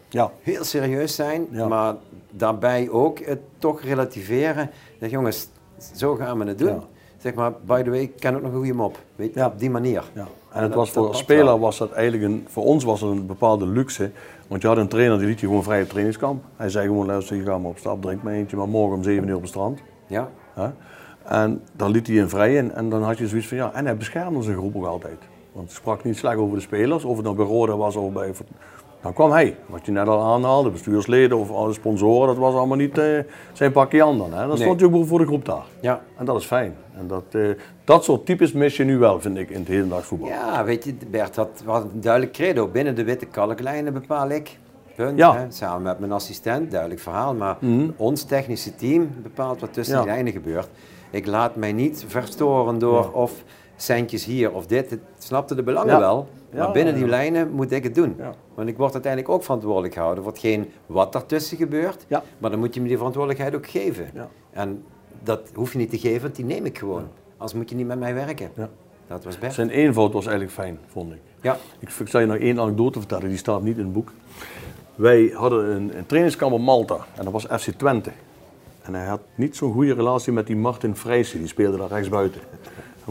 ja, 0.09 0.31
Heel 0.41 0.63
serieus 0.63 1.15
zijn, 1.15 1.47
Ja. 1.51 1.67
maar 1.67 1.95
daarbij 2.31 2.89
ook 2.89 3.19
het 3.19 3.39
toch 3.57 3.81
relativeren. 3.81 4.69
Zeg, 4.99 5.09
jongens, 5.09 5.47
zo 5.95 6.15
gaan 6.15 6.39
we 6.39 6.45
het 6.45 6.57
doen. 6.57 6.67
Ja. 6.73 6.83
Zeg 7.17 7.33
maar, 7.33 7.51
by 7.65 7.81
the 7.81 7.89
way, 7.89 7.99
ik 7.99 8.15
ken 8.19 8.35
ook 8.35 8.41
nog 8.41 8.51
een 8.51 8.57
goede 8.57 8.73
mop. 8.73 8.97
Weet 9.15 9.33
je, 9.33 9.45
op 9.45 9.59
die 9.59 9.69
manier. 9.69 10.03
En 10.51 10.63
het 10.63 10.73
was 10.73 10.91
voor 10.91 11.15
speler 11.15 11.59
was 11.59 11.77
dat 11.77 11.91
eigenlijk 11.91 12.31
een, 12.31 12.45
voor 12.49 12.63
ons 12.63 12.83
was 12.83 13.01
het 13.01 13.11
een 13.11 13.25
bepaalde 13.25 13.67
luxe. 13.67 14.11
Want 14.47 14.61
je 14.61 14.67
had 14.67 14.77
een 14.77 14.87
trainer 14.87 15.17
die 15.17 15.27
liet 15.27 15.39
je 15.39 15.47
gewoon 15.47 15.63
vrij 15.63 15.81
op 15.81 15.87
trainingskamp. 15.89 16.43
Hij 16.55 16.69
zei 16.69 16.87
gewoon, 16.87 17.05
luister, 17.05 17.35
je 17.35 17.43
gaat 17.43 17.59
maar 17.59 17.69
op 17.69 17.77
stap, 17.77 18.01
drink 18.01 18.23
maar 18.23 18.33
eentje, 18.33 18.57
maar 18.57 18.67
morgen 18.67 18.97
om 18.97 19.03
7 19.03 19.27
uur 19.27 19.35
op 19.35 19.41
het 19.41 19.49
strand. 19.49 19.79
Ja? 20.07 20.29
En 21.23 21.61
dan 21.73 21.91
liet 21.91 22.07
hij 22.07 22.21
een 22.21 22.29
vrij 22.29 22.55
in 22.55 22.71
en 22.71 22.89
dan 22.89 23.03
had 23.03 23.17
je 23.17 23.27
zoiets 23.27 23.47
van 23.47 23.57
ja, 23.57 23.73
en 23.73 23.85
hij 23.85 23.97
beschermde 23.97 24.41
zijn 24.41 24.57
groep 24.57 24.75
ook 24.75 24.85
altijd. 24.85 25.17
Want 25.51 25.67
hij 25.67 25.75
sprak 25.75 26.03
niet 26.03 26.17
slecht 26.17 26.37
over 26.37 26.55
de 26.55 26.61
spelers, 26.61 27.03
of 27.03 27.15
het 27.15 27.25
nou 27.25 27.35
bij 27.35 27.45
Roda 27.45 27.77
was 27.77 27.95
of 27.95 28.13
bij. 28.13 28.33
Dan 29.01 29.13
kwam 29.13 29.31
hij, 29.31 29.57
wat 29.65 29.85
je 29.85 29.91
net 29.91 30.07
al 30.07 30.21
aanhaalde, 30.33 30.69
bestuursleden 30.69 31.37
of 31.37 31.51
alle 31.51 31.73
sponsoren, 31.73 32.27
dat 32.27 32.37
was 32.37 32.53
allemaal 32.55 32.77
niet 32.77 32.97
eh, 32.97 33.05
zijn 33.53 33.71
pakje 33.71 34.03
aan 34.03 34.17
dan. 34.17 34.31
Hè? 34.33 34.39
Dan 34.39 34.47
Nee. 34.47 34.57
stond 34.57 34.79
je 34.79 34.93
ook 34.93 35.05
voor 35.07 35.19
de 35.19 35.25
groep 35.25 35.45
daar. 35.45 35.63
ja. 35.79 36.01
En 36.17 36.25
dat 36.25 36.39
is 36.39 36.45
fijn. 36.45 36.75
En 36.97 37.07
dat, 37.07 37.23
eh, 37.31 37.41
dat 37.83 38.03
soort 38.03 38.25
types 38.25 38.51
mis 38.51 38.77
je 38.77 38.83
nu 38.83 38.97
wel, 38.97 39.21
vind 39.21 39.37
ik, 39.37 39.49
in 39.49 39.59
het 39.59 39.67
hedendaags 39.67 40.07
voetbal. 40.07 40.27
ja, 40.27 40.63
weet 40.63 40.83
je, 40.83 40.93
Bert 41.09 41.35
had, 41.35 41.63
had 41.65 41.83
een 41.83 42.01
duidelijk 42.01 42.31
credo. 42.33 42.67
Binnen 42.67 42.95
de 42.95 43.03
witte 43.03 43.25
kalklijnen 43.25 43.93
bepaal 43.93 44.29
ik. 44.29 44.57
Punt. 44.95 45.17
Ja. 45.17 45.35
Hè? 45.35 45.45
Samen 45.49 45.81
met 45.81 45.99
mijn 45.99 46.11
assistent, 46.11 46.71
duidelijk 46.71 47.01
verhaal. 47.01 47.33
Maar 47.35 47.57
ons 47.95 48.23
technische 48.23 48.75
team 48.75 49.09
bepaalt 49.23 49.59
wat 49.61 49.73
tussen 49.73 49.95
Ja. 49.95 50.01
die 50.03 50.11
lijnen 50.11 50.31
gebeurt. 50.33 50.69
Ik 51.09 51.25
laat 51.25 51.55
mij 51.55 51.71
niet 51.73 52.03
verstoren 52.07 52.79
door 52.79 53.11
of 53.11 53.31
centjes 53.81 54.25
hier 54.25 54.51
of 54.51 54.65
dit. 54.67 54.89
Het 54.89 54.99
snapte 55.17 55.55
de 55.55 55.63
belangen 55.63 55.93
Ja. 55.93 55.99
wel. 55.99 56.27
Maar 56.53 56.61
Ja, 56.61 56.71
binnen 56.71 56.95
die 56.95 57.07
lijnen 57.07 57.51
moet 57.51 57.71
ik 57.71 57.83
het 57.83 57.95
doen. 57.95 58.15
Want 58.55 58.69
ik 58.69 58.77
word 58.77 58.93
uiteindelijk 58.93 59.33
ook 59.33 59.43
verantwoordelijk 59.43 59.93
gehouden 59.93 60.23
voor 60.23 60.31
hetgeen 60.31 60.69
wat 60.85 61.13
daartussen 61.13 61.57
gebeurt. 61.57 62.05
Maar 62.37 62.49
dan 62.49 62.59
moet 62.59 62.73
je 62.73 62.81
me 62.81 62.87
die 62.87 62.97
verantwoordelijkheid 62.97 63.55
ook 63.55 63.67
geven. 63.67 64.09
Ja. 64.13 64.27
En 64.51 64.83
dat 65.23 65.41
hoef 65.53 65.71
je 65.71 65.77
niet 65.77 65.89
te 65.89 65.97
geven, 65.97 66.21
want 66.21 66.35
die 66.35 66.45
neem 66.45 66.65
ik 66.65 66.77
gewoon. 66.77 67.07
Anders 67.33 67.53
moet 67.53 67.69
je 67.69 67.75
niet 67.75 67.87
met 67.87 67.99
mij 67.99 68.13
werken. 68.13 68.49
Ja. 68.55 68.69
Dat 69.07 69.23
was 69.23 69.39
Bert. 69.39 69.53
Zijn 69.53 69.69
eenvoud 69.69 70.13
was 70.13 70.25
eigenlijk 70.25 70.55
fijn, 70.55 70.79
vond 70.87 71.11
ik. 71.13 71.19
Ja. 71.41 71.57
Ik, 71.79 71.89
ik 71.99 72.07
zal 72.07 72.19
je 72.19 72.25
nog 72.25 72.35
één 72.37 72.59
anekdote 72.59 72.99
vertellen, 72.99 73.27
die 73.29 73.37
staat 73.37 73.61
niet 73.61 73.77
in 73.77 73.83
het 73.83 73.93
boek. 73.93 74.11
Wij 74.95 75.31
hadden 75.35 75.65
een, 75.75 75.97
een 75.97 76.05
trainingskamp 76.05 76.53
op 76.53 76.61
Malta 76.61 76.97
en 77.17 77.23
dat 77.23 77.33
was 77.33 77.45
FC 77.45 77.69
Twente. 77.77 78.11
En 78.81 78.93
hij 78.93 79.05
had 79.05 79.21
niet 79.35 79.55
zo'n 79.55 79.73
goede 79.73 79.93
relatie 79.93 80.33
met 80.33 80.47
die 80.47 80.55
Martin 80.55 80.95
Vrijsen, 80.95 81.39
die 81.39 81.47
speelde 81.47 81.77
daar 81.77 81.87
rechtsbuiten. 81.87 82.41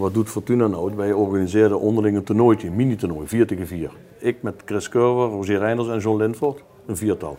Wat 0.00 0.14
doet 0.14 0.28
Fortuna 0.28 0.66
nou? 0.66 0.94
Wij 0.96 1.12
organiseerden 1.12 1.80
onderling 1.80 2.16
een 2.16 2.24
toernooitje, 2.24 2.68
een 2.68 2.76
mini-toernooi, 2.76 3.26
4 3.26 3.46
tegen 3.46 3.66
4. 3.66 3.90
Ik 4.18 4.42
met 4.42 4.62
Chris 4.64 4.88
Curver, 4.88 5.28
Roger 5.28 5.58
Reinders 5.58 5.88
en 5.88 5.98
John 5.98 6.18
Lindford, 6.18 6.62
een 6.86 6.96
viertal. 6.96 7.38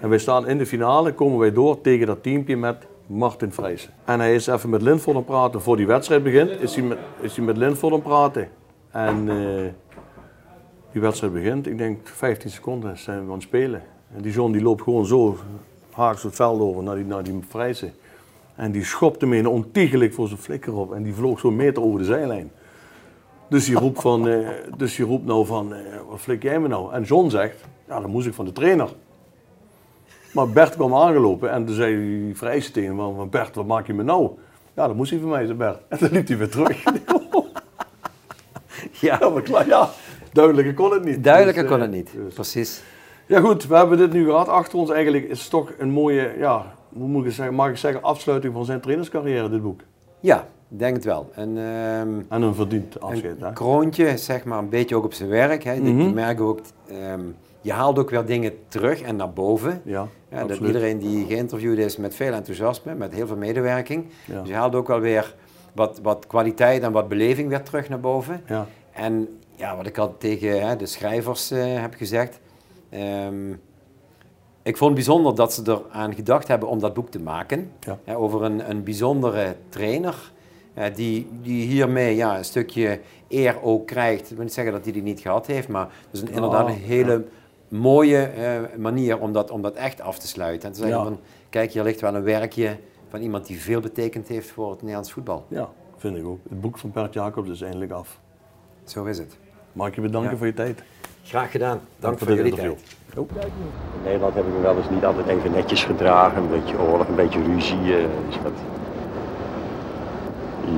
En 0.00 0.08
wij 0.08 0.18
staan 0.18 0.48
in 0.48 0.58
de 0.58 0.66
finale, 0.66 1.12
komen 1.12 1.38
wij 1.38 1.52
door 1.52 1.80
tegen 1.80 2.06
dat 2.06 2.22
teampje 2.22 2.56
met 2.56 2.76
Martin 3.06 3.52
Vrijsen. 3.52 3.90
En 4.04 4.20
hij 4.20 4.34
is 4.34 4.46
even 4.46 4.70
met 4.70 4.82
Lindford 4.82 5.16
aan 5.16 5.22
het 5.22 5.30
praten. 5.30 5.62
Voor 5.62 5.76
die 5.76 5.86
wedstrijd 5.86 6.22
begint, 6.22 6.50
is 6.60 6.74
hij 6.74 6.84
met, 6.84 6.98
is 7.20 7.36
hij 7.36 7.44
met 7.44 8.02
praten. 8.02 8.48
En... 8.90 9.28
eh, 9.28 9.72
die 10.92 11.00
wedstrijd 11.00 11.32
begint, 11.32 11.66
ik 11.66 11.78
denk 11.78 11.98
15 12.08 12.50
seconden 12.50 12.98
zijn 12.98 13.18
we 13.18 13.26
aan 13.26 13.32
het 13.32 13.42
spelen. 13.42 13.82
En 14.14 14.22
die 14.22 14.32
John 14.32 14.52
die 14.52 14.62
loopt 14.62 14.82
gewoon 14.82 15.06
zo 15.06 15.36
haaks 15.90 16.22
het 16.22 16.34
veld 16.34 16.60
over 16.60 16.82
naar 16.82 16.94
die, 16.94 17.04
naar 17.04 17.22
die 17.22 17.38
Vrijse. 17.48 17.90
En 18.58 18.72
die 18.72 18.84
schopte 18.84 19.26
me 19.26 19.36
een 19.36 19.46
ontiegelijk 19.46 20.12
voor 20.12 20.28
zijn 20.28 20.40
flikker 20.40 20.74
op. 20.74 20.94
En 20.94 21.02
die 21.02 21.14
vloog 21.14 21.40
zo'n 21.40 21.56
meter 21.56 21.82
over 21.82 21.98
de 21.98 22.04
zijlijn. 22.04 22.50
Dus 23.48 23.64
die 23.64 23.76
roept, 23.76 24.00
van, 24.00 24.28
eh, 24.28 24.48
dus 24.76 24.96
die 24.96 25.06
roept 25.06 25.24
nou 25.24 25.46
van, 25.46 25.74
eh, 25.74 25.80
wat 26.08 26.20
flik 26.20 26.42
jij 26.42 26.60
me 26.60 26.68
nou? 26.68 26.92
En 26.92 27.02
John 27.02 27.28
zegt, 27.28 27.64
ja 27.88 28.00
dat 28.00 28.10
moest 28.10 28.26
ik 28.26 28.34
van 28.34 28.44
de 28.44 28.52
trainer. 28.52 28.88
Maar 30.32 30.48
Bert 30.48 30.74
kwam 30.74 30.94
aangelopen 30.94 31.50
en 31.50 31.66
toen 31.66 31.74
zei 31.74 31.96
die 31.96 32.36
Vrijse 32.36 32.70
tegen 32.70 32.96
hem 32.98 33.14
van, 33.16 33.28
Bert 33.30 33.54
wat 33.54 33.66
maak 33.66 33.86
je 33.86 33.94
me 33.94 34.02
nou? 34.02 34.30
Ja 34.74 34.86
dat 34.86 34.96
moest 34.96 35.10
hij 35.10 35.20
van 35.20 35.28
mij, 35.28 35.44
zei 35.46 35.58
Bert. 35.58 35.78
En 35.88 35.98
toen 35.98 36.08
liep 36.10 36.28
hij 36.28 36.36
weer 36.38 36.50
terug. 36.50 36.82
Ja, 39.00 39.16
ja, 39.20 39.28
maar 39.28 39.42
klaar, 39.42 39.66
ja, 39.66 39.90
duidelijker 40.32 40.74
kon 40.74 40.92
het 40.92 41.04
niet. 41.04 41.24
duidelijker 41.24 41.62
Dus, 41.62 41.70
kon 41.72 41.80
eh, 41.80 41.86
het 41.86 41.94
niet. 41.96 42.12
dus- 42.12 42.34
Precies. 42.34 42.82
ja 43.26 43.40
goed, 43.40 43.66
we 43.66 43.76
hebben 43.76 43.98
dit 43.98 44.12
nu 44.12 44.24
gehad. 44.24 44.48
Achter 44.48 44.78
ons 44.78 44.90
eigenlijk 44.90 45.28
is 45.28 45.40
het 45.40 45.50
toch 45.50 45.72
een 45.78 45.90
mooie, 45.90 46.34
ja, 46.38 46.74
hoe 46.92 47.08
moet 47.08 47.26
ik 47.26 47.32
zeggen, 47.32 47.54
mag 47.54 47.68
ik 47.70 47.76
zeggen, 47.76 48.02
afsluiting 48.02 48.52
van 48.54 48.64
zijn 48.64 48.80
trainerscarrière, 48.80 49.48
dit 49.50 49.62
boek. 49.62 49.80
Ja, 50.20 50.46
denk 50.68 50.94
het 50.96 51.04
wel. 51.04 51.30
En, 51.34 51.48
ehm, 51.48 52.20
En 52.28 52.42
een 52.42 52.54
verdiend 52.54 53.00
afscheid. 53.00 53.40
Hè? 53.40 53.46
een 53.46 53.52
kroontje, 53.54 54.16
zeg 54.16 54.44
maar, 54.44 54.58
een 54.58 54.68
beetje 54.68 54.96
ook 54.96 55.04
op 55.04 55.12
zijn 55.12 55.28
werk. 55.28 55.64
Hè. 55.64 55.80
Merk 56.12 56.40
ook, 56.40 56.60
ehm, 56.88 57.20
je 57.60 57.72
haalt 57.72 57.98
ook 57.98 58.10
weer 58.10 58.24
dingen 58.24 58.52
terug 58.68 59.00
en 59.02 59.16
naar 59.16 59.32
boven. 59.32 59.80
Ja, 59.84 60.06
Ja, 60.30 60.44
dat 60.44 60.58
iedereen 60.58 60.98
die 60.98 61.26
geïnterviewd 61.26 61.78
is 61.78 61.96
met 61.96 62.14
veel 62.14 62.32
enthousiasme, 62.32 62.94
met 62.94 63.12
heel 63.14 63.26
veel 63.26 63.36
medewerking. 63.36 64.04
Ja. 64.24 64.40
Dus 64.40 64.48
je 64.48 64.54
haalt 64.54 64.74
ook 64.74 64.86
wel 64.88 65.00
weer 65.00 65.34
wat, 65.72 66.00
wat 66.02 66.26
kwaliteit 66.26 66.82
en 66.82 66.92
wat 66.92 67.08
beleving 67.08 67.48
weer 67.48 67.62
terug 67.62 67.88
naar 67.88 68.00
boven. 68.00 68.42
Ja, 68.46 68.66
En 68.92 69.38
ja, 69.54 69.76
wat 69.76 69.86
ik 69.86 69.98
al 69.98 70.14
tegen 70.18 70.68
hè, 70.68 70.76
de 70.76 70.86
schrijvers 70.86 71.50
eh, 71.50 71.80
heb 71.80 71.94
gezegd. 71.94 72.40
ehm, 72.90 73.52
ik 74.62 74.76
vond 74.76 74.90
het 74.96 75.04
bijzonder 75.04 75.34
dat 75.34 75.52
ze 75.52 75.62
eraan 75.64 76.14
gedacht 76.14 76.48
hebben 76.48 76.68
om 76.68 76.78
dat 76.78 76.94
boek 76.94 77.10
te 77.10 77.20
maken. 77.20 77.70
Ja. 77.80 77.98
Hè, 78.04 78.16
over 78.16 78.42
een, 78.42 78.70
een 78.70 78.82
bijzondere 78.84 79.56
trainer. 79.68 80.32
eh, 80.74 80.94
die, 80.94 81.28
die 81.42 81.66
hiermee 81.66 82.16
ja, 82.16 82.38
een 82.38 82.44
stukje 82.44 83.00
eer 83.28 83.62
ook 83.62 83.86
krijgt. 83.86 84.30
Ik 84.30 84.36
wil 84.36 84.44
niet 84.44 84.52
zeggen 84.54 84.72
dat 84.72 84.84
hij 84.84 84.92
die 84.92 85.02
niet 85.02 85.20
gehad 85.20 85.46
heeft, 85.46 85.68
maar 85.68 85.84
het 85.84 85.92
is 86.12 86.20
een, 86.20 86.30
inderdaad 86.30 86.66
een 86.68 86.74
hele 86.74 87.24
mooie 87.68 88.18
eh, 88.22 88.60
manier 88.78 89.18
om 89.20 89.32
dat, 89.32 89.50
om 89.50 89.62
dat 89.62 89.74
echt 89.74 90.00
af 90.00 90.18
te 90.18 90.26
sluiten. 90.26 90.68
En 90.68 90.74
te 90.74 90.80
zeggen 90.80 90.98
Ja. 90.98 91.04
van, 91.04 91.18
kijk, 91.50 91.72
hier 91.72 91.82
ligt 91.82 92.00
wel 92.00 92.14
een 92.14 92.22
werkje 92.22 92.76
van 93.08 93.20
iemand 93.20 93.46
die 93.46 93.60
veel 93.60 93.80
betekend 93.80 94.28
heeft 94.28 94.50
voor 94.50 94.70
het 94.70 94.78
Nederlands 94.80 95.12
voetbal. 95.12 95.44
ja, 95.48 95.68
vind 95.96 96.16
ik 96.16 96.24
ook. 96.26 96.38
Het 96.48 96.60
boek 96.60 96.78
van 96.78 96.90
Bert 96.90 97.14
Jacobs 97.14 97.50
is 97.50 97.60
eindelijk 97.60 97.92
af. 97.92 98.20
Zo 98.84 99.04
is 99.04 99.18
het. 99.18 99.36
Mag 99.72 99.88
ik 99.88 99.94
je 99.94 100.00
bedanken 100.00 100.38
voor 100.38 100.46
je 100.46 100.54
tijd. 100.54 100.82
Graag 101.28 101.50
gedaan. 101.50 101.80
Dank, 101.98 102.18
voor 102.18 102.28
jullie 102.28 102.44
interview. 102.44 102.72
tijd. 103.34 103.44
In 103.44 104.02
Nederland 104.04 104.34
heb 104.34 104.46
ik 104.46 104.52
me 104.52 104.60
wel 104.60 104.76
eens 104.76 104.90
niet 104.90 105.04
altijd 105.04 105.26
even 105.26 105.50
netjes 105.50 105.84
gedragen. 105.84 106.42
Een 106.42 106.50
beetje 106.50 106.80
oorlog, 106.80 107.08
een 107.08 107.14
beetje 107.14 107.42
ruzie. 107.42 107.96
eh, 107.96 108.04
dus 108.26 108.38
dat... 108.42 108.52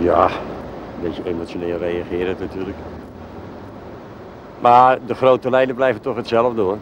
Ja, 0.01 0.25
een 0.25 1.03
beetje 1.03 1.23
emotioneel 1.25 1.79
reageren 1.79 2.37
natuurlijk. 2.41 2.77
Maar 4.61 4.99
de 5.07 5.15
grote 5.15 5.51
lijnen 5.51 5.75
blijven 5.75 6.01
toch 6.01 6.17
hetzelfde 6.17 6.61
hoor. 6.61 6.79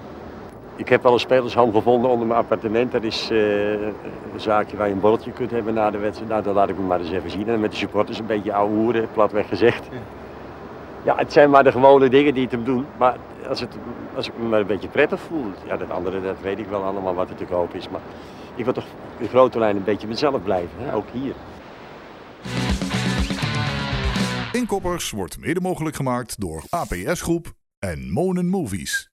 Ik 0.76 0.88
heb 0.88 1.02
wel 1.02 1.12
een 1.12 1.20
spelershand 1.20 1.74
gevonden 1.74 2.10
onder 2.10 2.26
mijn 2.26 2.40
appartement. 2.40 2.92
Dat 2.92 3.02
is 3.02 3.30
eh, 3.30 3.72
een 3.72 3.92
zaakje 4.36 4.76
waar 4.76 4.86
je 4.86 4.92
een 4.92 5.00
borreltje 5.00 5.32
kunt 5.32 5.50
hebben 5.50 5.74
na 5.74 5.90
de 5.90 5.98
wedstrijd. 5.98 6.30
Nou, 6.30 6.42
dan 6.42 6.54
laat 6.54 6.68
ik 6.68 6.78
me 6.78 6.84
maar 6.84 7.00
eens 7.00 7.10
even 7.10 7.30
zien. 7.30 7.48
En 7.48 7.60
met 7.60 7.70
de 7.70 7.76
supporters 7.76 8.18
een 8.18 8.26
beetje 8.26 8.52
ouwe 8.52 8.74
hoeren, 8.74 9.08
platweg 9.12 9.48
gezegd. 9.48 9.88
Ja, 11.04 11.16
het 11.16 11.32
zijn 11.32 11.50
maar 11.50 11.64
de 11.64 11.72
gewone 11.72 12.08
dingen 12.08 12.34
die 12.34 12.42
het 12.42 12.52
hem 12.52 12.64
doen. 12.64 12.86
Maar 12.98 13.16
als, 13.48 13.60
het, 13.60 13.76
als 14.14 14.28
ik 14.28 14.38
me 14.38 14.48
maar 14.48 14.60
een 14.60 14.66
beetje 14.66 14.88
prettig 14.88 15.20
voel, 15.20 15.46
ja, 15.66 15.76
dat 15.76 15.90
andere, 15.90 16.22
dat 16.22 16.40
weet 16.40 16.58
ik 16.58 16.66
wel 16.66 16.82
allemaal 16.82 17.14
wat 17.14 17.30
er 17.30 17.36
te 17.36 17.44
koop 17.44 17.74
is. 17.74 17.88
Maar 17.88 18.00
ik 18.54 18.64
wil 18.64 18.72
toch 18.72 18.86
in 19.18 19.28
grote 19.28 19.58
lijn 19.58 19.76
een 19.76 19.84
beetje 19.84 20.06
mezelf 20.06 20.42
blijven, 20.42 20.78
hè? 20.78 20.94
ook 20.94 21.06
hier. 21.12 21.34
Inkoppers 24.52 25.10
wordt 25.10 25.40
mede 25.40 25.60
mogelijk 25.60 25.96
gemaakt 25.96 26.40
door 26.40 26.62
APS 26.68 27.20
Groep 27.20 27.52
en 27.78 28.10
Monen 28.12 28.48
Movies. 28.48 29.07